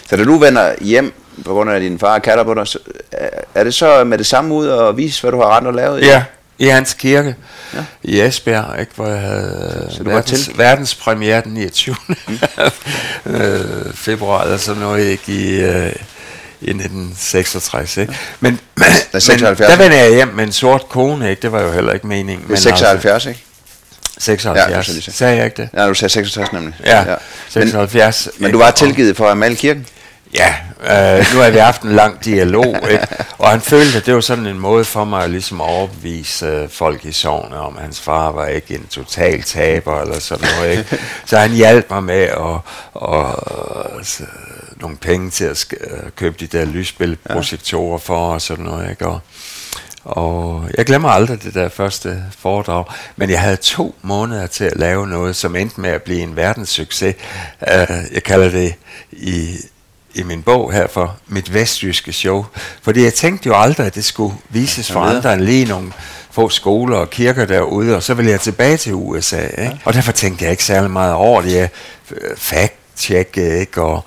[0.10, 1.14] Så da du vender hjem
[1.46, 2.80] på grund af, at din far kalder på dig, så,
[3.56, 6.02] er det så med det samme ud og vise, hvad du har rent og lavet?
[6.02, 6.24] Ja,
[6.62, 7.36] i hans kirke
[7.74, 7.84] ja.
[8.04, 11.96] i Esbjerg, ikke, hvor jeg havde så verdens, verdenspremiere den 29.
[12.28, 12.40] Mm.
[13.36, 15.86] Øh, februar eller sådan noget, ikke, i, uh,
[16.62, 17.98] i 1966.
[17.98, 18.18] Ikke?
[18.40, 21.42] Men, men, men der vender jeg hjem med en sort kone, ikke?
[21.42, 22.48] det var jo heller ikke meningen.
[22.48, 23.44] Det er 76, altså, ikke?
[24.18, 25.08] 76.
[25.08, 25.70] Ja, sagde jeg ikke det?
[25.74, 26.74] Ja, du sagde 66 nemlig.
[26.86, 27.16] Ja, ja.
[27.50, 28.30] 76.
[28.34, 29.88] Men, men du var tilgivet for at male kirken?
[30.34, 33.08] Ja, øh, nu har vi haft en lang dialog, ikke?
[33.38, 36.70] og han følte, at det var sådan en måde for mig at ligesom overbevise øh,
[36.70, 40.72] folk i sovnet om, at hans far var ikke en total taber eller sådan noget.
[40.78, 40.98] Ikke?
[41.26, 42.60] Så han hjalp mig med at,
[42.94, 43.36] og,
[44.04, 44.24] så,
[44.76, 48.90] nogle penge til at sk- købe de der lysspilprojektorer for og sådan noget.
[48.90, 49.08] Ikke?
[49.08, 49.20] Og,
[50.04, 54.78] og jeg glemmer aldrig det der første foredrag, men jeg havde to måneder til at
[54.78, 57.16] lave noget, som endte med at blive en verdenssucces.
[57.62, 58.74] Uh, jeg kalder det
[59.12, 59.58] i
[60.14, 62.46] i min bog her for mit vestjyske show.
[62.82, 65.92] Fordi jeg tænkte jo aldrig, at det skulle vises for andre end lige nogle
[66.32, 69.44] få skoler og kirker derude, og så ville jeg tilbage til USA.
[69.44, 69.62] Ikke?
[69.62, 69.72] Ja.
[69.86, 71.54] Og derfor tænkte jeg ikke særlig meget over det.
[71.54, 71.70] Jeg
[72.38, 73.82] fact-check, ikke?
[73.82, 74.06] Og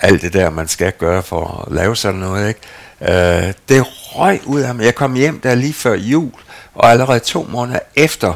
[0.00, 2.48] alt det der, man skal gøre for at lave sådan noget.
[2.48, 2.60] Ikke?
[3.00, 4.84] Uh, det røg ud af mig.
[4.84, 6.32] Jeg kom hjem der lige før jul,
[6.74, 8.34] og allerede to måneder efter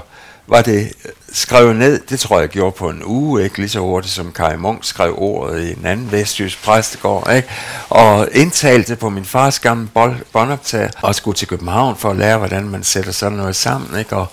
[0.51, 3.69] var det øh, skrevet ned, det tror jeg, jeg gjorde på en uge, ikke lige
[3.69, 7.49] så hurtigt som Kai Munk skrev ordet i en anden vestjysk præstegård, ikke?
[7.89, 9.89] og indtalte på min fars gamle
[10.33, 14.17] båndoptager, og skulle til København for at lære, hvordan man sætter sådan noget sammen, ikke?
[14.17, 14.27] og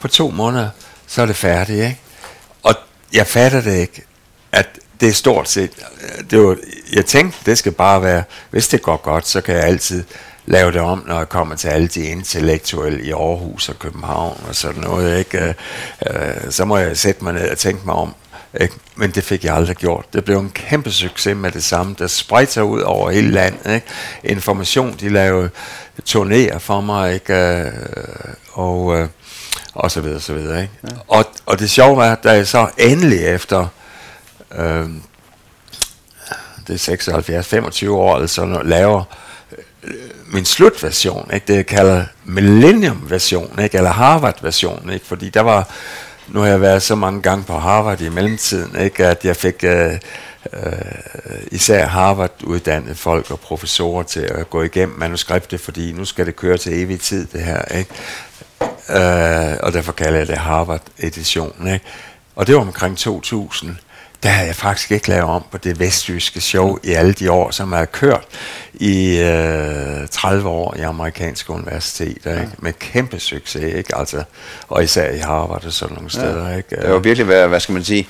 [0.00, 0.68] på to måneder,
[1.06, 2.00] så er det færdigt, ikke?
[2.62, 2.74] og
[3.12, 4.02] jeg fatter det ikke,
[4.52, 4.68] at
[5.00, 5.70] det er stort set,
[6.02, 6.56] øh, det var,
[6.92, 10.04] jeg tænkte, det skal bare være, hvis det går godt, så kan jeg altid
[10.46, 14.54] lave det om, når jeg kommer til alle de intellektuelle i Aarhus og København og
[14.54, 15.18] sådan noget.
[15.18, 15.54] Ikke?
[16.10, 18.14] Øh, så må jeg sætte mig ned og tænke mig om
[18.60, 18.74] Ikke?
[18.96, 20.04] Men det fik jeg aldrig gjort.
[20.12, 21.96] Det blev en kæmpe succes med det samme.
[21.98, 23.74] Der spredte sig ud over hele landet.
[23.74, 23.86] Ikke?
[24.24, 25.50] Information, de lavede
[26.08, 27.34] turnéer for mig, ikke?
[27.34, 27.72] Øh,
[28.52, 29.08] og, øh,
[29.74, 30.62] og så videre, så videre.
[30.62, 30.74] Ikke?
[30.82, 30.88] Ja.
[31.08, 33.66] Og, og det sjove var, da jeg så endelig efter
[34.58, 34.88] øh,
[36.66, 39.04] det er 76, 25 år, noget, laver
[39.82, 39.94] øh,
[40.34, 41.46] min slutversion, ikke?
[41.46, 43.76] det jeg kalder Millennium-version, ikke?
[43.76, 45.06] eller Harvard-version, ikke?
[45.06, 45.68] fordi der var,
[46.28, 49.06] nu har jeg været så mange gange på Harvard i mellemtiden, ikke?
[49.06, 49.92] at jeg fik øh,
[50.52, 50.72] øh,
[51.52, 56.58] især Harvard-uddannede folk og professorer til at gå igennem manuskriptet, fordi nu skal det køre
[56.58, 57.62] til evig tid, det her.
[57.64, 57.90] Ikke?
[58.90, 61.66] Øh, og derfor kalder jeg det Harvard-edition.
[61.66, 61.84] Ikke?
[62.36, 63.76] Og det var omkring 2000
[64.24, 67.50] der har jeg faktisk ikke lavet om på det vestjyske show i alle de år,
[67.50, 68.24] som jeg har kørt
[68.74, 72.40] i øh, 30 år i amerikanske universiteter, ja.
[72.40, 72.52] ikke?
[72.58, 73.96] med kæmpe succes, ikke?
[73.96, 74.22] Altså,
[74.68, 76.48] og især i Harvard og sådan nogle steder.
[76.48, 76.56] Ja.
[76.56, 76.76] Ikke?
[76.76, 78.08] Det var virkelig, hvad, hvad skal man sige,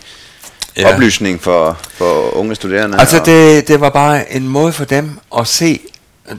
[0.77, 0.95] ja.
[0.95, 3.01] oplysning for, for unge studerende.
[3.01, 5.81] Altså det, det var bare en måde for dem at se,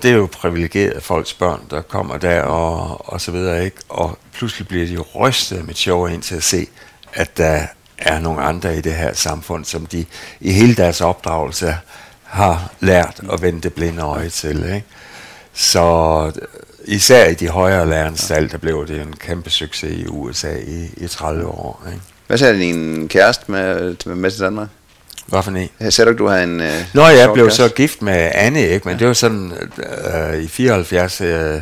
[0.02, 3.78] det er jo privilegeret folks børn, der kommer der og, og så videre, ikke?
[3.90, 6.68] og pludselig bliver de rystet med show ind til at se,
[7.14, 7.62] at der
[7.98, 10.06] er nogle andre i det her samfund, som de
[10.40, 11.78] i hele deres opdragelse
[12.24, 14.64] har lært at vende det blinde øje til.
[14.64, 14.84] Ikke?
[15.54, 16.32] Så
[16.86, 21.48] især i de højere læreranstalter blev det en kæmpe succes i USA i, i 30
[21.48, 21.84] år.
[21.88, 22.02] Ikke?
[22.28, 24.68] Hvad sagde din kæreste med, med til Danmark?
[25.26, 25.70] Hvad for en?
[25.80, 26.62] Jeg sagde du, du har en...
[26.62, 27.64] Øh, Nå, jeg blev kæreste?
[27.64, 28.88] så gift med Anne, ikke?
[28.88, 29.00] men ja.
[29.00, 29.52] det var sådan
[30.34, 31.22] øh, i 74...
[31.22, 31.62] Øh,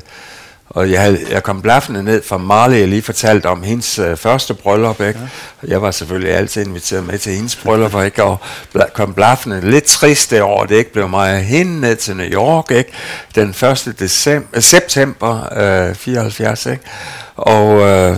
[0.74, 4.18] og jeg, havde, jeg kom blaffende ned fra Marley, jeg lige fortalt om hendes øh,
[4.18, 5.20] første bryllup, ikke?
[5.20, 5.68] Ja.
[5.68, 8.24] Jeg var selvfølgelig altid inviteret med til hendes bryllup, ikke?
[8.24, 8.38] Og
[8.74, 12.26] bla, kom blaffende lidt trist det år, det ikke blev mig hende ned til New
[12.26, 12.92] York, ikke?
[13.36, 13.96] Den 1.
[14.00, 15.58] December, september
[15.90, 16.84] øh, 74, ikke?
[17.36, 17.82] Og...
[17.82, 18.18] Øh,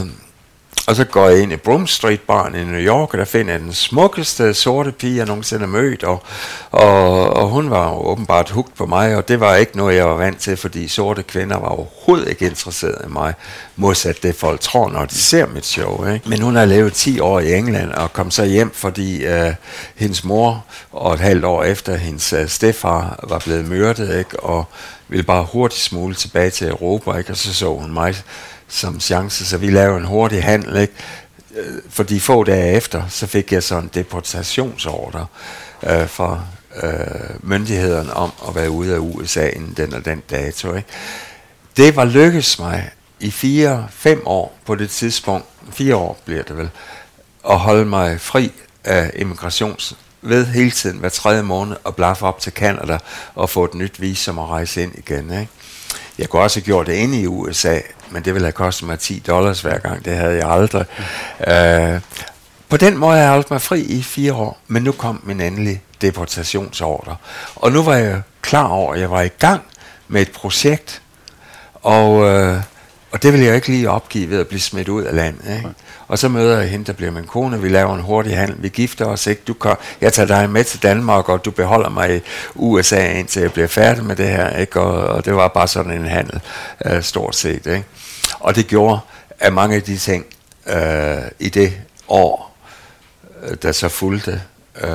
[0.88, 3.52] og så går jeg ind i Broom Street Bar i New York, og der finder
[3.52, 6.24] jeg den smukkeste sorte pige, jeg nogensinde har mødt, og,
[6.72, 10.06] og, og hun var jo åbenbart hugt på mig, og det var ikke noget, jeg
[10.06, 13.34] var vant til, fordi sorte kvinder var overhovedet ikke interesseret i mig,
[13.76, 16.08] modsat det folk tror, når de ser mit show.
[16.14, 16.30] Ikke?
[16.30, 19.54] Men hun har levet 10 år i England, og kom så hjem, fordi øh,
[19.96, 24.40] hendes mor, og et halvt år efter hendes øh, stefar var blevet myrdet, ikke?
[24.40, 24.66] og
[25.08, 27.32] ville bare hurtigt smule tilbage til Europa, ikke?
[27.32, 28.16] og så så hun mig
[28.68, 30.94] som chance, så vi lavede en hurtig handel, ikke?
[31.56, 35.26] Øh, Fordi få dage efter, så fik jeg sådan en deportationsordre
[35.84, 36.44] øh, fra
[36.84, 36.90] øh,
[37.40, 40.74] myndighederne om at være ude af USA inden den og den dato.
[40.74, 40.90] Ikke?
[41.78, 42.90] Det var lykkedes mig
[43.20, 46.70] i fire-fem år på det tidspunkt, fire år bliver det vel,
[47.50, 48.52] at holde mig fri
[48.84, 52.98] af immigrations ved hele tiden hver tredje måned at blaffe op til Canada
[53.36, 55.32] og få et nyt visum og rejse ind igen.
[55.32, 55.48] Ikke?
[56.20, 57.80] Jeg kunne også have gjort det inde i USA,
[58.10, 60.06] men det ville have kostet mig 10 dollars hver gang.
[60.06, 60.86] Det havde jeg aldrig.
[61.48, 61.54] Mm.
[61.54, 62.02] Øh,
[62.70, 65.42] på den måde har jeg holdt mig fri i fire år, men nu kom min
[65.42, 67.16] endelige deportationsordre.
[67.56, 69.62] Og nu var jeg klar over, at jeg var i gang
[70.08, 71.02] med et projekt,
[71.74, 72.62] og, øh,
[73.16, 75.56] og det ville jeg ikke lige opgive ved at blive smidt ud af landet.
[75.58, 75.70] Ikke?
[76.08, 78.70] Og så møder jeg hende, der bliver min kone, vi laver en hurtig handel, vi
[78.70, 79.42] gifter os, ikke?
[79.48, 82.22] Du kan, jeg tager dig med til Danmark, og du beholder mig i
[82.56, 84.82] USA, indtil jeg bliver færdig med det her, ikke?
[84.82, 86.42] Og, og det var bare sådan en handel,
[86.92, 87.84] uh, stort set, ikke?
[88.40, 89.00] Og det gjorde,
[89.40, 90.26] at mange af de ting
[90.66, 91.74] uh, i det
[92.08, 92.58] år,
[93.44, 94.42] uh, der så fulgte,
[94.84, 94.90] uh,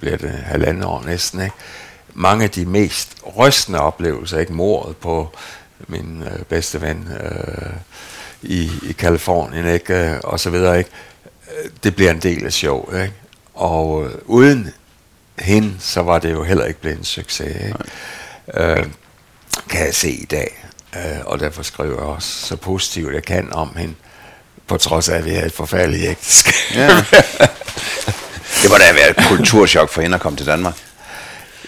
[0.00, 1.54] bliver det halvandet år næsten, ikke?
[2.14, 5.28] mange af de mest rystende oplevelser, ikke mordet på
[5.88, 7.72] min øh, bedste ven, øh,
[8.42, 9.94] i, i Kalifornien, ikke?
[9.94, 10.90] Øh, og så videre, ikke?
[11.84, 13.14] Det bliver en del af show, ikke?
[13.54, 14.70] Og øh, uden
[15.38, 17.74] hende, så var det jo heller ikke blevet en succes, ikke?
[18.54, 18.86] Øh,
[19.68, 20.64] kan jeg se i dag.
[20.96, 23.94] Øh, og derfor skriver jeg også så positivt jeg kan om hende,
[24.66, 26.54] på trods af, at vi havde et forfærdeligt ægteskab.
[26.74, 26.88] Ja.
[28.62, 30.74] det må da være et kulturschok for hende at komme til Danmark.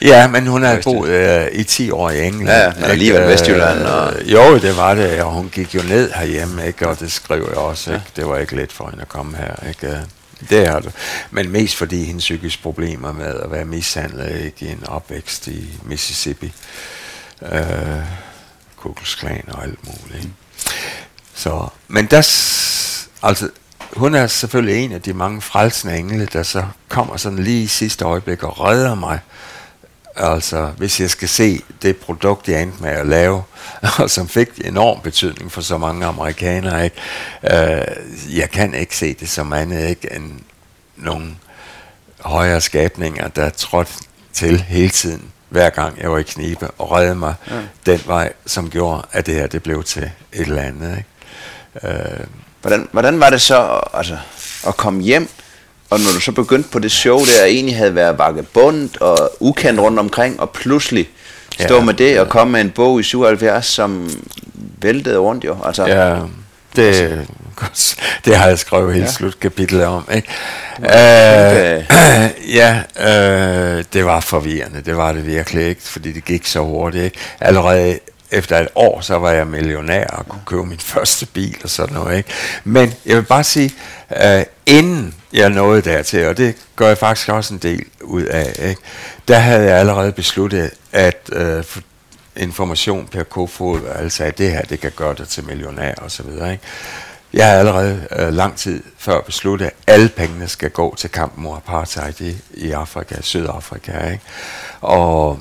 [0.01, 2.49] Ja, men hun har boet øh, i 10 år i England.
[2.49, 3.83] Ja, men alligevel Vestjylland.
[3.83, 4.15] Og...
[4.15, 6.89] Øh, jo, det var det, og hun gik jo ned herhjemme, ikke?
[6.89, 7.93] og det skriver jeg også.
[7.93, 8.07] Ikke?
[8.17, 9.69] Det var ikke let for hende at komme her.
[9.69, 10.01] Ikke?
[10.51, 10.93] Det er det.
[11.31, 14.67] Men mest fordi hendes psykiske problemer med at være mishandlet ikke?
[14.67, 16.53] i en opvækst i Mississippi.
[17.53, 17.63] Øh,
[18.77, 20.25] Ku Klan og alt muligt.
[20.25, 20.35] Ikke?
[21.35, 22.19] Så, men der,
[23.23, 23.49] altså,
[23.97, 27.67] hun er selvfølgelig en af de mange frelsende engle, der så kommer sådan lige i
[27.67, 29.19] sidste øjeblik og redder mig
[30.17, 33.43] Altså, hvis jeg skal se det produkt, jeg endte med at lave,
[33.99, 36.97] og som fik enorm betydning for så mange amerikanere, ikke?
[37.43, 40.33] Øh, jeg kan ikke se det som andet ikke, end
[40.97, 41.37] nogle
[42.21, 43.93] højere skabninger, der trådte
[44.33, 47.61] til hele tiden, hver gang jeg var i knibe, og redde mig ja.
[47.87, 50.97] den vej, som gjorde, at det her det blev til et eller andet.
[50.97, 51.89] Ikke?
[51.89, 52.27] Øh.
[52.61, 54.19] Hvordan, hvordan var det så altså,
[54.67, 55.29] at komme hjem
[55.93, 59.81] Og når du så begyndte på det show der, egentlig havde været vagabond og ukendt
[59.81, 61.09] rundt omkring, og pludselig
[61.61, 64.11] stå ja, med det og komme med en bog i 77, som
[64.55, 65.57] væltede rundt jo.
[65.65, 66.19] Altså, ja,
[66.77, 67.27] det,
[68.25, 69.13] det har jeg skrevet hele ja.
[69.13, 70.09] slutkapitlet om.
[70.15, 70.29] Ikke?
[70.79, 71.85] Øh,
[72.59, 77.05] ja, øh, det var forvirrende, det var det virkelig ikke, fordi det gik så hurtigt.
[77.05, 77.19] Ikke?
[77.41, 77.99] Allerede
[78.31, 81.95] efter et år, så var jeg millionær og kunne købe min første bil og sådan
[81.95, 82.17] noget.
[82.17, 82.29] Ikke?
[82.65, 83.75] Men jeg vil bare sige,
[84.23, 88.57] øh, inden jeg nåede dertil, og det gør jeg faktisk også en del ud af,
[88.69, 88.81] ikke?
[89.29, 91.65] der havde jeg allerede besluttet, at øh,
[92.37, 96.23] information per kofod, altså at det her, det kan gøre dig til millionær og så
[96.23, 96.53] videre.
[96.53, 96.65] Ikke?
[97.33, 101.45] Jeg har allerede øh, lang tid før besluttet, at alle pengene skal gå til kampen
[101.45, 104.11] mod apartheid i, i Afrika, Sydafrika.
[104.11, 104.25] Ikke?
[104.81, 105.41] Og,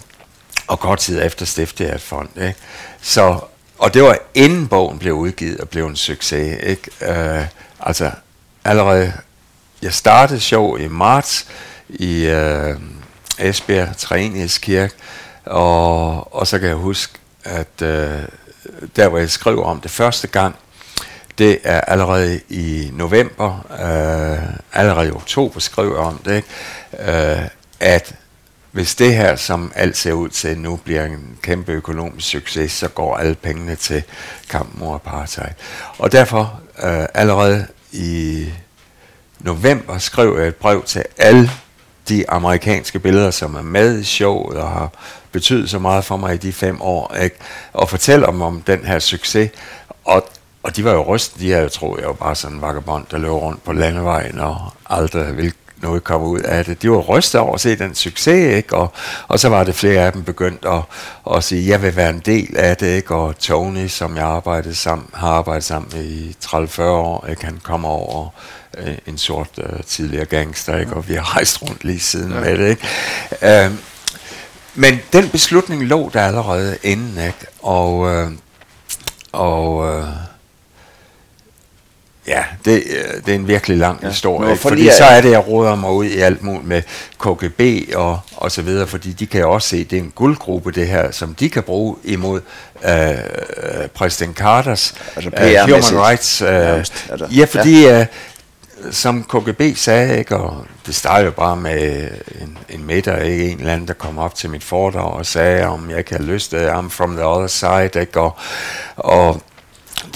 [0.67, 2.29] og kort tid efter stiftede jeg et fond.
[2.35, 2.55] Ikke?
[3.01, 3.39] Så,
[3.77, 6.59] og det var inden bogen blev udgivet og blev en succes.
[6.63, 6.91] Ikke?
[7.01, 7.45] Øh,
[7.79, 8.11] altså
[8.65, 9.13] allerede,
[9.81, 11.47] jeg startede show i marts
[11.89, 12.75] i øh,
[13.39, 14.93] Esbjerg Træningskirke,
[15.45, 17.13] og, og så kan jeg huske,
[17.43, 18.21] at øh,
[18.95, 20.55] der hvor jeg skrev om det første gang,
[21.37, 26.47] det er allerede i november, øh, allerede i oktober skriver jeg om det, ikke?
[27.39, 27.47] Øh,
[27.79, 28.15] at
[28.71, 32.87] hvis det her, som alt ser ud til nu, bliver en kæmpe økonomisk succes, så
[32.87, 34.03] går alle pengene til
[34.49, 35.51] kampen mod apartheid.
[35.97, 38.45] Og derfor øh, allerede i
[39.43, 41.51] november skrev jeg et brev til alle
[42.09, 44.89] de amerikanske billeder, som er med i showet og har
[45.31, 47.35] betydet så meget for mig i de fem år, ikke?
[47.73, 49.49] og fortæller dem om den her succes.
[50.05, 50.27] Og,
[50.63, 53.05] og de var jo rystet, de havde jo troet, jeg var bare sådan en vagabond,
[53.11, 55.51] der løb rundt på landevejen og aldrig ville
[55.81, 56.81] noget komme ud af det.
[56.81, 58.75] De var rystet over at se den succes, ikke?
[58.75, 58.93] Og,
[59.27, 60.81] og så var det flere af dem begyndt at,
[61.35, 63.15] at sige, jeg vil være en del af det, ikke?
[63.15, 67.45] Og Tony, som jeg arbejdede sammen, har arbejdet sammen med i 30-40 år, ikke?
[67.45, 68.29] han kommer over
[68.77, 70.93] øh, en sort øh, tidligere gangster, ikke?
[70.93, 72.39] og vi har rejst rundt lige siden ja.
[72.39, 72.69] med det.
[72.69, 72.87] Ikke?
[73.65, 73.71] Øh,
[74.75, 77.45] men den beslutning lå der allerede inden, ikke?
[77.61, 78.31] og, øh,
[79.31, 80.07] og øh,
[82.31, 84.07] Ja, det, øh, det er en virkelig lang ja.
[84.07, 86.81] historie, Nå, fordi, fordi så er det, jeg råder mig ud i alt muligt med
[87.19, 87.61] KGB
[87.95, 91.11] og, og så videre, fordi de kan også se, det er en guldgruppe det her,
[91.11, 92.41] som de kan bruge imod
[92.85, 92.91] øh,
[93.93, 96.41] præsident Carters altså, uh, human rights.
[96.41, 96.75] Uh, ja,
[97.09, 97.99] altså, ja, fordi ja.
[97.99, 98.05] Uh,
[98.91, 102.09] som KGB sagde, ikke, og det startede jo bare med
[102.41, 105.65] en, en middag, ikke, en eller anden, der kom op til mit foredrag og sagde,
[105.65, 108.37] om jeg kan have lyst til, I'm from the other side, ikke, og,
[108.95, 109.41] og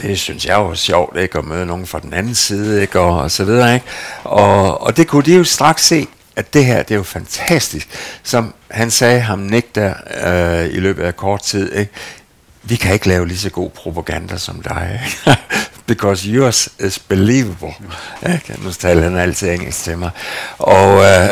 [0.01, 3.19] det synes jeg var sjovt, ikke, at møde nogen fra den anden side, ikke, og,
[3.19, 3.85] og så videre, ikke,
[4.23, 7.89] og, og det kunne de jo straks se, at det her, det er jo fantastisk.
[8.23, 9.93] Som han sagde ham Nick der
[10.25, 11.91] øh, i løbet af kort tid, ikke?
[12.67, 15.01] vi kan ikke lave lige så god propaganda som dig.
[15.87, 17.73] Because yours is believable.
[18.33, 18.63] Ikke?
[18.63, 20.09] Nu taler han altid engelsk til mig.
[20.57, 21.29] Og øh,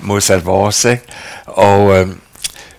[0.00, 0.84] modsat vores.
[0.84, 1.02] Ikke?
[1.46, 2.08] Og, øh,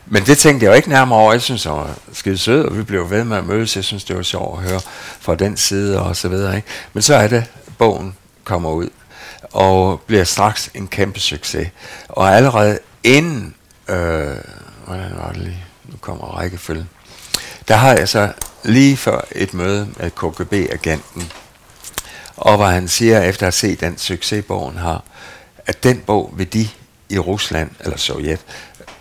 [0.10, 1.32] men det tænkte jeg jo ikke nærmere over.
[1.32, 3.76] Jeg synes, det var skide sød, og vi blev ved med at mødes.
[3.76, 4.82] Jeg synes, det var sjovt at høre
[5.20, 6.56] fra den side og så videre.
[6.56, 6.68] Ikke?
[6.94, 7.46] Men så er det,
[7.78, 8.90] bogen kommer ud
[9.44, 11.68] og bliver straks en kæmpe succes.
[12.10, 13.56] Og allerede inden,
[13.88, 14.36] øh,
[14.86, 16.90] hvordan var det lige, nu kommer rækkefølgen,
[17.68, 18.32] der har jeg så
[18.64, 21.32] lige før et møde med KGB-agenten,
[22.38, 25.04] og hvor han siger, efter at have set den succes, bogen har,
[25.66, 26.70] at den bog vil de
[27.10, 28.40] i Rusland, eller Sovjet,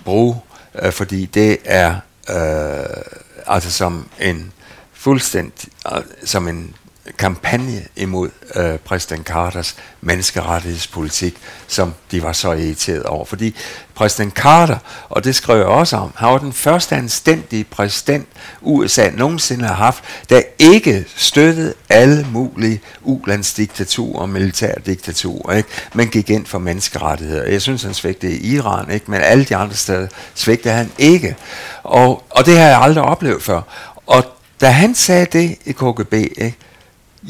[0.05, 0.37] bruge,
[0.83, 1.95] øh, fordi det er
[2.31, 3.03] øh,
[3.47, 4.53] altså som en
[4.93, 6.75] fuldstændig, øh, som en
[7.19, 13.25] kampagne imod øh, præsident Carters menneskerettighedspolitik, som de var så irriteret over.
[13.25, 13.57] Fordi
[13.95, 14.79] præsident Carter,
[15.09, 18.27] og det skrev jeg også om, han var den første anstændige præsident
[18.61, 25.69] USA nogensinde har haft, der ikke støttede alle mulige ulandsdiktaturer og militærdiktaturer, ikke?
[25.95, 27.45] men gik ind for menneskerettigheder.
[27.45, 29.11] Jeg synes, han svigtede i Iran, ikke?
[29.11, 31.37] men alle de andre steder svigtede han ikke.
[31.83, 33.61] Og, og det har jeg aldrig oplevet før.
[34.07, 34.25] Og
[34.61, 36.57] da han sagde det i KGB, ikke?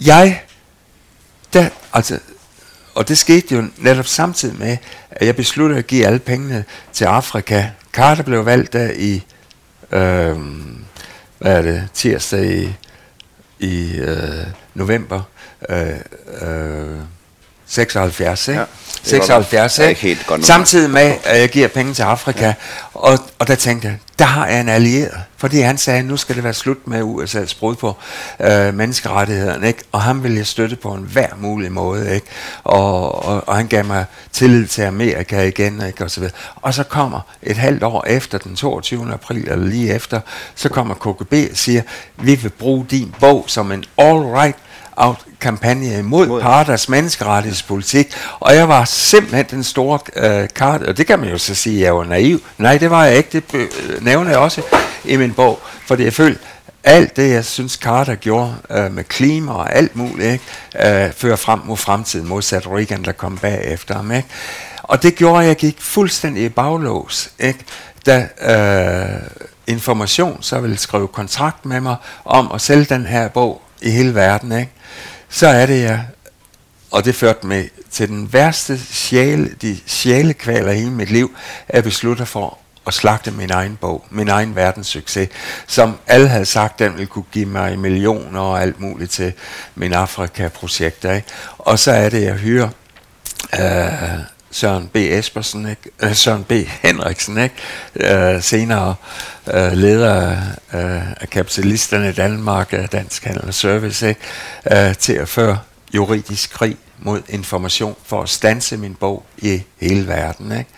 [0.05, 0.43] Jeg,
[1.53, 2.19] der, altså,
[2.95, 4.77] og det skete jo netop samtidig med,
[5.11, 7.71] at jeg besluttede at give alle pengene til Afrika.
[7.93, 9.25] Carter blev valgt der i,
[9.93, 10.37] øh,
[11.39, 12.75] hvad er det, tirsdag i,
[13.59, 15.23] i øh, november
[15.69, 16.01] øh,
[16.43, 17.01] øh,
[17.67, 18.61] 76, ikke?
[18.61, 18.67] Ja.
[19.03, 20.01] 76, ikke?
[20.01, 22.47] Helt godt Samtidig med, at jeg giver penge til Afrika.
[22.47, 22.55] Ja.
[22.95, 25.21] Og, og der tænkte jeg, der har jeg en allieret.
[25.37, 27.97] Fordi han sagde, nu skal det være slut med USA's brud på
[28.41, 29.67] øh, menneskerettighederne.
[29.67, 29.83] Ikke?
[29.93, 32.15] Og ham ville jeg støtte på en hver mulig måde.
[32.15, 32.27] Ikke?
[32.65, 35.83] Og, og, og han gav mig tillid til Amerika igen.
[35.87, 36.05] Ikke?
[36.05, 36.35] Og, så videre.
[36.57, 39.13] og så kommer et halvt år efter, den 22.
[39.13, 40.21] april, eller lige efter,
[40.55, 41.83] så kommer KGB og siger,
[42.17, 44.57] vi vil bruge din bog som en all right
[45.41, 46.41] kampagne imod Mod.
[46.41, 51.39] parters menneskerettighedspolitik, og jeg var simpelthen den store øh, kart, og det kan man jo
[51.39, 52.41] så sige, jeg var naiv.
[52.59, 54.63] Nej, det var jeg ikke, det øh, nævner jeg også
[55.05, 56.41] i min bog, fordi jeg følte,
[56.85, 60.45] alt det, jeg synes, Carter gjorde øh, med klima og alt muligt, ikke,
[61.05, 64.13] øh, fører frem mod fremtiden, modsat Reagan, der kom bagefter ham.
[64.13, 64.29] Ikke?
[64.83, 67.59] Og det gjorde, at jeg gik fuldstændig i baglås, ikke?
[68.07, 69.21] da øh,
[69.67, 74.15] Information så ville skrive kontrakt med mig om at sælge den her bog i hele
[74.15, 74.53] verden.
[74.53, 74.73] Ikke?
[75.29, 76.07] Så er det, jeg
[76.91, 81.37] og det førte mig til den værste sjæle, de sjælekvaler i hele mit liv,
[81.69, 85.29] at beslutte for at slagte min egen bog, min egen verdenssucces,
[85.67, 89.33] som alle havde sagt, den ville kunne give mig millioner og alt muligt til
[89.75, 91.13] min Afrika-projekter.
[91.13, 91.29] Ikke?
[91.59, 92.69] Og så er det, jeg hører
[93.61, 94.97] øh, Søren B.
[94.97, 95.91] Espersen, ikke?
[96.03, 96.53] Øh, Søren B.
[96.83, 97.55] Henriksen, ikke?
[98.15, 98.95] Øh, senere
[99.55, 100.31] øh, leder
[100.75, 104.21] øh, af kapitalisterne i Danmark, af Dansk Handel og Service, ikke?
[104.71, 105.59] Øh, til at føre
[105.95, 110.53] juridisk krig mod information for at stanse min bog i hele verden.
[110.53, 110.71] Ikke?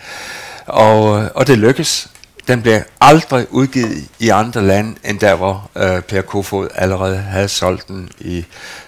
[0.67, 2.09] Og, øh, og det lykkes.
[2.49, 7.49] Den blev aldrig udgivet i andre lande, end der hvor øh, Per Kofod allerede havde
[7.49, 8.45] solgt den i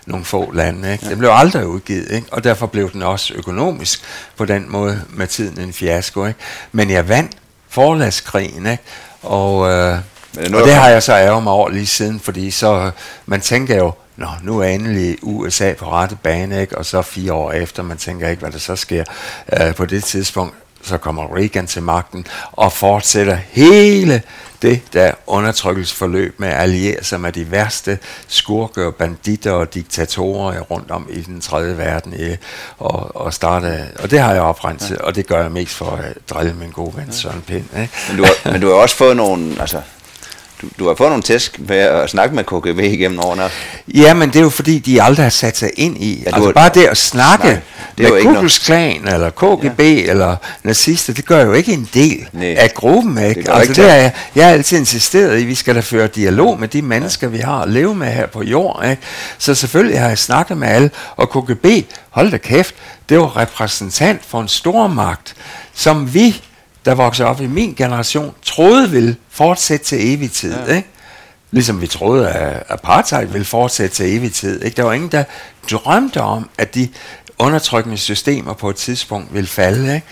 [0.07, 0.93] nogle få lande.
[0.93, 1.09] Ikke?
[1.09, 2.27] Den blev aldrig udgivet, ikke?
[2.33, 4.03] og derfor blev den også økonomisk
[4.37, 6.27] på den måde med tiden en fiasko.
[6.27, 6.39] Ikke?
[6.73, 7.33] Men jeg vandt
[7.69, 8.83] forlagskrigen, ikke?
[9.23, 9.99] og, øh,
[10.35, 12.91] Men og det har jeg så ærget mig over lige siden, fordi så
[13.27, 16.79] man tænker jo, Nå, nu er endelig USA på rette bane, ikke?
[16.79, 19.05] og så fire år efter, man tænker ikke, hvad der så sker
[19.53, 24.23] øh, på det tidspunkt så kommer Reagan til magten og fortsætter hele
[24.63, 27.99] det der undertrykkelsesforløb med at alliere sig med de værste
[28.29, 32.37] skurke og banditter og diktatorer rundt om i den tredje verden i,
[32.79, 35.03] og, og starte, og det har jeg oprenset, ja.
[35.03, 37.65] og det gør jeg mest for at drille min gode ven Søren Pind.
[37.81, 37.93] Ikke?
[38.09, 39.81] Men, du har, men du har også fået nogle, altså
[40.63, 43.51] du, du har fået nogle tæsk med at snakke med KGB igennem årene.
[43.95, 46.19] Ja, men det er jo fordi, de aldrig har sat sig ind i.
[46.19, 47.61] Ja, altså har, bare det at snakke nej,
[47.99, 49.85] det med Ku Klan, eller KGB, ja.
[49.85, 52.55] eller nazister, det gør jo ikke en del Nej.
[52.59, 53.19] af gruppen.
[53.19, 53.43] Ikke?
[53.43, 56.07] Det altså, ikke det er, jeg har altid insisteret i, at vi skal da føre
[56.07, 57.31] dialog med de mennesker, ja.
[57.31, 58.91] vi har at leve med her på jorden.
[58.91, 59.03] Ikke?
[59.39, 61.67] Så selvfølgelig har jeg snakket med alle, og KGB,
[62.11, 62.75] hold da kæft,
[63.09, 65.35] det var repræsentant for en stor magt,
[65.75, 66.43] som vi
[66.85, 70.55] der voksede op i min generation, troede ville fortsætte til evig tid.
[70.67, 70.75] Ja.
[70.75, 70.89] Ikke?
[71.51, 74.63] Ligesom vi troede, at apartheid ville fortsætte til evig tid.
[74.63, 74.77] Ikke?
[74.77, 75.25] Der var ingen, der
[75.71, 76.89] drømte om, at de
[77.39, 79.95] undertrykkende systemer på et tidspunkt ville falde.
[79.95, 80.07] Ikke?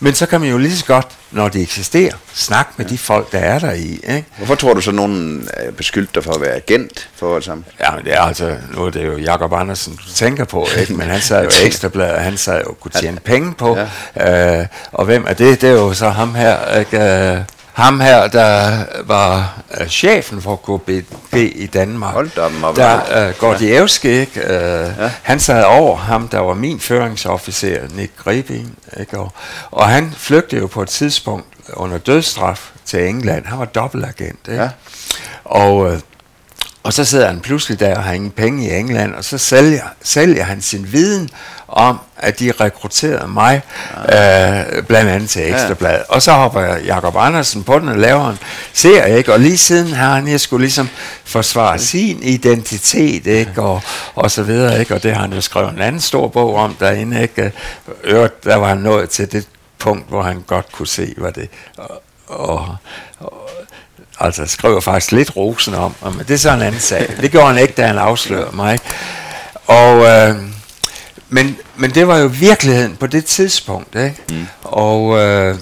[0.00, 2.92] Men så kan man jo lige så godt, når de eksisterer, snakke med ja.
[2.92, 3.92] de folk, der er der i.
[3.92, 4.24] Ikke?
[4.36, 7.64] Hvorfor tror du så, nogen er beskyldt dig for at være agent for alt sammen?
[7.80, 10.94] Ja, men det er altså, nu er det jo Jakob Andersen, du tænker på, ikke?
[10.94, 13.78] men han sad jo ekstrabladet, han sad jo kunne tjene penge på.
[14.16, 14.60] Ja.
[14.60, 15.60] Øh, og hvem er det?
[15.60, 17.44] Det er jo så ham her, ikke?
[17.78, 23.34] Øh, ham her, der var uh, chefen for KBB i Danmark, Hold da, der uh,
[23.38, 24.40] Gordievski, ikke?
[24.40, 25.12] Uh, ja.
[25.22, 29.18] han sad over ham, der var min føringsofficer, Nick Gribin, ikke?
[29.18, 29.32] Og,
[29.70, 33.46] og han flygtede jo på et tidspunkt under dødsstraf til England.
[33.46, 34.62] Han var dobbeltagent, ikke?
[34.62, 34.68] Ja.
[35.44, 35.98] Og, uh,
[36.86, 39.82] og så sidder han pludselig der og har ingen penge i England, og så sælger,
[40.02, 41.30] sælger han sin viden
[41.68, 43.62] om, at de rekrutterede mig,
[44.08, 44.60] ja.
[44.76, 45.98] øh, blandt andet til Ekstrabladet.
[45.98, 46.14] Ja.
[46.14, 48.38] Og så hopper Jakob Andersen på den og laver en
[48.72, 49.32] serie, ikke?
[49.32, 50.88] og lige siden har han jeg skulle ligesom
[51.24, 51.78] forsvare ja.
[51.78, 53.62] sin identitet, ikke?
[53.62, 53.82] Og,
[54.14, 54.94] og så videre, ikke?
[54.94, 57.52] og det har han jo skrevet en anden stor bog om derinde, ikke?
[58.04, 59.48] Øvrigt, der var han nået til det
[59.78, 61.48] punkt, hvor han godt kunne se, hvad det...
[61.76, 62.76] Og, og,
[63.20, 63.50] og
[64.20, 67.14] altså skriver faktisk lidt rosen om, men det er så en anden sag.
[67.20, 68.78] Det gjorde han ikke, da han afslørede mig.
[69.66, 70.04] Og...
[70.04, 70.36] Øh,
[71.28, 74.16] men, men det var jo virkeligheden på det tidspunkt, ikke?
[74.30, 74.46] Mm.
[74.62, 75.58] Og øh,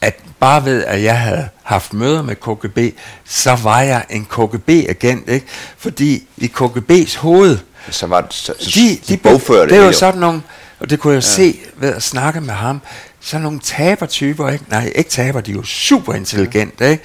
[0.00, 5.28] at bare ved, at jeg havde haft møder med KGB, så var jeg en KGB-agent,
[5.28, 5.46] ikke?
[5.78, 7.58] Fordi i KGB's hoved...
[7.90, 9.80] Så var det, så, så de, de, de bogførte det.
[9.82, 10.42] er jo sådan nogle,
[10.80, 11.28] og det kunne jeg ja.
[11.28, 12.80] se ved at snakke med ham,
[13.20, 14.64] sådan nogle tabertyper, ikke?
[14.68, 17.04] Nej, ikke taber, de er jo super intelligente, ikke?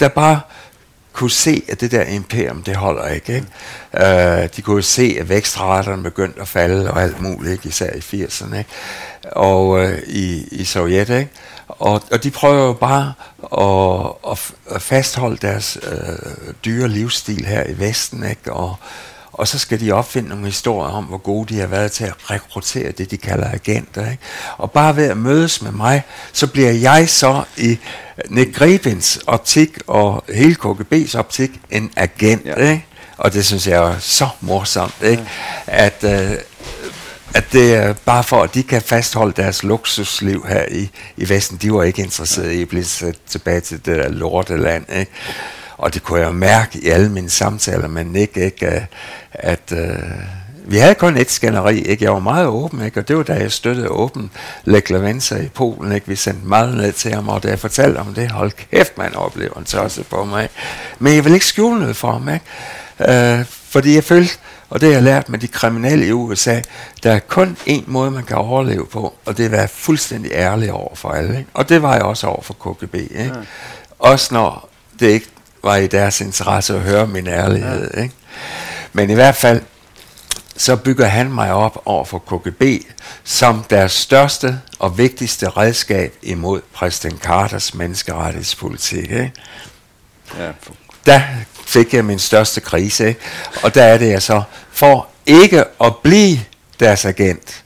[0.00, 0.40] Der bare
[1.12, 3.34] kunne se, at det der imperium, det holder ikke.
[3.34, 3.46] ikke?
[4.42, 4.48] Mm.
[4.56, 7.68] De kunne se, at vækstraterne begyndte at falde og alt muligt, ikke?
[7.68, 8.70] især i 80'erne, ikke?
[9.32, 11.08] og øh, i, i Sovjet.
[11.08, 11.30] Ikke?
[11.68, 13.12] Og, og de prøver jo bare
[13.58, 18.52] at, at, at fastholde deres øh, dyre livsstil her i Vesten, ikke?
[18.52, 18.76] Og,
[19.32, 22.30] og så skal de opfinde nogle historier om, hvor gode de har været til at
[22.30, 24.10] rekruttere det, de kalder agenter.
[24.10, 24.22] Ikke?
[24.56, 26.02] Og bare ved at mødes med mig,
[26.32, 27.78] så bliver jeg så i
[28.28, 32.46] Nick Gribins optik og hele KGB's optik en agent.
[32.46, 32.70] Ja.
[32.70, 32.84] Ikke?
[33.16, 35.22] Og det synes jeg er så morsomt, ikke?
[35.68, 35.86] Ja.
[35.86, 36.38] at, øh,
[37.34, 41.56] at det er bare for, at de kan fastholde deres luksusliv her i, i Vesten.
[41.56, 44.84] De var ikke interesserede i at blive sat tilbage til det der lorteland.
[44.92, 45.12] Ikke?
[45.76, 48.66] Og det kunne jeg mærke i alle mine samtaler med Nick, ikke?
[48.66, 48.84] at,
[49.32, 49.98] at øh,
[50.70, 52.04] vi havde kun et skænderi, ikke?
[52.04, 53.00] Jeg var meget åben, ikke?
[53.00, 54.30] Og det var da jeg støttede åben
[54.64, 56.08] Lech Levenza i Polen, ikke?
[56.08, 59.14] Vi sendte meget ned til ham, og da jeg fortalte om det, hold kæft, man
[59.14, 60.48] oplever en tosse på mig.
[60.98, 63.38] Men jeg vil ikke skjule noget for ham, ikke?
[63.38, 64.34] Øh, fordi jeg følte,
[64.70, 66.60] og det har jeg lært med de kriminelle i USA,
[67.02, 70.32] der er kun én måde, man kan overleve på, og det er at være fuldstændig
[70.32, 71.38] ærlig over for alle.
[71.38, 71.50] Ikke?
[71.54, 72.94] Og det var jeg også over for KGB.
[72.94, 73.24] Ikke?
[73.24, 73.30] Ja.
[73.98, 74.68] Også når
[75.00, 75.26] det ikke
[75.64, 77.90] var i deres interesse at høre min ærlighed.
[77.94, 78.02] Ja.
[78.02, 78.14] Ikke?
[78.92, 79.62] Men i hvert fald,
[80.60, 82.62] så bygger han mig op over for KGB
[83.24, 89.02] som deres største og vigtigste redskab imod præsident Carters menneskerettighedspolitik.
[89.02, 89.32] Ikke?
[90.38, 90.50] Ja.
[91.06, 91.20] Der
[91.64, 93.20] fik jeg min største krise, ikke?
[93.62, 96.38] og der er det jeg så, for ikke at blive
[96.80, 97.64] deres agent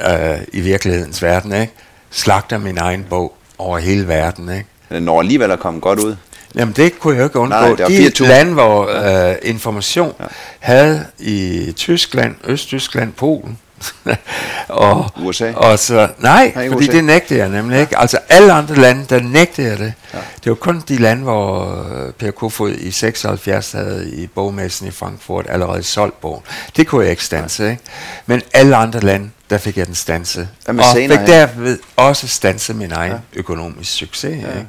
[0.00, 1.72] øh, i virkelighedens verden, ikke?
[2.10, 4.48] slagter min egen bog over hele verden.
[4.48, 4.66] Ikke?
[4.88, 6.16] Den når alligevel at komme godt ud.
[6.54, 7.56] Jamen det kunne jeg ikke undgå.
[7.56, 7.88] Nej,
[8.18, 8.90] De lande, hvor
[9.30, 10.24] øh, information ja.
[10.58, 13.58] havde i Tyskland, Østtyskland, Polen,
[14.68, 15.52] og, USA?
[15.52, 16.92] Og så, nej, nej fordi USA.
[16.92, 17.98] det nægter jeg nemlig ikke.
[17.98, 19.94] Altså alle andre lande, der nægter jeg det.
[20.14, 20.18] Ja.
[20.44, 24.90] Det var kun de lande, hvor øh, Per Kofod i 76 havde i bogmessen i
[24.90, 26.42] Frankfurt allerede solgt bogen.
[26.76, 27.82] Det kunne jeg ikke stanse, ikke?
[28.26, 30.48] Men alle andre lande, der fik jeg den stanse.
[30.66, 33.18] og fik derved også stanse min egen ja.
[33.34, 34.42] økonomisk succes.
[34.42, 34.48] Ja.
[34.48, 34.66] Ikke?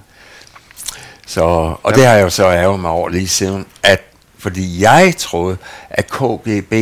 [1.27, 1.95] Så, og ja.
[1.95, 4.01] det har jeg jo så ærget mig over lige siden, at
[4.37, 5.57] fordi jeg troede,
[5.89, 6.73] at KGB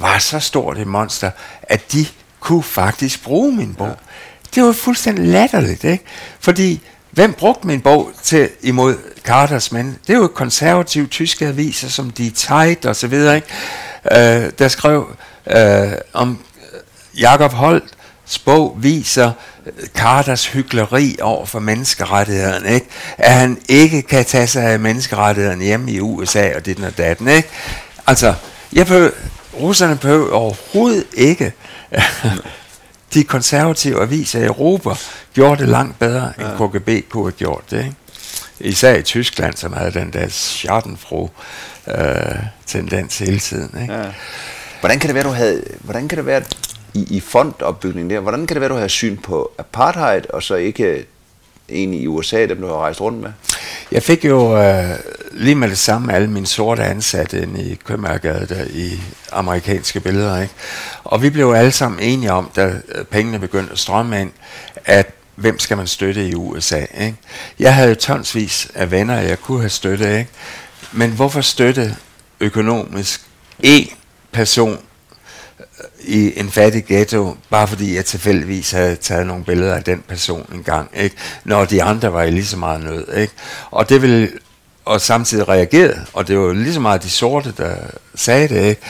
[0.00, 1.30] var så stort et monster,
[1.62, 2.06] at de
[2.40, 3.86] kunne faktisk bruge min bog.
[3.86, 3.94] Ja.
[4.54, 6.04] Det var fuldstændig latterligt, ikke?
[6.40, 9.94] Fordi hvem brugte min bog til imod Carters mænd?
[10.06, 13.48] Det var konservative tyske aviser som Die Zeit og så videre, ikke?
[14.12, 15.16] Øh, der skrev
[15.46, 16.38] øh, om
[17.18, 17.84] Jakob Holt,
[18.38, 19.32] bog viser
[19.94, 22.86] Carters hyggeleri over for menneskerettighederne, ikke?
[23.18, 27.28] at han ikke kan tage sig af menneskerettighederne hjemme i USA og det og datten.
[27.28, 27.48] Ikke?
[28.06, 28.34] Altså,
[28.72, 29.10] jeg behøver,
[29.54, 31.52] russerne behøver overhovedet ikke
[33.14, 34.90] de konservative aviser i Europa
[35.34, 36.66] gjorde det langt bedre, end ja.
[36.66, 37.78] KGB kunne have gjort det.
[37.78, 37.94] Ikke?
[38.60, 41.30] Især i Tyskland, som havde den der schadenfro
[41.88, 41.94] øh,
[42.66, 43.82] tendens hele tiden.
[43.82, 43.94] Ikke?
[43.94, 44.04] Ja.
[44.80, 46.42] Hvordan kan det være, du havde, hvordan kan det være,
[46.94, 50.54] i, i fondopbygningen der, hvordan kan det være, du har syn på apartheid, og så
[50.54, 51.04] ikke øh,
[51.68, 53.32] en i USA, dem du har rejst rundt med?
[53.92, 54.90] Jeg fik jo øh,
[55.32, 59.00] lige med det samme alle mine sorte ansatte ind i Købmagergade der i
[59.32, 60.42] amerikanske billeder.
[60.42, 60.54] Ikke?
[61.04, 64.30] Og vi blev alle sammen enige om, da øh, pengene begyndte at strømme ind,
[64.84, 66.80] at hvem skal man støtte i USA?
[67.00, 67.16] Ikke?
[67.58, 70.30] Jeg havde tonsvis af venner, jeg kunne have støttet, ikke?
[70.92, 71.96] men hvorfor støtte
[72.40, 73.20] økonomisk
[73.60, 73.88] en
[74.32, 74.78] person
[76.00, 80.50] i en fattig ghetto, bare fordi jeg tilfældigvis havde taget nogle billeder af den person
[80.54, 81.16] engang, ikke?
[81.44, 83.14] når de andre var i lige så meget nød.
[83.16, 83.32] Ikke?
[83.70, 84.30] Og det ville
[84.84, 87.76] og samtidig reagerede, og det var lige så meget de sorte, der
[88.14, 88.80] sagde det, ikke?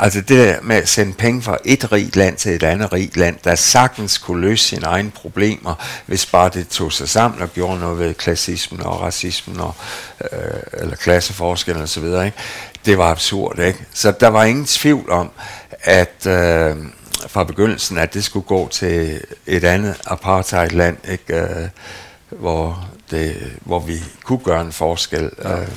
[0.00, 3.16] Altså det der med at sende penge fra et rigt land til et andet rigt
[3.16, 5.74] land, der sagtens kunne løse sine egne problemer,
[6.06, 9.74] hvis bare det tog sig sammen og gjorde noget ved klassismen og racismen og,
[10.32, 10.38] øh,
[10.72, 12.32] eller klasseforskellen osv., ikke?
[12.86, 13.58] det var absurd.
[13.58, 13.78] Ikke?
[13.94, 15.30] Så der var ingen tvivl om,
[15.80, 16.76] at øh,
[17.26, 21.34] fra begyndelsen, at det skulle gå til et andet apartheidland, ikke?
[21.34, 21.68] Øh,
[22.30, 25.30] hvor, det, hvor vi kunne gøre en forskel.
[25.44, 25.60] Ja.
[25.60, 25.68] Øh,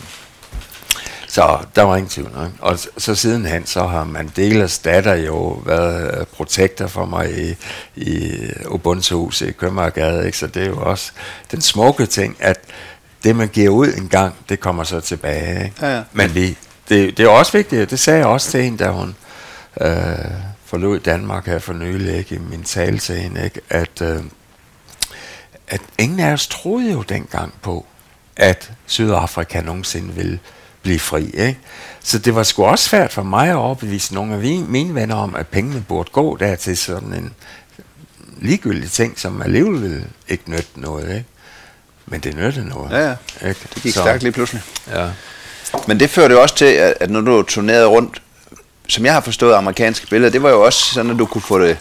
[1.27, 2.27] så der var ingen tvivl.
[2.27, 2.51] Ikke?
[2.59, 7.55] Og så sidenhen, så har Mandelas datter jo været øh, protektor for mig i,
[7.95, 10.25] i Ubuntu-huset i Købmagergade.
[10.25, 10.37] Ikke?
[10.37, 11.11] Så det er jo også
[11.51, 12.59] den smukke ting, at
[13.23, 15.63] det man giver ud en gang, det kommer så tilbage.
[15.65, 15.75] Ikke?
[15.81, 16.03] Ja, ja.
[16.11, 16.57] Men vi,
[16.89, 19.15] det, det er også vigtigt, det sagde jeg også til hende, da hun
[19.81, 20.31] øh,
[20.65, 24.23] forlod Danmark her for nylig, ikke, i min tale til hende, ikke, at, øh,
[25.67, 27.85] at ingen af os troede jo dengang på,
[28.37, 30.39] at Sydafrika nogensinde ville
[30.81, 31.25] blive fri.
[31.25, 31.57] Ikke?
[32.03, 35.35] Så det var sgu også svært for mig at overbevise nogle af mine venner om,
[35.35, 37.33] at pengene burde gå der til sådan en
[38.41, 41.09] ligegyldig ting, som alligevel ville ikke nytte noget.
[41.09, 41.25] Ikke?
[42.05, 42.91] Men det nyttede noget.
[42.91, 43.15] Ja, ja.
[43.49, 43.59] Ikke?
[43.73, 44.61] Det gik Så, stærkt lige pludselig.
[44.87, 45.09] Ja.
[45.87, 46.65] Men det førte jo også til,
[46.99, 48.21] at når du turnerede rundt,
[48.91, 51.59] som jeg har forstået amerikanske billeder, det var jo også sådan, at du kunne få
[51.59, 51.77] det,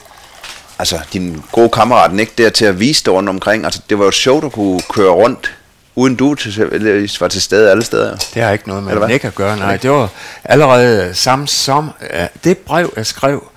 [0.78, 3.64] altså din gode kammerat ikke der til at vise det rundt omkring.
[3.64, 5.56] Altså det var jo sjovt at kunne køre rundt
[5.94, 8.16] uden du til, var til stede alle steder.
[8.34, 9.76] Det har ikke noget med Nick at gøre, nej.
[9.76, 10.08] Det var
[10.44, 11.90] allerede samme som,
[12.44, 13.50] det brev, jeg skrev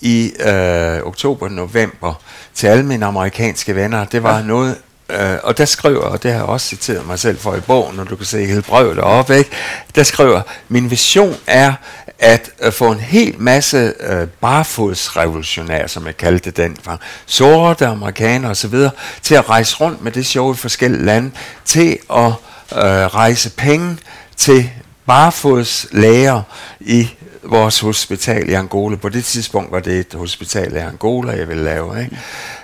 [0.00, 2.14] i øh, oktober-november
[2.54, 4.42] til alle mine amerikanske venner, det var ja.
[4.42, 4.76] noget,
[5.12, 7.96] Øh, og der skriver, og det har jeg også citeret mig selv for i bogen,
[7.96, 9.50] når du kan se hele brevet deroppe, ikke?
[9.94, 11.72] der skriver, min vision er
[12.18, 16.96] at øh, få en hel masse øh, barfodsrevolutionærer, som jeg kaldte det fra
[17.26, 18.74] sorte amerikanere osv.,
[19.22, 21.30] til at rejse rundt med det show i forskellige lande,
[21.64, 22.32] til at
[22.72, 23.96] øh, rejse penge
[24.36, 24.70] til
[25.06, 26.42] barfodslæger
[26.80, 27.08] i
[27.42, 28.96] vores hospital i Angola.
[28.96, 32.00] På det tidspunkt var det et hospital i Angola, jeg ville lave.
[32.02, 32.16] Ikke?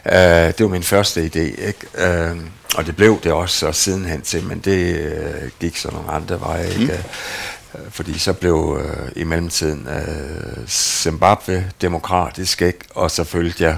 [0.05, 0.13] Uh,
[0.59, 1.67] det var min første idé.
[1.67, 1.87] Ikke?
[2.33, 2.39] Uh,
[2.77, 6.41] og det blev det også og sidenhen til, men det uh, gik så nogle andre
[6.41, 6.69] veje.
[6.69, 6.85] Ikke?
[7.73, 7.81] Mm.
[7.81, 8.83] Uh, fordi så blev uh,
[9.17, 12.85] i mellemtiden uh, Zimbabwe demokratisk, ikke?
[12.95, 13.77] og så følte jeg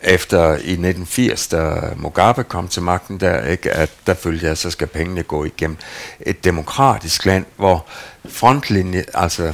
[0.00, 4.58] efter i 1980, da Mugabe kom til magten der, ikke, at der følte jeg, at
[4.58, 5.76] så skal pengene gå igennem
[6.20, 7.86] et demokratisk land, hvor
[8.28, 9.52] frontlinje, altså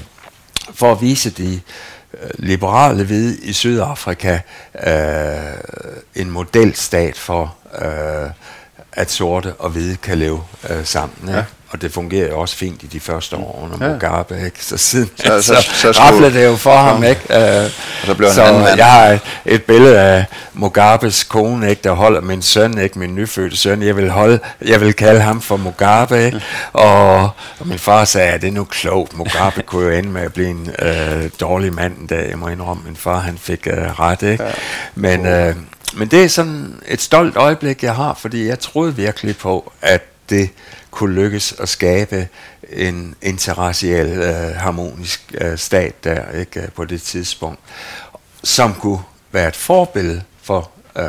[0.73, 1.61] for at vise de
[2.15, 4.41] øh, liberale ved i Sydafrika
[4.87, 5.55] øh,
[6.15, 8.31] en modelstat for, øh,
[8.93, 11.19] at sorte og hvide kan leve øh, sammen.
[11.29, 11.33] Ikke?
[11.39, 11.45] Ja.
[11.75, 13.93] Og det fungerer jo også fint i de første år under ja.
[13.93, 14.65] Mugabe, ikke?
[14.65, 16.83] Så siden så, så, så, så det jo for ja.
[16.83, 17.21] ham, ikke?
[17.31, 17.71] Uh,
[18.07, 21.83] så blev så han jeg har et billede af Mugabes kone, ikke?
[21.85, 22.99] Der holder min søn, ikke?
[22.99, 23.83] Min nyfødte søn.
[23.83, 26.43] Jeg vil, holde, jeg vil kalde ham for Mugabe, ikke?
[26.75, 26.81] Ja.
[26.81, 29.17] Og, og min far sagde, at det er nu klogt.
[29.17, 32.83] Mugabe kunne jo ende med at blive en uh, dårlig mand, da jeg må indrømme,
[32.87, 34.45] min far han fik uh, ret, ikke?
[34.45, 34.51] Ja.
[34.95, 35.55] Men, uh,
[35.95, 40.03] men det er sådan et stolt øjeblik, jeg har, fordi jeg troede virkelig på, at
[40.31, 40.51] det
[40.91, 42.29] kunne lykkes at skabe
[42.71, 47.61] en interraciel, øh, harmonisk øh, stat der ikke øh, på det tidspunkt,
[48.43, 49.01] som kunne
[49.33, 51.05] være et forbillede for øh,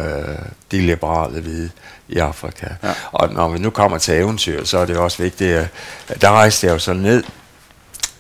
[0.71, 1.69] de liberale hvide
[2.07, 2.67] i Afrika.
[2.83, 2.93] Ja.
[3.11, 5.57] Og når vi nu kommer til eventyr, så er det også vigtigt,
[6.07, 7.23] at der rejste jeg jo så ned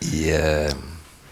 [0.01, 0.31] i...
[0.31, 0.71] Øh,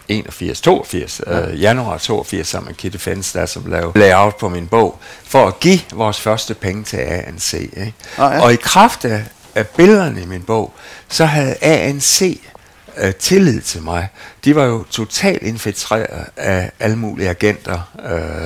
[0.08, 1.48] 81, 82, ja.
[1.48, 5.46] øh, januar 82, sammen med Kitty Fens, der som lavede layout på min bog, for
[5.46, 7.52] at give vores første penge til ANC.
[7.52, 7.94] Ikke?
[8.18, 8.42] Ah, ja.
[8.42, 9.24] Og i kraft af,
[9.54, 10.74] af billederne i min bog,
[11.08, 12.40] så havde ANC
[12.96, 14.08] øh, tillid til mig.
[14.44, 18.44] De var jo totalt infiltreret af alle mulige agenter øh,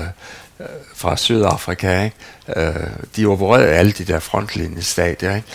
[0.61, 2.05] øh fra Sydafrika.
[2.05, 2.17] Ikke?
[2.57, 2.87] Øh,
[3.17, 5.37] de opererede alle de der frontlinjestadier.
[5.37, 5.49] Ikke?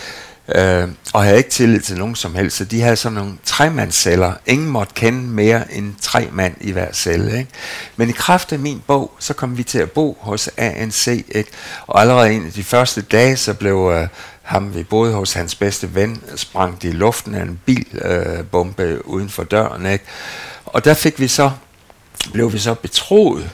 [0.48, 4.32] øh, og havde ikke tillid til nogen som helst, så de havde sådan nogle tremandsceller.
[4.46, 7.38] Ingen måtte kende mere end tre mand i hver celle.
[7.38, 7.50] Ikke?
[7.96, 11.50] Men i kraft af min bog, så kom vi til at bo hos ANC, ikke?
[11.86, 14.08] og allerede en af de første dage, så blev øh,
[14.44, 19.00] ham, vi boede hos hans bedste ven, sprang de i luften af en bilbombe øh,
[19.04, 19.86] uden for døren.
[19.86, 20.04] Ikke?
[20.64, 21.50] Og der fik vi så,
[22.32, 23.50] blev vi så betroet,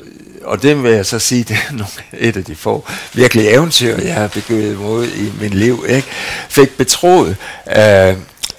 [0.00, 0.06] øh,
[0.42, 3.96] og det vil jeg så sige, det er nogle, et af de få virkelig eventyr,
[3.98, 5.84] jeg har begyndt mod i min liv.
[5.88, 6.08] Ikke?
[6.48, 7.36] Fik betroet
[7.76, 8.16] øh,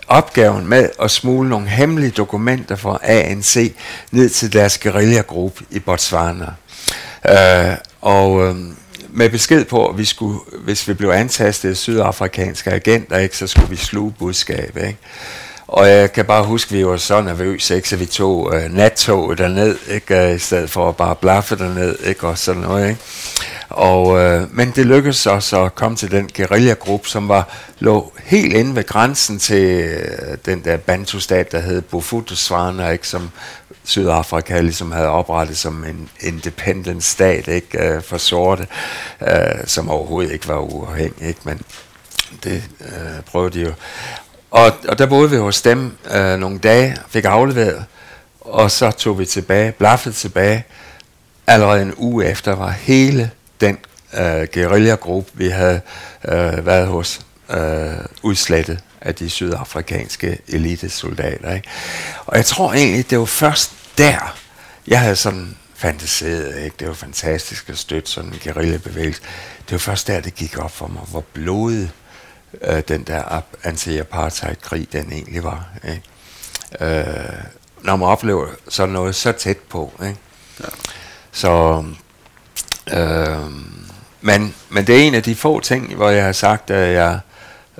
[0.07, 3.75] opgaven med at smule nogle hemmelige dokumenter fra ANC
[4.11, 6.51] ned til deres guerillagruppe i Botswana.
[7.29, 8.55] Øh, og øh,
[9.09, 13.47] med besked på, at vi skulle, hvis vi blev antastet af sydafrikanske agenter, ikke, så
[13.47, 14.77] skulle vi sluge budskab.
[14.77, 14.97] Ikke?
[15.67, 17.89] Og jeg kan bare huske, at vi var så nervøse, ikke?
[17.89, 20.29] så vi tog øh, nattoget derned, ikke?
[20.29, 22.27] Øh, I stedet for at bare blaffe derned, ikke?
[22.27, 22.89] og sådan noget.
[22.89, 23.01] Ikke?
[23.69, 27.49] Og, øh, men det lykkedes os at komme til den guerillagruppe, som var
[27.79, 33.07] lå helt inde ved grænsen til øh, den der bantustat, der hed Bofutuswana, ikke?
[33.07, 33.29] som
[33.83, 37.83] Sydafrika ligesom havde oprettet som en independent stat ikke?
[37.83, 38.67] øh, for sorte,
[39.21, 41.27] øh, som overhovedet ikke var uafhængig.
[41.27, 41.39] Ikke?
[41.43, 41.61] Men
[42.43, 43.73] det øh, prøvede de jo.
[44.51, 47.85] Og, og der boede vi hos dem øh, nogle dage, fik afleveret,
[48.41, 50.65] og så tog vi tilbage, blaffede tilbage.
[51.47, 53.31] Allerede en uge efter var hele
[53.61, 53.77] den
[54.13, 55.81] øh, guerillagruppe, vi havde
[56.25, 61.53] øh, været hos, øh, udslettet af de sydafrikanske elitesoldater.
[61.53, 61.69] Ikke?
[62.25, 64.37] Og jeg tror egentlig, det var først der,
[64.87, 66.75] jeg havde sådan fantaseret, ikke?
[66.79, 69.21] det var fantastisk at støtte sådan en guerillabevægelse.
[69.59, 71.91] Det var først der, det gik op for mig, hvor blodet
[72.61, 75.69] øh, den der anti-apartheid-krig, den egentlig var.
[75.83, 76.03] Ikke?
[76.85, 77.43] Øh,
[77.81, 79.93] når man oplever sådan noget så tæt på.
[80.01, 80.19] Ikke?
[80.59, 80.65] Ja.
[81.31, 81.83] Så,
[82.93, 83.37] øh,
[84.21, 87.19] men, men det er en af de få ting, hvor jeg har sagt, at jeg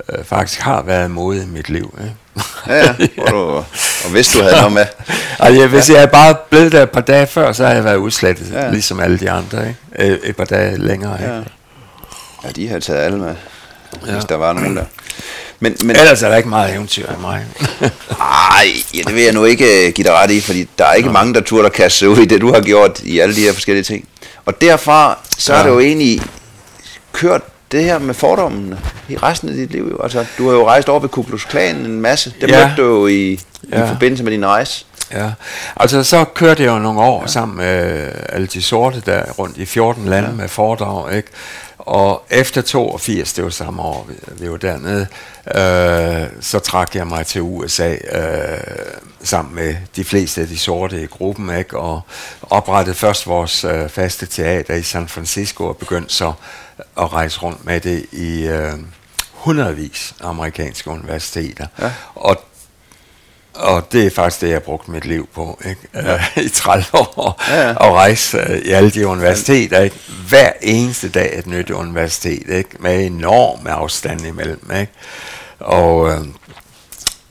[0.10, 2.00] øh, faktisk har været modig i mit liv.
[2.02, 2.16] Ikke?
[2.68, 2.92] ja, ja.
[3.24, 3.38] Og, du,
[4.06, 4.86] og hvis du havde noget med.
[5.40, 6.00] altså, hvis ja.
[6.00, 8.72] jeg bare blevet der et par dage før, så har jeg været udslettet, ja.
[8.72, 9.68] ligesom alle de andre.
[9.68, 10.14] Ikke?
[10.14, 11.18] Et, et par dage længere.
[11.22, 11.38] Ja.
[11.38, 11.52] Ikke?
[12.44, 13.36] ja, de har taget alle med
[14.08, 14.12] ja.
[14.12, 14.84] hvis der var nogen der.
[15.60, 17.46] Men, men, Ellers er der ikke meget eventyr af mig.
[18.20, 20.94] Nej, ja, det vil jeg nu ikke uh, give dig ret i, fordi der er
[20.94, 21.14] ikke Nå.
[21.14, 23.54] mange, der turde kaste sig ud i det, du har gjort i alle de her
[23.54, 24.08] forskellige ting.
[24.48, 25.60] Og derfra, så ja.
[25.60, 26.22] er det jo egentlig
[27.14, 27.42] kørt
[27.72, 28.80] det her med fordommene
[29.10, 29.88] i resten af dit liv.
[29.92, 30.04] Jo.
[30.04, 32.34] Altså, du har jo rejst over ved Kublus Klan en masse.
[32.42, 32.68] Det ja.
[32.68, 33.40] mødte du jo i,
[33.72, 33.84] ja.
[33.84, 34.86] i forbindelse med din rejse.
[35.12, 35.32] Ja,
[35.76, 37.28] altså så kørte jeg jo nogle år ja.
[37.28, 40.36] sammen med alle de sorte der rundt i 14 lande ja.
[40.36, 41.30] med foredrag, ikke?
[41.88, 45.08] Og efter 82, det var samme år, vi, vi var dernede,
[45.56, 48.58] øh, så trak jeg mig til USA øh,
[49.24, 51.78] sammen med de fleste af de sorte i gruppen, ikke?
[51.78, 52.02] og
[52.42, 56.34] oprettede først vores øh, faste teater i San Francisco og begyndte så
[56.98, 58.74] at rejse rundt med det i øh,
[59.32, 61.68] hundredvis af amerikanske universiteter.
[61.80, 61.92] Ja.
[62.16, 62.42] Og
[63.58, 65.82] og det er faktisk det, jeg har brugt mit liv på, ikke?
[65.94, 66.20] Ja.
[66.42, 67.70] i 30 år, ja, ja.
[67.70, 69.96] at rejse uh, i alle de universiteter, ikke?
[70.30, 72.70] hver eneste dag et nyt universitet, ikke?
[72.80, 74.72] med enorme afstand imellem.
[74.80, 74.92] Ikke?
[75.60, 76.28] Og, uh,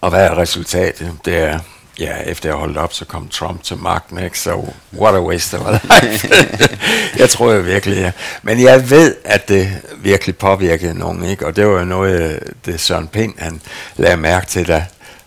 [0.01, 1.13] og hvad er resultatet?
[1.25, 1.59] Det er,
[1.99, 4.39] ja, efter jeg holdt op, så kom Trump til magten, ikke?
[4.39, 6.29] så what a waste of life.
[7.21, 8.13] jeg tror jeg virkelig, ja.
[8.43, 11.47] Men jeg ved, at det virkelig påvirkede nogen, ikke?
[11.47, 13.61] og det var jo noget, det Søren Pind, han
[13.97, 14.85] lagde mærke til, da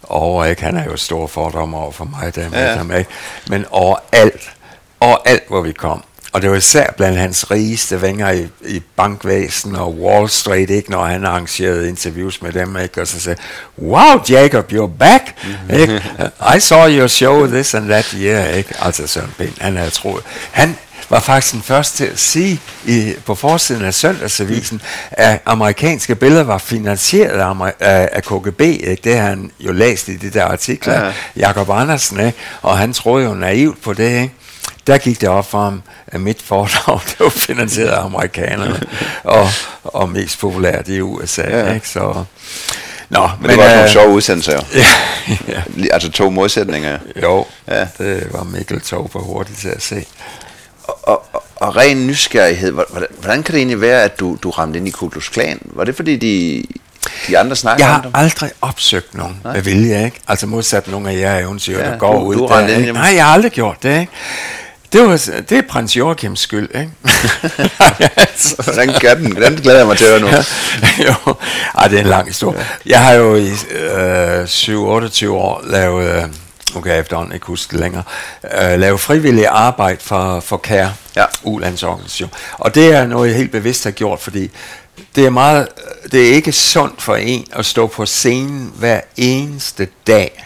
[0.09, 0.61] over, ikke?
[0.61, 2.75] Han er jo stor fordom over for mig, der med ja.
[2.75, 3.09] ham, ikke?
[3.49, 4.51] Men overalt,
[4.99, 9.75] overalt, hvor vi kom, og det var især blandt hans rigeste venner i, i bankvæsen
[9.75, 13.39] og Wall Street, ikke, når han arrangerede interviews med dem, ikke, og så sagde,
[13.81, 15.35] wow, Jacob, you're back,
[15.73, 16.01] ikke?
[16.55, 18.73] I saw your show this and that year, ikke?
[18.79, 20.77] Altså Søren Pind, han havde troet, han,
[21.09, 24.81] var faktisk den første til at sige i, på forsiden af søndagsavisen,
[25.11, 28.61] at amerikanske billeder var finansieret af, af, af KGB.
[28.61, 28.97] Ikke?
[29.03, 31.13] Det har han jo læst i de der artikler, ja.
[31.35, 32.37] Jakob Andersen, ikke?
[32.61, 34.21] og han troede jo naivt på det.
[34.21, 34.33] Ikke?
[34.87, 38.81] Der gik det op for ham, at mit foredrag det var finansieret af amerikanerne,
[39.23, 39.47] og,
[39.83, 41.49] og mest populært i USA.
[41.49, 41.73] Ja.
[41.73, 41.89] Ikke?
[41.89, 42.23] Så,
[43.09, 44.61] Nå, men, men det var øh, nogle sjove udsendelser jo.
[45.47, 45.93] ja, ja.
[45.93, 46.97] Altså to modsætninger.
[47.21, 47.87] Jo, ja.
[47.97, 50.05] det var Mikkel Tog for hurtigt til at se
[51.03, 54.79] og, og, og ren nysgerrighed, hvordan, hvordan kan det egentlig være, at du, du ramte
[54.79, 55.59] ind i Kutlus Klan?
[55.65, 56.63] Var det fordi, de,
[57.27, 59.53] de andre snakker Jeg har om aldrig opsøgt nogen Nej.
[59.53, 60.19] med vilje, ikke?
[60.27, 62.67] Altså modsat nogle af jer eventyr, ja, der går du, ud du der.
[62.67, 62.93] Ikke?
[62.93, 64.11] Nej, jeg har aldrig gjort det, ikke?
[64.93, 65.17] Det, var,
[65.49, 66.91] det er prins Joachims skyld, ikke?
[68.63, 69.31] hvordan gør den?
[69.31, 70.37] Hvordan glæder jeg mig til at høre nu.
[71.07, 71.35] jo,
[71.77, 72.65] ej, det er en lang historie.
[72.85, 76.29] Jeg har jo i øh, 7-28 år lavet...
[76.71, 78.03] Øh, nu kan jeg efterhånden ikke huske det længere,
[78.43, 81.25] øh, lave frivillig arbejde for, for CARE, ja.
[81.43, 82.29] ulandsorganisation.
[82.57, 84.51] Og det er noget, jeg helt bevidst har gjort, fordi
[85.15, 85.67] det er, meget,
[86.11, 90.45] det er ikke sundt for en at stå på scenen hver eneste dag,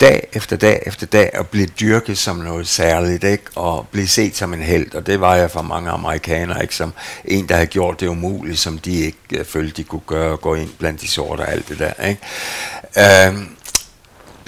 [0.00, 3.44] dag efter dag efter dag, og blive dyrket som noget særligt, ikke?
[3.54, 4.94] og blive set som en held.
[4.94, 6.74] Og det var jeg for mange amerikanere, ikke?
[6.74, 6.92] som
[7.24, 10.54] en, der havde gjort det umuligt, som de ikke uh, følte, de kunne gøre, gå
[10.54, 12.08] ind blandt de sorte og alt det der.
[12.08, 12.20] Ikke?
[13.30, 13.57] Uh,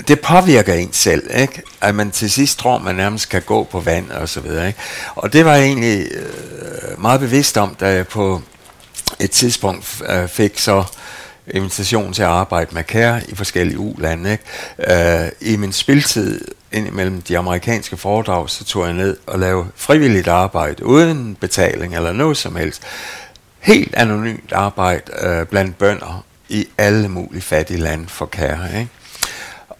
[0.09, 1.63] det påvirker en selv, ikke?
[1.81, 4.67] at man til sidst tror, man nærmest kan gå på vand og så videre.
[4.67, 4.79] Ikke?
[5.15, 8.43] Og det var jeg egentlig øh, meget bevidst om, da jeg på
[9.21, 10.85] et tidspunkt øh, fik så
[11.47, 14.33] invitation til at arbejde med kære i forskellige U-lande.
[14.33, 15.25] Ikke?
[15.25, 20.29] Øh, I min spiltid imellem de amerikanske foredrag, så tog jeg ned og lavede frivilligt
[20.29, 22.83] arbejde, uden betaling eller noget som helst.
[23.59, 28.69] Helt anonymt arbejde øh, blandt bønder i alle mulige fattige lande for kære.
[28.79, 28.91] Ikke?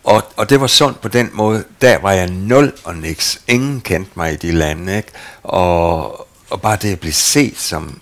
[0.05, 1.65] Og, og det var sundt på den måde.
[1.81, 3.41] Der var jeg nul og niks.
[3.49, 4.97] Ingen kendte mig i de lande.
[4.97, 5.09] Ikke?
[5.43, 8.01] Og, og bare det at blive set som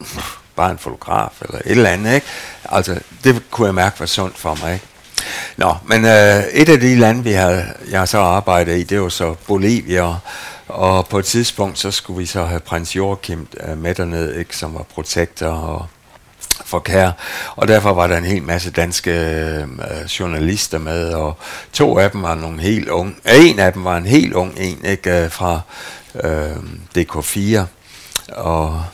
[0.56, 2.14] bare en fotograf eller et eller andet.
[2.14, 2.26] Ikke?
[2.64, 4.72] Altså, det kunne jeg mærke var sundt for mig.
[4.74, 4.86] Ikke?
[5.56, 9.08] Nå, men øh, et af de lande, vi havde, jeg så arbejdet i, det var
[9.08, 10.14] så Bolivia,
[10.68, 14.56] og på et tidspunkt, så skulle vi så have prins Joachim øh, med derned, ikke,
[14.56, 15.86] som var protektor, og
[16.64, 17.12] for kære.
[17.56, 21.36] og derfor var der en hel masse danske øh, øh journalister med, og
[21.72, 24.54] to af dem var nogle helt unge, øh, en af dem var en helt ung
[24.56, 25.60] en, ikke, øh, fra
[26.24, 26.56] øh,
[26.98, 27.60] DK4,
[28.32, 28.84] og,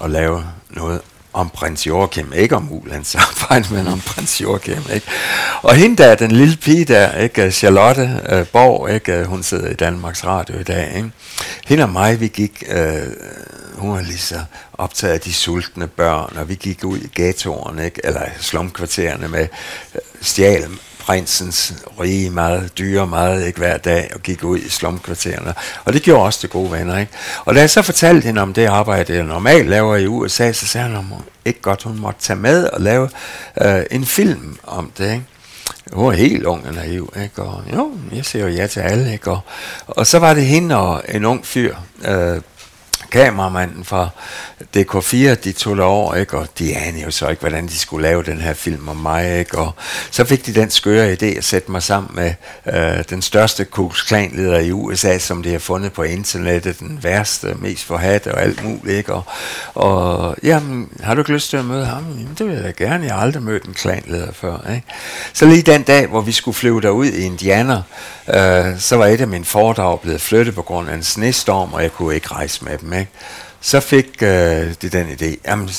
[0.00, 1.00] og lave noget
[1.32, 5.06] om prins Joachim, ikke om Ulands arbejde, men om prins Joachim, ikke?
[5.62, 9.74] Og hende der, den lille pige der, ikke, Charlotte øh, Borg, ikke, hun sidder i
[9.74, 11.10] Danmarks Radio i dag, ikke?
[11.66, 13.06] Hende og mig, vi gik øh,
[13.78, 14.40] hun var lige så
[14.78, 18.00] optaget af de sultne børn, og vi gik ud i ghettoerne, ikke?
[18.04, 19.46] eller slumkvartererne med
[19.94, 20.68] øh, stjal
[21.08, 25.54] prinsens rige meget, dyre meget, ikke hver dag, og gik ud i slumkvartererne.
[25.84, 27.12] Og det gjorde også det gode venner, ikke?
[27.44, 30.66] Og da jeg så fortalte hende om det arbejde, jeg normalt laver i USA, så
[30.66, 31.04] sagde hun, at
[31.44, 33.10] ikke godt, hun måtte tage med og lave
[33.62, 35.24] øh, en film om det, ikke?
[35.92, 37.42] Hun var helt ung og naiv, ikke?
[37.42, 39.30] Og jo, jeg siger jo ja til alle, ikke?
[39.30, 39.40] Og,
[39.86, 41.74] og så var det hende og en ung fyr,
[42.04, 42.40] øh,
[43.10, 44.08] kameramanden fra
[44.76, 46.38] DK4, de tog over, ikke?
[46.38, 49.38] og de anede jo så ikke, hvordan de skulle lave den her film om mig.
[49.38, 49.58] Ikke?
[49.58, 49.74] Og
[50.10, 52.34] så fik de den skøre idé at sætte mig sammen med
[52.66, 57.54] øh, den største Ku leder i USA, som de har fundet på internettet, den værste,
[57.58, 58.96] mest forhatte og alt muligt.
[58.96, 59.12] Ikke?
[59.12, 59.24] Og,
[59.74, 62.04] og jamen, har du ikke lyst til at møde ham?
[62.08, 63.04] Jamen, det vil jeg da gerne.
[63.04, 64.70] Jeg har aldrig mødt en klanleder før.
[64.70, 64.86] Ikke?
[65.32, 67.82] Så lige den dag, hvor vi skulle flyve derud i Indiana,
[68.28, 71.82] øh, så var et af mine foredrag blevet flyttet på grund af en snestorm, og
[71.82, 72.92] jeg kunne ikke rejse med dem.
[72.98, 73.10] Ikke?
[73.60, 75.70] Så fik øh, de den idé, jamen,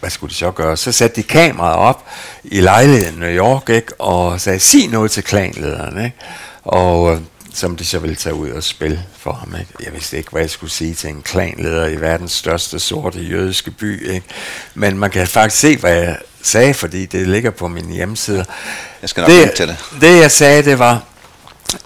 [0.00, 0.76] hvad skulle de så gøre?
[0.76, 2.06] Så satte de kameraet op
[2.44, 4.00] i lejligheden i New York, ikke?
[4.00, 6.04] og sagde, sig noget til klanlederen.
[6.04, 6.16] Ikke?
[6.64, 7.20] Og øh,
[7.54, 9.54] som de så ville tage ud og spille for ham.
[9.60, 9.72] Ikke?
[9.84, 13.70] Jeg vidste ikke, hvad jeg skulle sige til en klanleder i verdens største sorte jødiske
[13.70, 14.10] by.
[14.10, 14.26] Ikke?
[14.74, 18.44] Men man kan faktisk se, hvad jeg sagde, fordi det ligger på min hjemmeside.
[19.02, 19.76] Jeg skal nok det, til det.
[20.00, 21.02] Det jeg sagde, det var,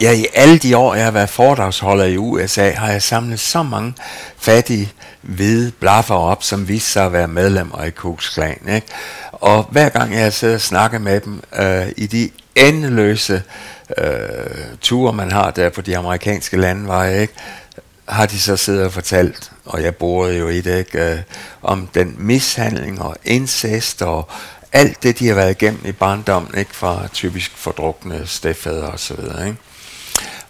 [0.01, 3.63] ja, i alle de år, jeg har været foredragsholder i USA, har jeg samlet så
[3.63, 3.95] mange
[4.37, 4.93] fattige,
[5.23, 8.69] hvide blaffer op, som viste sig at være medlemmer af Ku Klan.
[8.75, 8.87] Ikke?
[9.33, 13.43] Og hver gang jeg sidder og snakker med dem øh, i de endeløse
[13.99, 14.07] øh,
[14.81, 17.35] ture, man har der på de amerikanske landeveje, ikke?
[18.09, 21.19] har de så siddet og fortalt, og jeg boede jo i det, ikke, øh,
[21.63, 24.29] om den mishandling og incest og
[24.73, 29.15] alt det, de har været igennem i barndommen, ikke, fra typisk fordrukne stedfædre og så
[29.15, 29.47] videre.
[29.47, 29.59] Ikke?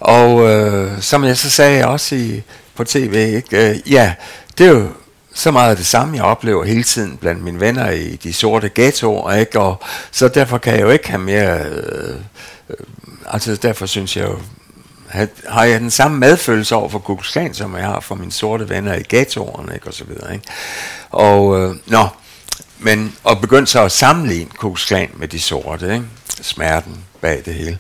[0.03, 2.43] Og øh, som jeg så sagde også i,
[2.75, 4.15] på tv, ikke, øh, ja,
[4.59, 4.89] det er jo
[5.35, 8.71] så meget af det samme, jeg oplever hele tiden blandt mine venner i de sorte
[8.75, 9.61] ghettoer, ikke?
[9.61, 12.17] Og så derfor kan jeg jo ikke have mere, øh,
[12.71, 12.77] øh,
[13.27, 14.39] altså derfor synes jeg jo,
[15.49, 18.95] har jeg den samme medfølelse over for Kukulkan, som jeg har for mine sorte venner
[18.95, 19.87] i ghettoerne, ikke?
[19.87, 20.47] Og så videre, ikke?
[21.11, 22.09] Og, øh, nå,
[22.79, 26.05] men, og begyndte så at sammenligne Kukulkan med de sorte, ikke?
[26.43, 27.79] Smerten bag det hele.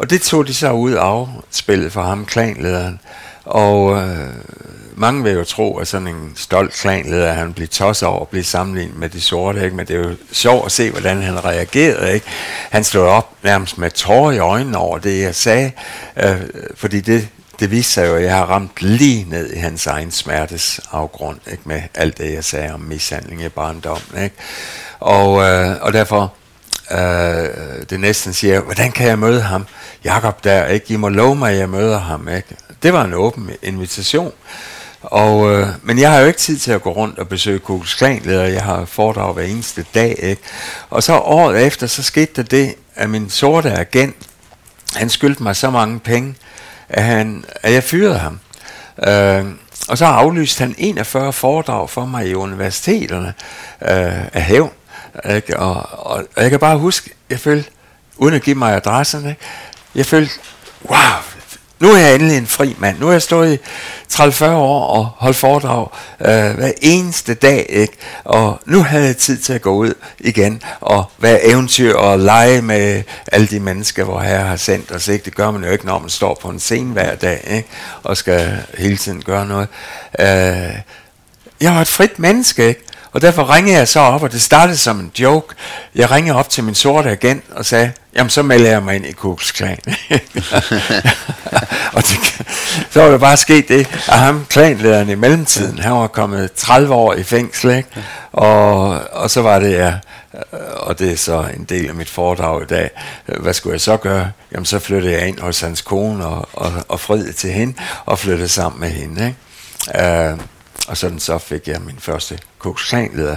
[0.00, 3.00] Og det tog de så ud af spillet for ham, klanlederen.
[3.44, 4.28] Og øh,
[4.94, 8.44] mange vil jo tro, at sådan en stolt klanleder, han bliver tosset over at blive
[8.44, 9.76] sammenlignet med de sorte, ikke?
[9.76, 12.14] men det er jo sjovt at se, hvordan han reagerede.
[12.14, 12.26] Ikke?
[12.70, 15.72] Han stod op nærmest med tårer i øjnene over det, jeg sagde,
[16.16, 16.40] øh,
[16.74, 17.28] fordi det,
[17.60, 21.38] det viste sig jo, at jeg har ramt lige ned i hans egen smertes afgrund,
[21.50, 21.62] ikke?
[21.64, 24.22] med alt det, jeg sagde om mishandling i barndommen.
[24.22, 24.36] Ikke?
[25.00, 26.32] Og, øh, og derfor,
[26.92, 29.66] øh, det næsten siger, hvordan kan jeg møde ham?
[30.04, 30.94] Jakob der, ikke?
[30.94, 32.28] I må love mig, at jeg møder ham.
[32.28, 32.56] Ikke?
[32.82, 34.32] Det var en åben invitation.
[35.02, 37.94] Og, øh, men jeg har jo ikke tid til at gå rundt og besøge Kukus
[37.94, 38.44] Klanleder.
[38.44, 40.16] Jeg har foredrag hver eneste dag.
[40.22, 40.42] Ikke?
[40.90, 44.16] Og så året efter, så skete der det, at min sorte agent,
[44.96, 46.34] han skyldte mig så mange penge,
[46.88, 48.40] at, han, at jeg fyrede ham.
[49.08, 49.44] Øh,
[49.88, 53.34] og så aflyste han 41 foredrag for mig i universiteterne
[53.82, 54.70] øh, af hævn.
[55.30, 55.58] Ikke?
[55.58, 57.70] Og, og, og jeg kan bare huske, jeg følte,
[58.16, 59.36] uden at give mig adresserne,
[59.94, 60.32] jeg følte,
[60.84, 61.20] wow,
[61.80, 62.98] nu er jeg endelig en fri mand.
[62.98, 63.58] Nu har jeg stået i
[64.12, 65.88] 30-40 år og holdt foredrag
[66.20, 67.92] øh, hver eneste dag, ikke?
[68.24, 72.62] Og nu havde jeg tid til at gå ud igen og være eventyr og lege
[72.62, 73.02] med
[73.32, 75.08] alle de mennesker, hvor herre har sendt os.
[75.08, 75.24] Ikke?
[75.24, 77.68] Det gør man jo ikke, når man står på en scene hver dag, ikke?
[78.02, 79.68] Og skal hele tiden gøre noget.
[80.18, 80.74] Øh,
[81.60, 82.84] jeg var et frit menneske, ikke?
[83.12, 85.54] Og derfor ringede jeg så op, og det startede som en joke.
[85.94, 89.06] Jeg ringede op til min sorte agent og sagde, jamen så melder jeg mig ind
[89.06, 89.78] i Kuks Klan.
[91.94, 92.42] og det,
[92.90, 96.94] så var det bare sket det, at ham klanlederen i mellemtiden, han var kommet 30
[96.94, 97.88] år i fængsel, ikke?
[98.32, 99.94] Og, og så var det, ja,
[100.76, 102.90] og det er så en del af mit foredrag i dag.
[103.26, 104.30] Hvad skulle jeg så gøre?
[104.52, 107.74] Jamen så flyttede jeg ind hos hans kone og, og, og friede til hende,
[108.06, 110.32] og flyttede sammen med hende, ikke?
[110.32, 110.40] Uh,
[110.90, 113.36] og sådan så fik jeg min første koksanleder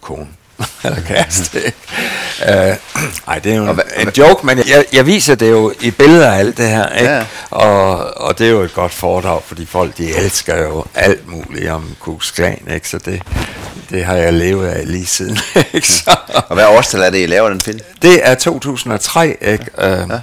[0.00, 0.28] kone.
[0.84, 1.58] eller kæreste.
[2.40, 2.76] uh,
[3.28, 6.30] ej, det er jo en, en joke, men jeg, jeg viser det jo i billeder
[6.30, 6.88] af alt det her.
[6.88, 7.10] Ikke?
[7.10, 7.26] Ja.
[7.50, 11.70] Og, og det er jo et godt foredrag, fordi folk de elsker jo alt muligt
[11.70, 12.88] om Kuks Klan, ikke?
[12.88, 13.22] så det,
[13.90, 15.38] det har jeg levet af lige siden.
[15.74, 15.88] ikke?
[15.88, 16.16] Så,
[16.48, 17.80] og hvad årstal er det, I laver den film?
[18.02, 19.66] Det er 2003, ikke?
[19.78, 20.18] Uh, ja.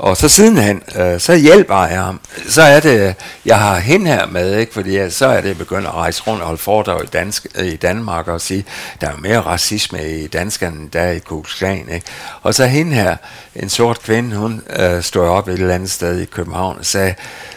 [0.00, 2.20] Og så sidenhen, øh, så hjælper jeg ham.
[2.48, 3.14] Så er det,
[3.44, 4.72] jeg har hende her med, ikke?
[4.72, 7.66] fordi jeg, så er det begyndt at rejse rundt og holde foredrag i, dansk, øh,
[7.66, 8.64] i Danmark og sige,
[9.00, 11.88] der er mere racisme i danskerne, end der er i Kuksklan.
[11.88, 12.06] Ikke?
[12.42, 13.16] Og så hende her,
[13.54, 17.14] en sort kvinde, hun øh, stod op et eller andet sted i København og sagde,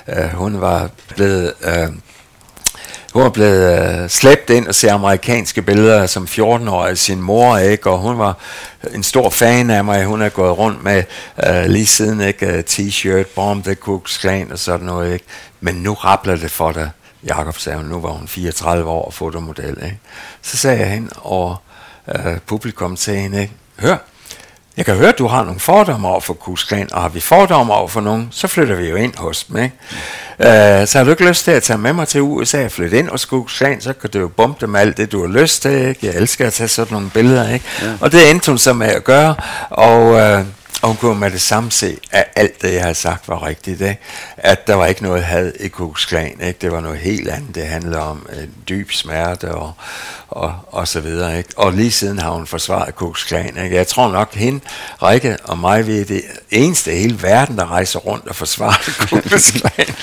[0.08, 1.54] øh, hun var blevet...
[1.62, 1.88] Øh,
[3.14, 7.58] hun var blevet øh, slæbt ind og se amerikanske billeder som 14-årig af sin mor,
[7.58, 7.90] ikke?
[7.90, 8.38] og hun var
[8.94, 10.06] en stor fan af mig.
[10.06, 11.04] Hun er gået rundt med
[11.48, 12.46] øh, lige siden ikke?
[12.46, 15.14] Øh, T-shirt, Bomb the Cooks Clan og sådan noget.
[15.14, 15.26] Ikke?
[15.62, 16.90] Men nu rappler det for dig.
[17.24, 19.78] Jakob sagde hun, nu var hun 34 år og fotomodel.
[19.84, 20.00] Ikke?
[20.42, 21.56] Så sagde jeg hen over
[22.16, 23.54] øh, publikum til hende, ikke?
[23.80, 23.98] hør,
[24.78, 27.74] jeg kan høre, at du har nogle fordomme over for Kusklan, og har vi fordomme
[27.74, 29.58] over for nogen, så flytter vi jo ind hos dem.
[29.58, 29.76] Ikke?
[30.40, 33.00] Uh, så har du ikke lyst til at tage med mig til USA og flytte
[33.00, 35.72] ind hos Kusklan, så kan du jo bombe dem alt det, du har lyst til.
[35.72, 36.08] Ikke?
[36.08, 37.54] Jeg elsker at tage sådan nogle billeder.
[37.54, 37.66] Ikke?
[37.82, 37.94] Ja.
[38.02, 39.36] Og det endte hun så med at gøre,
[39.70, 40.02] og...
[40.10, 40.46] Uh,
[40.84, 43.82] og hun kunne med det samme se, at alt det, jeg havde sagt, var rigtigt.
[43.82, 44.00] Ikke?
[44.38, 46.42] At der var ikke noget had i Kuks Klan.
[46.42, 46.58] Ikke?
[46.62, 47.56] Det var noget helt andet.
[47.56, 49.74] Det handlede om en dyb smerte og,
[50.34, 51.38] og, og så videre.
[51.38, 51.50] Ikke?
[51.58, 53.58] Og lige siden har hun forsvaret Kuks Klan.
[53.64, 53.76] Ikke?
[53.76, 54.60] Jeg tror nok, hende,
[55.02, 58.92] Rikke og mig, vi er det eneste i hele verden, der rejser rundt og forsvarer
[59.10, 59.96] Kuks Klan.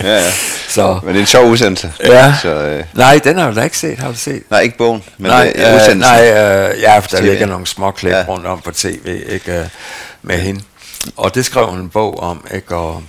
[0.00, 0.30] ja, ja.
[0.68, 1.92] Så, men det er en sjov udsendelse.
[2.04, 2.34] Ja.
[2.42, 2.84] Så, øh.
[2.94, 4.42] Nej, den har du da ikke set, har du set?
[4.50, 7.24] Nej, ikke bogen, men nej, øh, nej øh, ja, der TV.
[7.24, 8.24] ligger nogle små klip ja.
[8.28, 9.70] rundt om på tv, ikke?
[10.22, 10.60] med hende.
[11.16, 12.76] Og det skrev hun en bog om, ikke?
[12.76, 13.02] Og,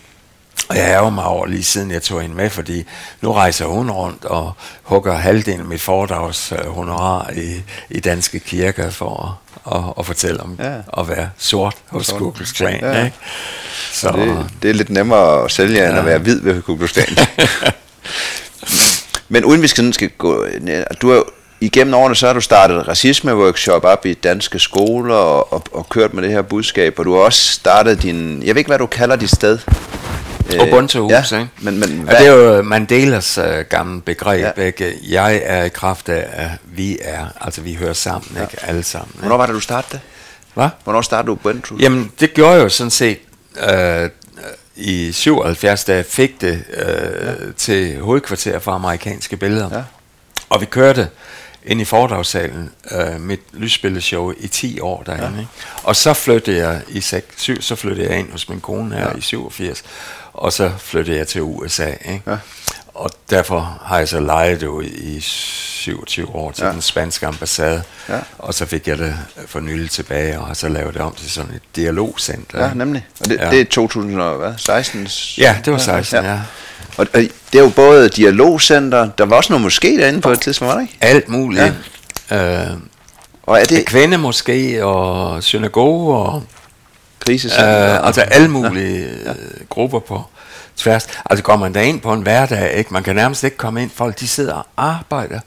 [0.69, 2.85] Og jeg ærger mig over lige siden jeg tog hende med, fordi
[3.21, 8.89] nu rejser hun rundt og hugger halvdelen af mit foredrags honorar i, i danske kirker
[8.89, 10.73] for at, at, at fortælle om ja.
[11.01, 12.85] at være sort hos Google Strand.
[12.85, 13.05] Ja.
[13.05, 13.17] Ikke?
[13.91, 15.89] Så, det, det er lidt nemmere at sælge, ja.
[15.89, 17.17] end at være hvid ved Google Strand.
[19.33, 20.45] Men uden vi skal, skal gå...
[21.01, 21.23] Du har
[21.61, 26.13] igennem årene så har du startet racisme-workshop op i danske skoler og, og, og kørt
[26.13, 28.43] med det her budskab, og du har også startet din...
[28.43, 29.59] Jeg ved ikke, hvad du kalder dit sted.
[30.59, 31.49] Ubuntu hus, ja, ikke?
[31.59, 32.07] Men, men?
[32.11, 34.63] Ja, det er jo Mandelas uh, gamle begreb, ja.
[34.63, 34.93] ikke?
[35.09, 38.41] Jeg er i kraft af, at vi er, altså vi hører sammen, ja.
[38.41, 38.57] ikke?
[38.61, 39.09] Alle sammen.
[39.09, 39.19] Ikke?
[39.19, 39.99] Hvornår var det, du startede det?
[40.53, 40.69] Hvad?
[40.83, 41.77] Hvornår startede du Ubuntu?
[41.79, 43.19] Jamen, det gjorde jeg jo sådan set
[43.55, 44.09] uh,
[44.75, 47.51] i 77, da jeg fik det uh, ja.
[47.57, 49.69] til hovedkvarter for amerikanske billeder.
[49.77, 49.83] Ja.
[50.49, 51.07] Og vi kørte
[51.65, 55.31] ind i foredragssalen uh, mit lysbilledshow i 10 år derinde.
[55.33, 55.39] Ja.
[55.39, 55.51] Ikke?
[55.83, 59.09] Og så flyttede jeg i 6, 7, så flyttede jeg ind hos min kone her
[59.09, 59.17] ja.
[59.17, 59.83] i 87
[60.33, 61.87] og så flyttede jeg til USA.
[61.87, 62.21] Ikke?
[62.27, 62.37] Ja.
[62.93, 66.71] Og derfor har jeg så lejet ud i 27 år til ja.
[66.71, 68.19] den spanske ambassade, ja.
[68.37, 69.17] og så fik jeg det
[69.47, 72.65] for nylig tilbage, og har så lavet det om til sådan et dialogcenter.
[72.65, 73.05] Ja, nemlig.
[73.19, 73.49] Og det, ja.
[73.49, 75.07] det er 2016?
[75.37, 76.31] Ja, det var 16, ja.
[76.31, 76.39] ja.
[76.97, 77.21] Og, og
[77.53, 80.79] det er jo både dialogcenter, der var også noget måske derinde på et tidspunkt, var
[80.79, 80.97] det ikke?
[81.01, 81.73] Alt muligt.
[82.31, 82.71] Ja.
[82.71, 82.77] Øh,
[83.43, 83.85] og er det...
[83.85, 86.43] Kvinde måske, og synagoge, og
[87.25, 87.93] krisecenter.
[87.93, 89.29] Øh, altså alle mulige ja.
[89.29, 89.35] Øh,
[89.69, 90.23] grupper på
[90.77, 91.07] tværs.
[91.29, 92.93] Altså går man ind på en hverdag, ikke?
[92.93, 93.91] man kan nærmest ikke komme ind.
[93.95, 95.39] Folk de sidder og arbejder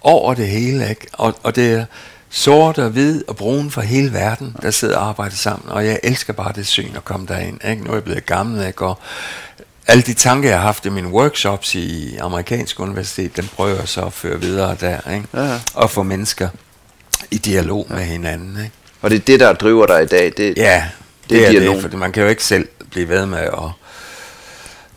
[0.00, 0.88] over det hele.
[0.90, 1.06] Ikke?
[1.12, 1.84] Og, og det er
[2.30, 5.70] sort og hvid og brun for hele verden, der sidder og arbejder sammen.
[5.70, 7.64] Og jeg elsker bare det syn at komme derind.
[7.68, 7.84] Ikke?
[7.84, 8.86] Nu er jeg blevet gammel, ikke?
[8.86, 8.98] og
[9.86, 13.88] alle de tanker, jeg har haft i mine workshops i amerikansk universitet, dem prøver jeg
[13.88, 15.10] så at føre videre der.
[15.14, 15.26] Ikke?
[15.34, 15.58] Ja, ja.
[15.74, 16.48] Og få mennesker
[17.30, 17.94] i dialog ja.
[17.94, 18.56] med hinanden.
[18.64, 18.72] Ikke?
[19.02, 20.32] Og det er det, der driver dig i dag?
[20.36, 20.84] Det, ja,
[21.30, 23.70] det, det er det, for man kan jo ikke selv blive ved med at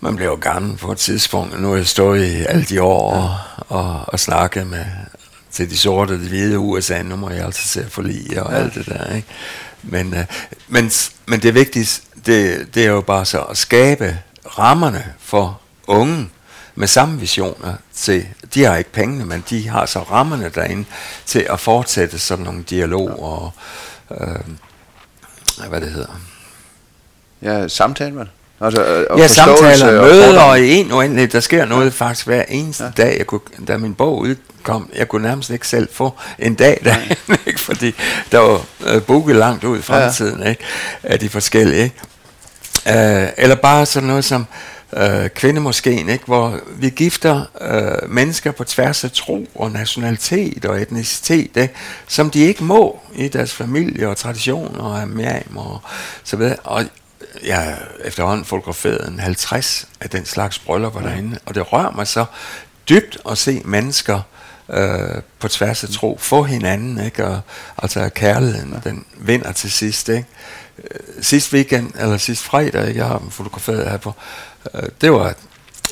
[0.01, 3.13] man bliver jo gammel på et tidspunkt, nu er jeg stået i alle de år
[3.13, 3.37] og,
[3.67, 4.85] og, og snakke med
[5.51, 8.51] til de sorte og de hvide USA, nu må jeg altså se for lige og
[8.51, 8.57] ja.
[8.57, 9.27] alt det der, ikke?
[9.83, 10.19] Men, uh,
[10.67, 10.91] men,
[11.25, 16.29] men det vigtigste, det, det er jo bare så at skabe rammerne for unge
[16.75, 20.85] med samme visioner til, de har ikke pengene, men de har så rammerne derinde
[21.25, 23.23] til at fortsætte sådan nogle dialog ja.
[23.23, 23.51] og
[24.21, 24.39] øh,
[25.67, 26.21] hvad det hedder.
[27.41, 28.29] Ja, samtale, vel?
[28.61, 31.31] Altså, og ja, samtaler, møder og i en uendelighed.
[31.31, 32.89] Der sker noget faktisk hver eneste ja.
[32.97, 33.15] dag.
[33.17, 36.95] Jeg kunne, da min bog udkom, jeg kunne nærmest ikke selv få en dag der,
[37.47, 37.59] ikke?
[37.59, 37.95] fordi
[38.31, 38.61] der var
[38.95, 40.49] uh, booket langt ud i fremtiden ja.
[40.49, 40.63] ikke?
[41.03, 41.83] af de forskellige.
[41.83, 41.95] Ikke?
[42.85, 44.78] Uh, eller bare sådan noget som øh,
[45.35, 46.25] kvindemoskeen, ikke?
[46.25, 51.73] hvor vi gifter øh, mennesker på tværs af tro og nationalitet og etnicitet, ikke?
[52.07, 55.81] som de ikke må i deres familie og traditioner og amam og
[56.23, 56.55] så videre.
[56.55, 56.83] Og
[57.45, 61.07] jeg har efterhånden fotograferet en 50 af den slags bryllupper ja.
[61.07, 62.25] derinde, og det rører mig så
[62.89, 64.21] dybt at se mennesker
[64.69, 67.25] øh, på tværs af tro få hinanden, ikke?
[67.25, 67.41] Og,
[67.77, 68.89] altså kærligheden, ja.
[68.89, 70.27] den vinder til sidst, ikke?
[70.83, 72.99] Øh, sidste weekend, eller sidste fredag, ikke?
[72.99, 74.13] jeg har dem fotograferet her på,
[74.73, 75.37] Øh, det var et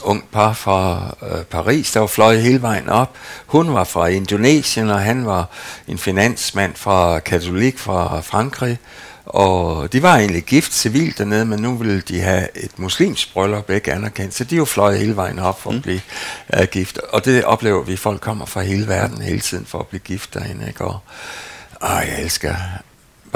[0.01, 3.15] ung par fra øh, Paris, der var fløjet hele vejen op.
[3.45, 5.49] Hun var fra Indonesien, og han var
[5.88, 8.80] en finansmand fra katolik fra Frankrig.
[9.26, 13.69] Og de var egentlig gift civilt dernede, men nu ville de have et muslimsk bryllup
[13.69, 14.34] ikke anerkendt.
[14.34, 15.76] Så de jo fløjet hele vejen op for mm.
[15.76, 16.01] at blive
[16.59, 16.97] uh, gift.
[16.97, 20.34] Og det oplever vi, folk kommer fra hele verden hele tiden for at blive gift
[20.34, 20.68] derinde.
[20.68, 20.84] Ikke?
[20.84, 20.99] Og,
[21.76, 22.55] og jeg elsker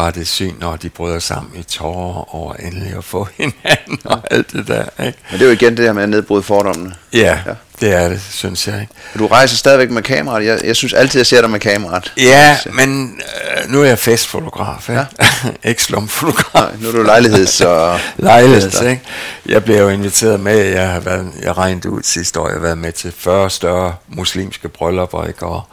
[0.02, 4.22] bare det syn, når de bryder sammen i tårer over endelig at få hinanden og
[4.32, 5.06] alt det der.
[5.06, 5.20] Ikke?
[5.32, 6.94] Men det er jo igen det her med at nedbryde fordommene.
[7.14, 8.82] Ja, ja, det er det, synes jeg.
[8.82, 8.94] Ikke?
[9.20, 10.46] Du rejser stadigvæk med kameraet.
[10.46, 12.14] Jeg, jeg synes altid, jeg ser dig med kameraet.
[12.18, 13.20] Ja, men
[13.64, 15.06] øh, nu er jeg festfotograf, ikke?
[15.22, 15.26] Ja.
[15.70, 16.54] ikke slumfotograf.
[16.54, 19.02] Nej, nu er du lejligheds- og Lejligheds, ikke?
[19.46, 22.62] Jeg blev jo inviteret med, jeg har været, jeg regnede ud sidste år, jeg har
[22.62, 25.46] været med til 40 større muslimske bryllupper, ikke?
[25.46, 25.64] Og,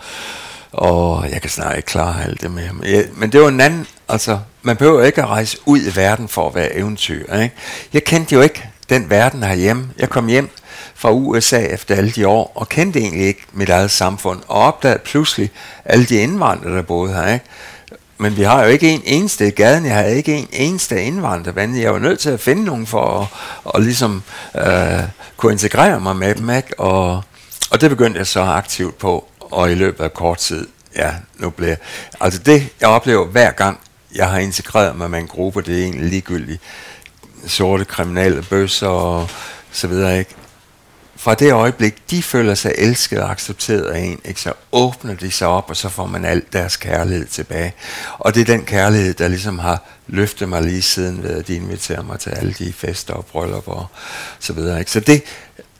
[0.72, 2.82] og jeg kan snart ikke klare alt det med ham.
[3.16, 6.48] Men det var en anden, altså, man behøver ikke at rejse ud i verden for
[6.48, 7.34] at være eventyr.
[7.34, 7.54] Ikke?
[7.92, 9.88] Jeg kendte jo ikke den verden herhjemme.
[9.98, 10.50] Jeg kom hjem
[10.94, 15.00] fra USA efter alle de år, og kendte egentlig ikke mit eget samfund, og opdagede
[15.04, 15.50] pludselig
[15.84, 17.32] alle de indvandrere, der boede her.
[17.32, 17.44] Ikke?
[18.18, 21.80] Men vi har jo ikke en eneste i gaden, jeg har ikke en eneste indvandrerven.
[21.80, 23.26] Jeg var nødt til at finde nogen for at,
[23.64, 24.22] og ligesom
[24.56, 25.02] øh,
[25.36, 26.50] kunne integrere mig med dem.
[26.50, 26.80] Ikke?
[26.80, 27.22] Og,
[27.70, 31.50] og det begyndte jeg så aktivt på og i løbet af kort tid, ja, nu
[31.50, 31.76] bliver
[32.20, 33.80] Altså det, jeg oplever hver gang,
[34.14, 36.62] jeg har integreret mig med en gruppe, det er egentlig ligegyldigt.
[37.46, 39.28] Sorte kriminelle bøsser og
[39.72, 40.34] så videre, ikke?
[41.18, 45.30] fra det øjeblik, de føler sig elsket og accepteret af en, ikke, så åbner de
[45.30, 47.74] sig op, og så får man al deres kærlighed tilbage.
[48.18, 51.54] Og det er den kærlighed, der ligesom har løftet mig lige siden ved, at de
[51.54, 53.86] inviterer mig til alle de fester og bryllupper og
[54.38, 54.78] så videre.
[54.78, 54.90] Ikke?
[54.90, 55.22] Så det,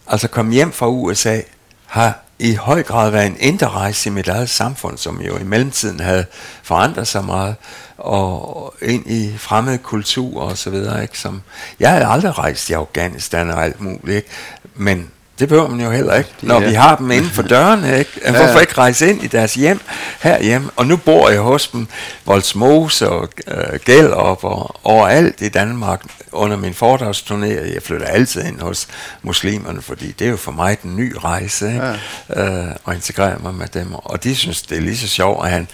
[0.07, 1.40] altså komme hjem fra USA,
[1.86, 5.44] har i høj grad været en indre rejse i mit eget samfund, som jo i
[5.44, 6.24] mellemtiden havde
[6.62, 7.55] forandret sig meget,
[7.97, 11.02] og ind i fremmede kultur og så videre.
[11.02, 11.19] Ikke?
[11.19, 11.43] Som,
[11.81, 14.28] jeg havde aldrig rejst i Afghanistan og alt muligt, ikke?
[14.74, 16.69] men det behøver man jo heller ikke, når ja.
[16.69, 17.98] vi har dem inden for dørene.
[17.98, 18.10] Ikke?
[18.23, 18.60] Hvorfor ja, ja.
[18.60, 19.81] ikke rejse ind i deres hjem
[20.20, 20.70] herhjemme?
[20.77, 21.89] Og nu bor jeg hos dem,
[22.24, 26.02] Voldsmose og øh, Gellerup og overalt i Danmark
[26.32, 27.74] under min foredragsturné.
[27.74, 28.89] Jeg flytter altid ind hos
[29.23, 31.97] muslimerne, fordi det er jo for mig den nye rejse, ikke?
[32.36, 32.69] Ja.
[32.69, 33.94] Øh, og integrere mig med dem.
[33.94, 35.69] Og de synes, det er lige så sjovt at have en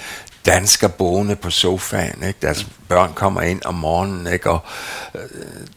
[0.46, 2.22] dansker boende på sofaen.
[2.26, 2.38] Ikke?
[2.42, 4.50] Deres børn kommer ind om morgenen, ikke?
[4.50, 4.64] og
[5.14, 5.20] øh,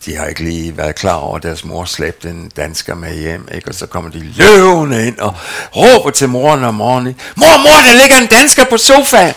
[0.05, 3.47] de har ikke lige været klar over, at deres mor slæbte en dansker med hjem.
[3.51, 3.67] Ikke?
[3.67, 5.35] Og så kommer de løvende ind og
[5.75, 7.15] råber til moren om morgenen.
[7.35, 9.33] Mor, mor, der ligger en dansker på sofaen!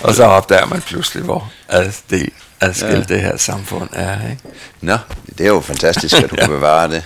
[0.06, 3.14] og så opdager man pludselig, hvor adskilt adskil ja.
[3.14, 4.30] det her samfund er.
[4.30, 4.42] Ikke?
[4.80, 4.98] Nå,
[5.38, 7.04] det er jo fantastisk, at du kan bevare det.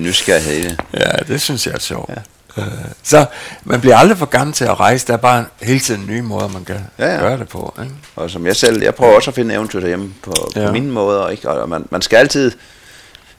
[0.00, 0.80] Nysgerrighed i det.
[0.94, 2.10] Ja, det synes jeg er sjovt.
[2.10, 2.14] Ja.
[2.58, 2.64] Øh,
[3.02, 3.24] så
[3.64, 5.06] man bliver aldrig for gammel til at rejse.
[5.06, 7.20] Der er bare hele tiden nye måder, man kan ja, ja.
[7.20, 7.74] gøre det på.
[7.82, 7.94] Ikke?
[8.16, 10.66] Og som jeg selv, jeg prøver også at finde eventyr derhjemme på, ja.
[10.66, 11.28] på mine måder.
[11.28, 11.50] Ikke?
[11.50, 12.52] Og man, man skal altid...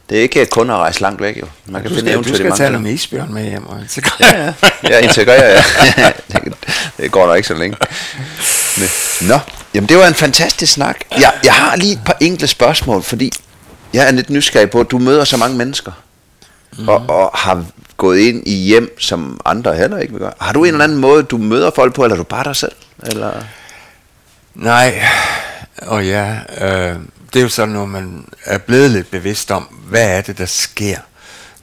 [0.10, 1.46] Det er ikke kun at rejse langt væk, jo.
[1.66, 2.32] Man kan du finde eventyr.
[2.32, 4.36] Du skal tage nogle isbjørn med hjem og integrere.
[4.38, 4.90] Ja, ja.
[4.90, 5.52] ja integrere,
[5.98, 6.12] ja.
[6.28, 6.54] det,
[6.98, 7.78] det går nok ikke så længe.
[9.22, 9.40] Nå,
[9.74, 10.98] jamen det var en fantastisk snak.
[11.12, 13.32] Jeg, jeg har lige et par enkle spørgsmål, fordi
[13.94, 15.92] jeg er lidt nysgerrig på, at du møder så mange mennesker.
[16.78, 16.90] Mm.
[16.90, 17.66] Og, og har
[18.00, 20.34] gået ind i hjem, som andre heller ikke vil gøre.
[20.40, 22.56] Har du en eller anden måde, du møder folk på, eller er du bare dig
[22.56, 22.76] selv?
[23.04, 23.44] Eller?
[24.56, 25.02] Nej,
[25.82, 26.96] og ja, øh,
[27.34, 30.46] det er jo sådan, når man er blevet lidt bevidst om, hvad er det, der
[30.46, 30.98] sker,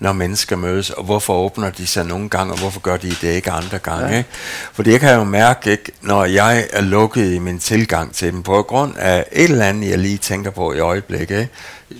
[0.00, 3.24] når mennesker mødes, og hvorfor åbner de sig nogle gange, og hvorfor gør de det
[3.24, 4.08] ikke andre gange.
[4.08, 4.16] Ja.
[4.18, 4.30] Ikke?
[4.72, 8.42] Fordi jeg kan jo mærke, ikke, når jeg er lukket i min tilgang til dem,
[8.42, 11.50] på grund af et eller andet, jeg lige tænker på i øjeblikket, ikke?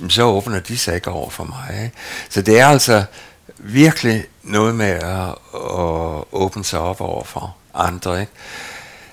[0.09, 1.83] så åbner de sig ikke over for mig.
[1.85, 1.97] Ikke?
[2.31, 3.05] Så det er altså
[3.59, 8.21] virkelig noget med at, at åbne sig op over for andre.
[8.21, 8.33] Ikke?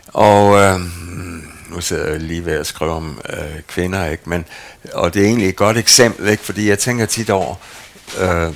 [0.08, 0.80] Og øh,
[1.70, 4.30] nu sidder jeg lige ved at skrive om øh, kvinder, ikke?
[4.30, 4.46] Men,
[4.94, 6.44] og det er egentlig et godt eksempel, ikke?
[6.44, 7.56] fordi jeg tænker tit over,
[8.20, 8.54] øh,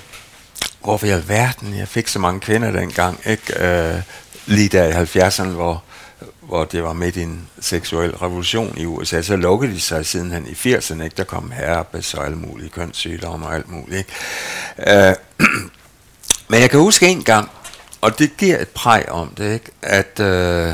[0.84, 3.66] hvorfor i alverden jeg fik så mange kvinder dengang, ikke?
[3.68, 4.02] Øh,
[4.45, 5.84] lige der i 70'erne, hvor,
[6.48, 10.48] hvor det var midt i en seksuel revolution i USA, så lukkede de sig sidenhen
[10.48, 11.15] i 80'erne, ikke?
[11.18, 13.98] der kom herpes og alle mulige kønssygdomme og alt muligt.
[13.98, 15.07] Ikke?
[15.07, 15.15] Øh,
[16.49, 17.49] men jeg kan huske en gang,
[18.02, 19.72] og det giver et præg om det, ikke?
[19.82, 20.74] at øh,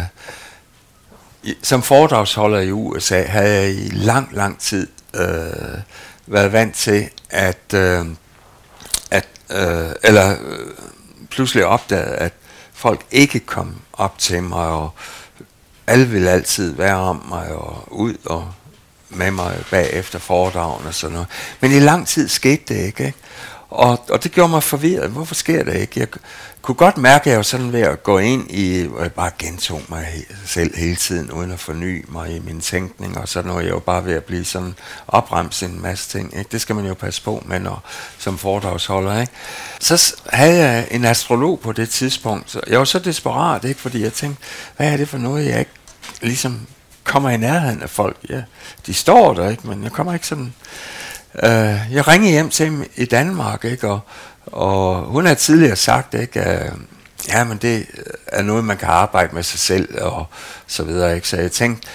[1.61, 5.79] som foredragsholder i USA havde jeg i lang, lang tid øh,
[6.27, 8.05] været vant til, at, øh,
[9.11, 10.67] at øh, eller øh,
[11.29, 12.33] pludselig opdaget, at
[12.73, 14.93] folk ikke kom op til mig, og
[15.87, 18.53] alle vil altid være om mig, og ud og
[19.09, 21.27] med mig bagefter foredragen og sådan noget.
[21.59, 23.17] Men i lang tid skete det ikke, ikke?
[23.69, 25.09] Og, og det gjorde mig forvirret.
[25.09, 25.99] Hvorfor sker det ikke?
[25.99, 26.07] Jeg
[26.63, 29.31] kunne godt mærke, at jeg var sådan ved at gå ind i, og jeg bare
[29.39, 30.07] gentog mig
[30.45, 33.79] selv hele tiden, uden at forny mig i min tænkning, og så når jeg jo
[33.79, 34.75] bare ved at blive sådan
[35.07, 36.37] opremset en masse ting.
[36.37, 36.49] Ikke?
[36.51, 37.83] Det skal man jo passe på med, når,
[38.17, 39.21] som foredragsholder.
[39.21, 39.33] Ikke?
[39.79, 43.79] Så havde jeg en astrolog på det tidspunkt, så jeg var så desperat, ikke?
[43.79, 44.43] fordi jeg tænkte,
[44.77, 45.71] hvad er det for noget, jeg ikke
[46.21, 46.67] ligesom
[47.03, 48.17] kommer i nærheden af folk?
[48.29, 48.41] Ja,
[48.85, 49.67] de står der, ikke?
[49.67, 50.53] men jeg kommer ikke sådan
[51.43, 53.89] Øh, jeg ringede hjem til dem i Danmark, ikke?
[53.89, 53.99] Og,
[54.45, 56.41] og hun har tidligere sagt, ikke?
[56.41, 56.73] at
[57.27, 57.87] ja, men det
[58.27, 60.25] er noget, man kan arbejde med sig selv og
[60.67, 61.27] så videre, ikke?
[61.27, 61.87] Så jeg tænkte,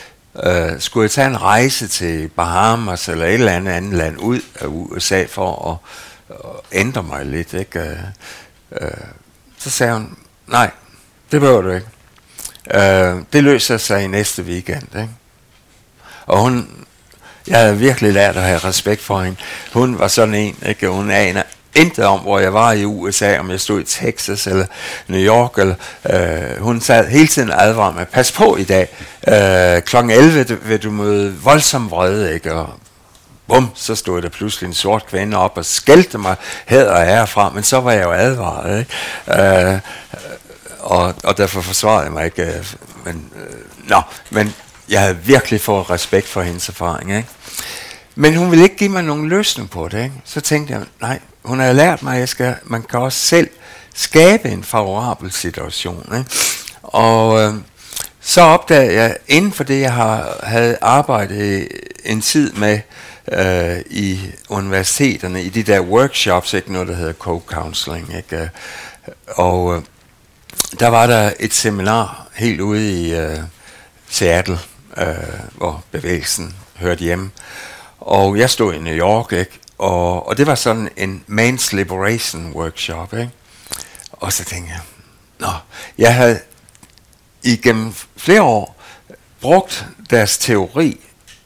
[0.45, 4.41] øh, skulle jeg tage en rejse til Bahamas eller et eller andet andet land ud
[4.61, 5.77] af USA for at,
[6.35, 7.81] at ændre mig lidt, ikke?
[7.81, 7.99] Øh,
[8.81, 8.91] øh,
[9.59, 10.17] så sagde hun,
[10.47, 10.71] nej,
[11.33, 11.87] det behøver du ikke.
[12.75, 15.11] Øh, det løser sig i næste weekend, ikke?
[16.27, 16.69] Og hun
[17.49, 19.39] jeg havde virkelig lært at have respekt for hende.
[19.73, 20.89] Hun var sådan en, ikke?
[20.89, 21.43] Hun aner
[21.75, 24.67] intet om, hvor jeg var i USA, om jeg stod i Texas eller
[25.09, 25.59] New York.
[25.59, 25.75] Eller,
[26.11, 28.89] øh, hun sad hele tiden advaret mig, pas på i dag.
[29.29, 32.55] Øh, klokken 11 vil du møde voldsom vrede, ikke?
[32.55, 32.69] Og
[33.49, 36.37] bum, så stod der pludselig en sort kvinde op og skældte mig
[36.67, 39.73] hed og herfra, men så var jeg jo advaret, ikke?
[39.73, 39.79] Øh,
[40.79, 42.43] og, og derfor forsvarede jeg mig ikke.
[42.43, 42.67] Øh,
[43.05, 44.01] men, øh, nå,
[44.31, 44.55] men
[44.89, 47.29] jeg havde virkelig fået respekt for hendes erfaring, ikke?
[48.15, 50.03] Men hun ville ikke give mig nogen løsning på det.
[50.03, 50.15] Ikke?
[50.25, 53.51] Så tænkte jeg, nej, hun har lært mig, at jeg skal, man kan også selv
[53.95, 56.13] skabe en favorabel situation.
[56.19, 56.31] Ikke?
[56.83, 57.55] Og øh,
[58.21, 61.69] så opdagede jeg, inden for det, jeg har, havde arbejdet
[62.05, 62.81] en tid med
[63.33, 68.37] øh, i universiteterne, i de der workshops, ikke noget, der hedder co-counseling, ikke?
[68.37, 68.49] Øh,
[69.29, 69.83] og øh,
[70.81, 73.39] der var der et seminar helt ude i øh,
[74.09, 74.59] Seattle,
[74.97, 75.07] øh,
[75.55, 77.31] hvor bevægelsen hørte hjemme.
[77.99, 79.59] Og jeg stod i New York, ikke?
[79.79, 83.31] Og, og det var sådan en Man's Liberation Workshop, ikke?
[84.13, 84.81] Og så tænkte jeg,
[85.39, 85.53] nå,
[85.99, 86.41] jeg havde
[87.43, 88.83] igennem flere år
[89.41, 91.01] brugt deres teori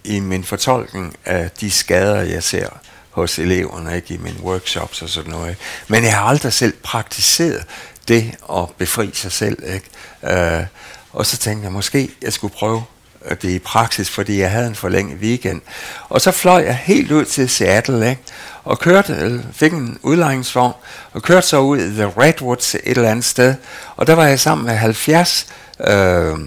[0.04, 2.68] i min fortolkning af de skader, jeg ser
[3.10, 5.50] hos eleverne, ikke i mine workshops og sådan noget.
[5.50, 5.60] Ikke?
[5.88, 7.64] Men jeg har aldrig selv praktiseret
[8.08, 9.58] det at befri sig selv.
[9.74, 9.86] Ikke?
[10.22, 10.66] Uh,
[11.12, 12.84] og så tænkte jeg, måske jeg skulle prøve
[13.30, 15.60] Øh, det i praksis, fordi jeg havde en forlænget weekend.
[16.08, 18.22] Og så fløj jeg helt ud til Seattle, ikke?
[18.64, 20.72] og kørte, fik en udlejningsvogn,
[21.12, 23.54] og kørte så ud i The Redwoods et eller andet sted.
[23.96, 25.46] Og der var jeg sammen med 70
[25.88, 26.38] øh,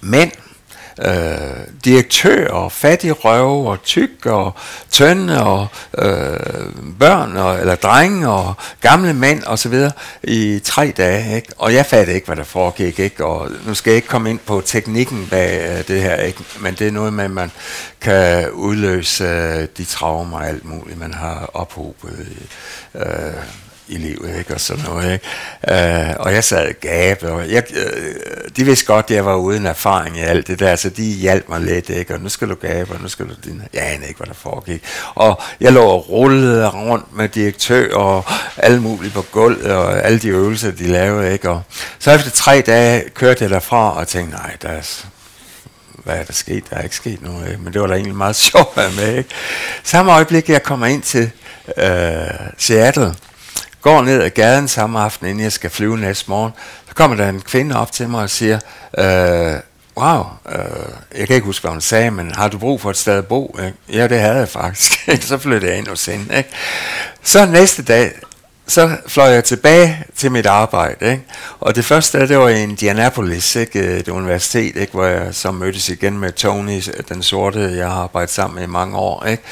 [0.00, 0.32] mænd,
[1.02, 4.54] øh, direktører, og fattige røve, og tyk, og
[4.90, 5.66] tynde, og
[5.98, 6.36] øh,
[7.00, 9.92] børn, og, eller drenge, og gamle mænd, og så videre,
[10.22, 11.48] i tre dage, ikke?
[11.58, 13.24] Og jeg fattede ikke, hvad der foregik, ikke?
[13.24, 16.44] Og nu skal jeg ikke komme ind på teknikken bag øh, det her, ikke?
[16.60, 17.50] Men det er noget med, at man
[18.00, 22.26] kan udløse øh, de traumer og alt muligt, man har ophobet.
[22.94, 23.02] Øh,
[23.88, 24.54] i livet, ikke?
[24.54, 25.12] og sådan noget.
[25.12, 26.08] Ikke?
[26.08, 28.14] Øh, og jeg sad gabe, og jeg, øh,
[28.56, 31.48] de vidste godt, at jeg var uden erfaring i alt det der, så de hjalp
[31.48, 32.14] mig lidt, ikke?
[32.14, 33.32] og nu skal du gabe, og nu skal du...
[33.44, 33.62] Din...
[33.72, 34.84] Jeg anede ikke, hvad der foregik.
[35.14, 38.24] Og jeg lå og rullede rundt med direktør og
[38.56, 41.32] alle mulige på gulvet, og alle de øvelser, de lavede.
[41.32, 41.50] Ikke?
[41.50, 41.62] Og
[41.98, 44.82] så efter tre dage kørte jeg derfra og tænkte, nej, der er
[46.06, 46.70] hvad er der sket?
[46.70, 47.62] Der er ikke sket noget, ikke?
[47.62, 49.18] men det var da egentlig meget sjovt at være med.
[49.18, 49.30] Ikke?
[49.82, 51.30] Samme øjeblik, jeg kommer ind til
[51.76, 51.90] øh,
[52.58, 53.14] Seattle,
[53.86, 56.52] går ned ad gaden samme aften, inden jeg skal flyve næste morgen,
[56.88, 58.58] så kommer der en kvinde op til mig og siger,
[58.98, 59.60] øh,
[59.96, 62.96] wow, øh, jeg kan ikke huske, hvad hun sagde, men har du brug for et
[62.96, 63.58] sted at bo?
[63.92, 65.08] Ja, det havde jeg faktisk.
[65.28, 66.36] så flyttede jeg ind hos hende.
[66.36, 66.50] Ikke?
[67.22, 68.12] Så næste dag,
[68.68, 71.22] så fløj jeg tilbage til mit arbejde, ikke?
[71.60, 73.78] og det første det var i Indianapolis, ikke?
[73.78, 74.92] Øh, et universitet, ikke?
[74.92, 78.70] hvor jeg så mødtes igen med Tony, den sorte, jeg har arbejdet sammen med i
[78.70, 79.24] mange år.
[79.24, 79.42] Ikke?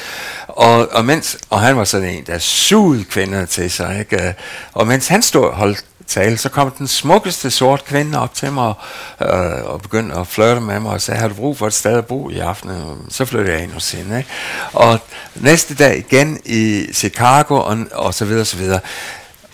[0.47, 4.27] Og, og, mens, og han var sådan en, der sugede kvinder til sig, ikke?
[4.27, 4.33] Øh,
[4.73, 8.51] og mens han stod og holdt tale, så kom den smukkeste sort kvinde op til
[8.51, 8.73] mig
[9.21, 11.97] øh, og begyndte at flirte med mig og sagde, har du brug for et sted
[11.97, 12.71] at bo i aften?
[13.09, 14.17] Så flyttede jeg ind hos hende.
[14.17, 14.29] Ikke?
[14.73, 14.99] Og
[15.35, 18.79] næste dag igen i Chicago og, og så videre, og så videre.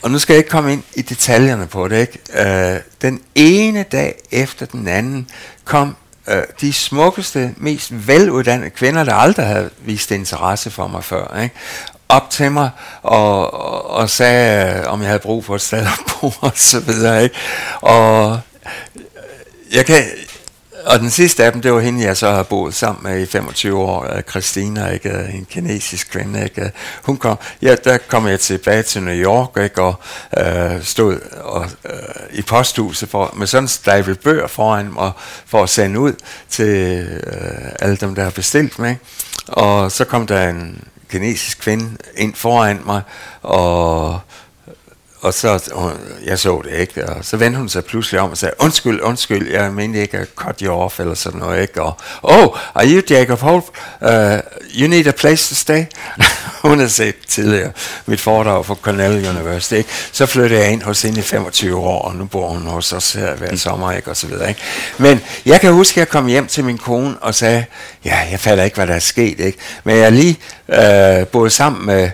[0.02, 2.00] Og nu skal jeg ikke komme ind i detaljerne på det.
[2.00, 2.74] Ikke?
[2.74, 5.30] Øh, den ene dag efter den anden
[5.66, 5.96] kom
[6.28, 11.42] øh, de smukkeste, mest veluddannede kvinder, der aldrig havde vist interesse for mig før.
[11.44, 11.56] Ikke?
[12.12, 12.70] Op til mig
[13.02, 16.80] og, og, og sagde, om jeg havde brug for et sted at bo og så
[16.80, 17.24] videre.
[17.24, 17.36] Ikke?
[17.82, 18.40] Og
[19.74, 20.04] jeg kan,
[20.86, 23.26] og den sidste af dem, det var hende, jeg så har boet sammen med i
[23.26, 25.10] 25 år, øh, Christina, ikke?
[25.10, 26.44] Øh, en kinesisk kvinde.
[26.44, 26.62] Ikke?
[26.62, 26.70] Øh,
[27.04, 29.82] hun kom, ja, der kom jeg tilbage til New York, ikke?
[29.82, 29.96] og
[30.38, 31.94] øh, stod og, øh,
[32.32, 35.12] i posthuset for, med sådan en stabel bøger foran mig,
[35.46, 36.14] for at sende ud
[36.50, 39.00] til øh, alle dem, der har bestilt mig.
[39.48, 43.02] Og så kom der en kinesisk kvinde ind foran mig,
[43.42, 44.20] og
[45.22, 45.92] og så, hun,
[46.26, 49.52] jeg så det ikke, og så vendte hun sig pludselig om og sagde, undskyld, undskyld,
[49.52, 51.82] jeg mente ikke at cut you off, eller sådan noget, ikke?
[51.82, 53.66] Og, oh, are you Jacob Holt?
[54.02, 54.10] Uh,
[54.80, 55.84] you need a place to stay?
[56.62, 57.72] hun har set tidligere
[58.06, 59.90] mit foredrag for Cornell University, ikke?
[60.12, 63.14] Så flyttede jeg ind hos hende i 25 år, og nu bor hun hos os
[63.14, 64.10] her hver sommer, ikke?
[64.10, 64.62] Og så videre, ikke?
[64.98, 67.66] Men jeg kan huske, at jeg kom hjem til min kone og sagde,
[68.06, 69.58] ja, jeg fatter ikke, hvad der er sket, ikke?
[69.84, 70.40] Men jeg lige
[70.70, 72.10] øh, uh, boet sammen med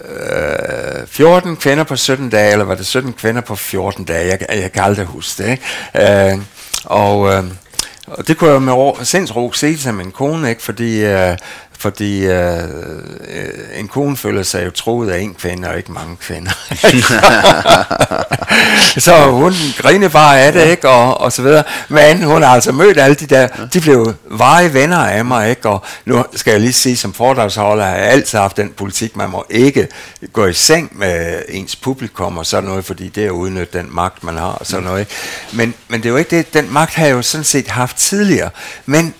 [0.00, 4.26] øh, 14 kvinder på 17 dage, eller var det 17 kvinder på 14 dage?
[4.26, 5.50] Jeg, jeg kan aldrig huske det.
[5.50, 6.32] Ikke?
[6.32, 6.38] Øh,
[6.84, 7.44] og, øh,
[8.06, 10.62] og det kunne jeg med sindsro se til min kone, ikke?
[10.62, 11.36] fordi øh,
[11.84, 12.58] fordi øh,
[13.28, 16.50] øh, en kone føler sig jo troet af en kvinde, og ikke mange kvinder.
[19.06, 20.88] så hun griner bare af det, ikke?
[20.88, 21.64] Og, og så videre.
[21.88, 25.68] Men hun har altså mødt alle de der, de blev varige venner af mig, ikke?
[25.68, 29.30] Og nu skal jeg lige sige, som foredragsholder har jeg altid haft den politik, man
[29.30, 29.88] må ikke
[30.32, 33.94] gå i seng med ens publikum og sådan noget, fordi det er at udnytte den
[33.94, 35.06] magt, man har og sådan noget.
[35.52, 37.96] Men, men det er jo ikke det, den magt har jeg jo sådan set haft
[37.96, 38.50] tidligere.
[38.86, 39.14] Men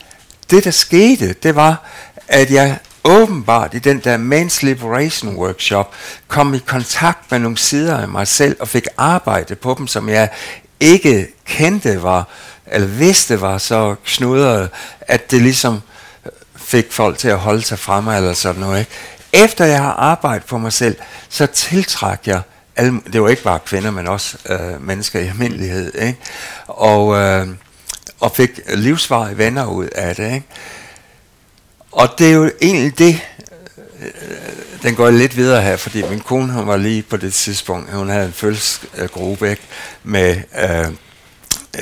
[0.51, 1.89] det, der skete, det var,
[2.29, 5.95] at jeg åbenbart i den der Men's Liberation Workshop
[6.29, 10.09] kom i kontakt med nogle sider af mig selv og fik arbejde på dem, som
[10.09, 10.29] jeg
[10.81, 12.29] ikke kendte var,
[12.67, 14.71] eller vidste var så knudret,
[15.01, 15.81] at det ligesom
[16.57, 18.79] fik folk til at holde sig fremme eller sådan noget.
[18.79, 18.91] Ikke?
[19.33, 20.97] Efter jeg har arbejdet på mig selv,
[21.29, 22.41] så tiltræk jeg
[22.77, 26.19] alle, det var ikke bare kvinder, men også øh, mennesker i almindelighed, ikke?
[26.67, 27.49] Og, øh,
[28.21, 30.35] og fik livsvarige venner ud af det.
[30.35, 30.47] Ikke?
[31.95, 33.21] Og det er jo egentlig det,
[34.01, 34.11] øh,
[34.83, 38.09] den går lidt videre her, fordi min kone, hun var lige på det tidspunkt, hun
[38.09, 39.57] havde en fødselsgruppe
[40.05, 40.93] med øh,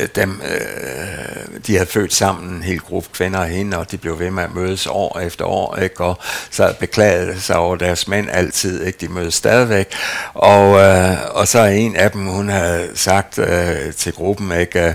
[0.01, 3.99] Øh, dem, øh, de havde født sammen, en hel gruppe kvinder og hende, og de
[3.99, 6.05] blev ved med at mødes år efter år, ikke?
[6.05, 6.19] og
[6.51, 8.99] så beklagede sig over deres mænd altid, ikke?
[9.01, 9.93] de mødes stadigvæk,
[10.35, 14.89] og, øh, og så en af dem, hun havde sagt øh, til gruppen, ikke?
[14.89, 14.95] Øh,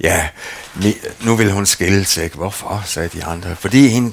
[0.00, 0.28] ja,
[1.20, 2.36] nu vil hun skilles, ikke?
[2.36, 4.12] hvorfor, sagde de andre, fordi hende,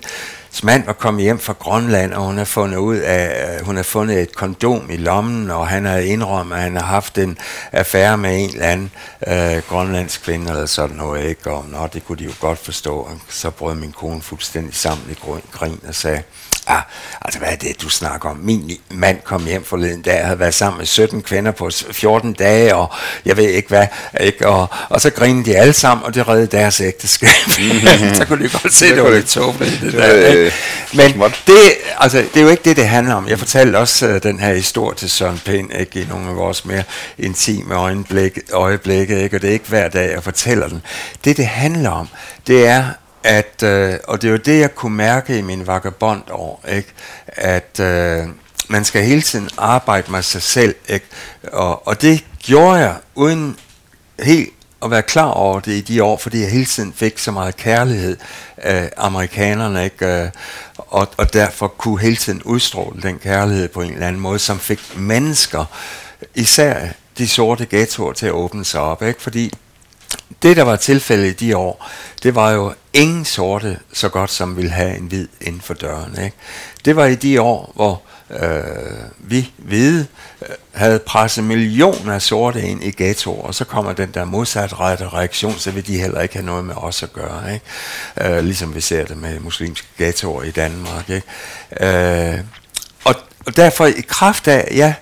[0.64, 3.84] mand var kommet hjem fra Grønland, og hun har fundet ud af, øh, hun har
[3.84, 7.38] fundet et kondom i lommen, og han har indrømmet, at han har haft en
[7.72, 8.92] affære med en eller anden
[9.28, 11.52] øh, grønlandsk kvinde, eller sådan noget, ikke?
[11.52, 12.98] Og nå, det kunne de jo godt forstå.
[12.98, 15.16] Og så brød min kone fuldstændig sammen i
[15.52, 16.24] grin og sagde,
[16.68, 16.82] ah,
[17.22, 18.38] altså hvad er det, du snakker om?
[18.38, 22.76] Min mand kom hjem forleden dag, havde været sammen med 17 kvinder på 14 dage,
[22.76, 22.92] og
[23.26, 23.88] jeg ved ikke hvad,
[24.22, 24.48] ikke?
[24.48, 27.30] Og, og så grinede de alle sammen, og det reddede deres ægteskab.
[27.48, 28.16] Mm-hmm.
[28.20, 30.28] så kunne de godt se, det, det var lidt tåbeligt, det der.
[30.28, 30.52] Ikke?
[30.94, 31.58] Men det,
[31.98, 33.28] altså, det er jo ikke det, det handler om.
[33.28, 36.02] Jeg fortalte også uh, den her historie til Søren Pind, ikke?
[36.02, 36.84] i nogle af vores mere
[37.18, 39.38] intime øjeblik, øjeblikke, ikke?
[39.38, 40.82] og det er ikke hver dag, jeg fortæller den.
[41.26, 42.08] Det, det handler om,
[42.48, 42.86] det er,
[43.24, 46.94] at, øh, og det er jo det, jeg kunne mærke i min vagabondår, ikke?
[47.28, 48.28] at øh,
[48.68, 51.06] man skal hele tiden arbejde med sig selv, ikke?
[51.54, 53.58] Og, og det gjorde jeg uden
[54.20, 54.50] helt
[54.84, 57.58] at være klar over det i de år, fordi jeg hele tiden fik så meget
[57.58, 58.18] kærlighed
[58.58, 60.06] af amerikanerne, ikke?
[60.06, 60.30] Øh,
[60.78, 64.60] og, og derfor kunne hele tiden udstråle den kærlighed på en eller anden måde, som
[64.60, 65.66] fik mennesker,
[66.36, 66.88] især
[67.18, 69.22] de sorte ghettoer, til at åbne sig op, ikke?
[69.22, 69.54] fordi
[70.44, 71.90] det, der var tilfældet i de år,
[72.24, 76.24] det var jo ingen sorte så godt, som ville have en hvid inden for døren.
[76.24, 76.38] Ikke?
[76.86, 78.64] Det var i de år, hvor øh,
[79.18, 80.08] vi hvide
[80.42, 85.10] øh, havde presset millioner af sorte ind i ghettoer, og så kommer den der modsatrettede
[85.10, 87.54] reaktion, så vil de heller ikke have noget med os at gøre.
[87.54, 88.36] Ikke?
[88.36, 91.10] Øh, ligesom vi ser det med muslimske ghettoer i Danmark.
[91.10, 91.28] Ikke?
[91.82, 92.40] Øh,
[93.04, 93.16] og,
[93.46, 94.94] og derfor i kraft af, ja,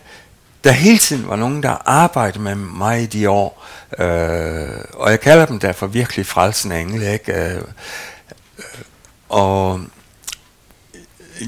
[0.63, 3.65] der hele tiden var nogen, der arbejdede med mig i de år,
[3.99, 7.33] øh, og jeg kalder dem derfor virkelig frelsende engle, ikke?
[7.33, 7.63] Øh, øh,
[9.29, 9.81] og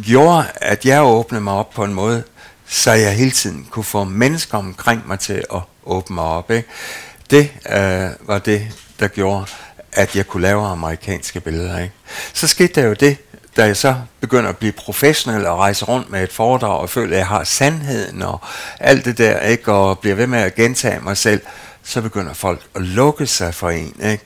[0.03, 2.23] gjorde, at jeg åbnede mig op på en måde,
[2.67, 6.51] så jeg hele tiden kunne få mennesker omkring mig til at åbne mig op.
[6.51, 6.69] Ikke?
[7.31, 8.67] Det øh, var det,
[8.99, 9.45] der gjorde,
[9.91, 11.79] at jeg kunne lave amerikanske billeder.
[11.79, 11.93] Ikke?
[12.33, 13.17] Så skete der jo det,
[13.57, 17.11] da jeg så begynder at blive professionel og rejse rundt med et foredrag og føler,
[17.11, 18.41] at jeg har sandheden og
[18.79, 19.71] alt det der, ikke?
[19.71, 21.41] og bliver ved med at gentage mig selv,
[21.83, 23.95] så begynder folk at lukke sig for en.
[24.03, 24.23] Ikke?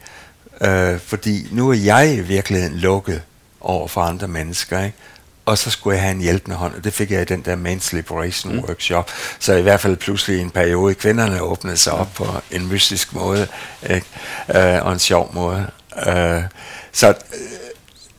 [0.62, 3.22] Øh, fordi nu er jeg i virkeligheden lukket
[3.62, 4.84] over for andre mennesker.
[4.84, 4.98] Ikke?
[5.46, 7.56] Og så skulle jeg have en hjælpende hånd, og det fik jeg i den der
[7.56, 8.60] Men's Liberation mm.
[8.60, 9.12] Workshop.
[9.40, 13.48] Så i hvert fald pludselig en periode, kvinderne åbnede sig op på en mystisk måde,
[13.90, 14.08] ikke?
[14.56, 15.68] Øh, og en sjov måde.
[16.08, 16.42] Øh,
[16.92, 17.14] så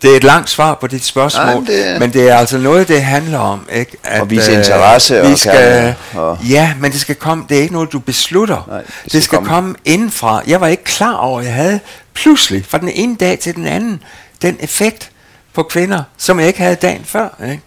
[0.02, 2.01] det er et langt svar på dit spørgsmål, Nej, det...
[2.01, 3.68] men det er altså noget, det handler om.
[3.73, 3.97] Ikke?
[4.05, 5.14] At, at vise interesse.
[5.14, 6.39] Øh, vi skal, og...
[6.48, 8.64] Ja, men det skal komme, det er ikke noget, du beslutter.
[8.68, 9.48] Nej, det skal, det skal komme.
[9.48, 10.43] komme indenfra.
[10.47, 11.81] Jeg var ikke klar over, at jeg havde
[12.14, 14.02] pludselig, fra den ene dag til den anden,
[14.43, 15.10] den effekt
[15.55, 17.28] på kvinder, som jeg ikke havde dagen før.
[17.51, 17.62] Ikke?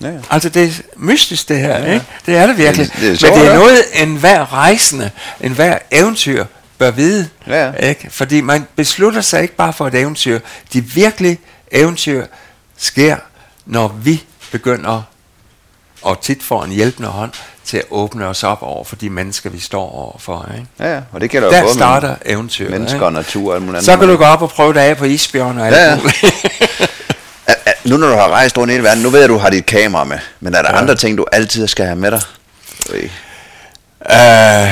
[0.00, 0.18] Ja, ja.
[0.30, 1.92] Altså det er mystisk det her, ja, ja.
[1.92, 2.06] ikke?
[2.26, 2.86] Det er det virkelig.
[2.86, 5.10] Det, det er Men det er noget, en hver rejsende,
[5.40, 6.44] en hver eventyr
[6.78, 7.28] bør vide.
[7.46, 7.72] Ja.
[7.72, 8.10] Ikke?
[8.10, 10.38] Fordi man beslutter sig ikke bare for et eventyr.
[10.72, 11.38] De virkelige
[11.72, 12.26] eventyr
[12.76, 13.16] sker,
[13.66, 15.02] når vi begynder
[16.02, 17.32] og tit får en hjælpende hånd
[17.64, 20.50] til at åbne os op over for de mennesker, vi står overfor.
[20.54, 20.66] Ikke?
[20.78, 22.70] Ja, ja, og det gælder Der jo både starter eventyr.
[22.70, 25.58] Mennesker og natur og Så kan du gå op og prøve det af på isbjørn
[25.58, 25.98] og alt ja, ja.
[27.90, 29.66] nu når du har rejst rundt i verden, nu ved jeg, at du har dit
[29.66, 30.78] kamera med, men er der ja.
[30.78, 32.20] andre ting, du altid skal have med dig?
[34.00, 34.68] Uh,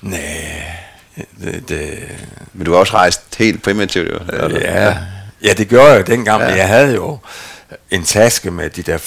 [0.00, 0.63] nej,
[1.40, 1.98] det, det...
[2.52, 4.18] Men du har også rejst helt primitivt, jo.
[4.32, 4.96] Ja.
[5.42, 6.48] ja, det gjorde jeg jo dengang, ja.
[6.48, 7.18] men jeg havde jo
[7.90, 8.98] en taske med de der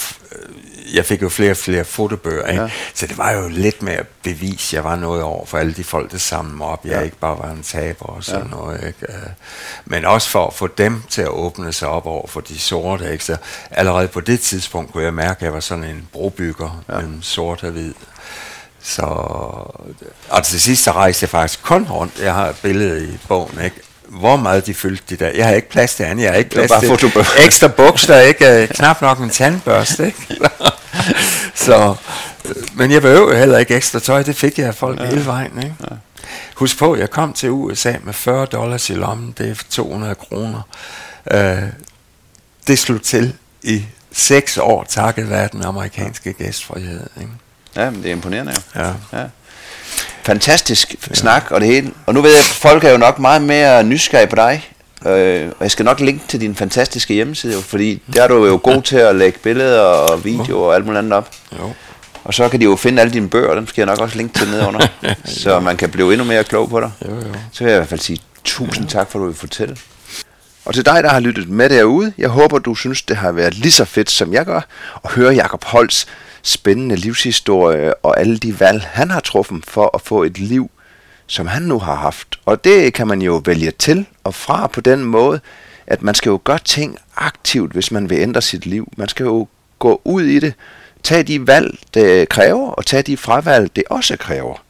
[0.93, 2.61] jeg fik jo flere og flere fotobøger, ikke?
[2.61, 2.69] Ja.
[2.93, 5.73] så det var jo lidt med at bevise, at jeg var noget over for alle
[5.73, 6.85] de folk, der samlede mig op.
[6.85, 6.99] Jeg ja.
[6.99, 8.49] ikke bare var en taber og sådan ja.
[8.49, 8.87] noget.
[8.87, 9.13] Ikke?
[9.13, 9.29] Øh,
[9.85, 13.11] men også for at få dem til at åbne sig op over for de sorte.
[13.11, 13.23] Ikke?
[13.23, 13.37] Så
[13.71, 16.95] allerede på det tidspunkt kunne jeg mærke, at jeg var sådan en brobygger ja.
[16.95, 17.93] mellem sort og hvid.
[18.87, 19.01] Så,
[20.29, 22.19] og til sidst så rejste jeg faktisk kun rundt.
[22.19, 23.81] Jeg har et billede i bogen, ikke?
[24.07, 25.31] hvor meget de fyldte de der.
[25.35, 26.23] Jeg har ikke plads til andet.
[26.23, 27.11] Jeg har ikke plads til
[27.45, 28.61] ekstra bukser, ikke?
[28.61, 30.39] Øh, knap nok en tandbørste, ikke?
[31.65, 31.95] så,
[32.73, 34.23] men jeg behøver heller ikke ekstra tøj.
[34.23, 35.05] Det fik jeg af folk ja.
[35.05, 35.75] hele vejen, ikke?
[35.81, 35.95] Ja.
[36.55, 39.35] Husk på, jeg kom til USA med 40 dollars i lommen.
[39.37, 40.61] Det er 200 kroner.
[41.33, 41.69] Uh,
[42.67, 43.33] det slog til
[43.63, 47.07] i seks år, takket være den amerikanske gæstfrihed.
[47.19, 47.31] Ikke?
[47.77, 48.81] Ja, men det er imponerende jo.
[48.81, 49.19] Ja.
[49.19, 49.25] ja
[50.23, 51.15] fantastisk ja.
[51.15, 51.91] snak og det hele.
[52.05, 54.69] Og nu ved jeg, at folk er jo nok meget mere nysgerrige på dig,
[55.05, 58.45] Øh, og jeg skal nok linke til din fantastiske hjemmeside, jo, fordi der er du
[58.45, 61.29] jo god til at lægge billeder og videoer og alt muligt andet op.
[61.59, 61.73] Jo.
[62.23, 64.39] Og så kan de jo finde alle dine bøger, dem skal jeg nok også linke
[64.39, 64.87] til nedenunder,
[65.43, 66.91] så man kan blive endnu mere klog på dig.
[67.05, 67.21] Jo, jo.
[67.51, 69.77] Så vil jeg i hvert fald sige tusind tak for, at du vil fortælle.
[70.65, 73.53] Og til dig, der har lyttet med derude, jeg håber, du synes, det har været
[73.53, 74.61] lige så fedt, som jeg gør,
[75.03, 76.07] at høre Jakob Holts
[76.47, 80.69] spændende livshistorie og alle de valg, han har truffet for at få et liv,
[81.27, 82.39] som han nu har haft.
[82.45, 85.39] Og det kan man jo vælge til og fra på den måde,
[85.87, 88.91] at man skal jo gøre ting aktivt, hvis man vil ændre sit liv.
[88.97, 89.47] Man skal jo
[89.79, 90.53] gå ud i det,
[91.03, 94.63] tage de valg, det kræver, og tage de fravalg, det også kræver.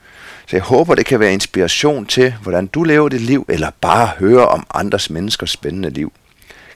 [0.48, 4.10] Så jeg håber, det kan være inspiration til, hvordan du lever dit liv, eller bare
[4.20, 6.12] høre om andres menneskers spændende liv.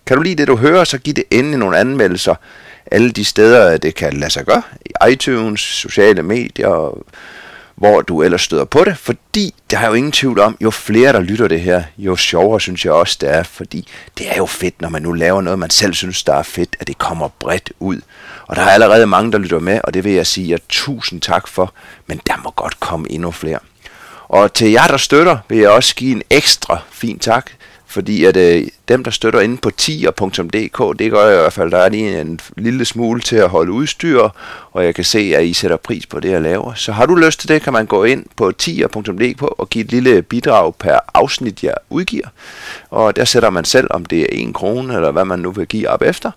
[0.06, 2.36] Kan du lide det, du hører, så giv det endelig nogle anmeldelser.
[2.92, 4.62] Alle de steder, det kan lade sig gøre.
[4.86, 7.04] I iTunes, sociale medier,
[7.76, 8.98] hvor du ellers støder på det.
[8.98, 12.62] Fordi, der er jo ingen tvivl om, jo flere der lytter det her, jo sjovere
[12.62, 13.44] synes jeg også, det er.
[13.44, 13.88] Fordi
[14.18, 16.76] det er jo fedt, når man nu laver noget, man selv synes, der er fedt,
[16.80, 18.02] at det kommer bredt ud.
[18.48, 21.22] Og der er allerede mange, der lytter med, og det vil jeg sige jer tusind
[21.22, 21.74] tak for.
[22.08, 23.60] Men der må godt komme endnu flere.
[24.28, 27.52] Og til jer, der støtter, vil jeg også give en ekstra fin tak,
[27.92, 31.72] fordi at øh, dem, der støtter inde på tier.dk, det gør jeg i hvert fald,
[31.72, 34.30] der er lige en lille smule til at holde udstyr,
[34.72, 36.74] og jeg kan se, at I sætter pris på det, jeg laver.
[36.74, 39.92] Så har du lyst til det, kan man gå ind på tier.dk og give et
[39.92, 42.28] lille bidrag per afsnit, jeg udgiver.
[42.90, 45.68] Og der sætter man selv, om det er en krone, eller hvad man nu vil
[45.68, 46.32] give op efter.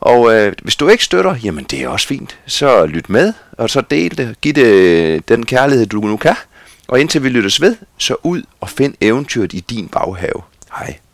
[0.00, 2.38] Og øh, hvis du ikke støtter, jamen det er også fint.
[2.46, 4.36] Så lyt med, og så del det.
[4.40, 6.36] Giv det øh, den kærlighed, du nu kan.
[6.88, 10.42] Og indtil vi lyttes ved, så ud og find eventyret i din baghave.
[10.78, 11.05] Hei.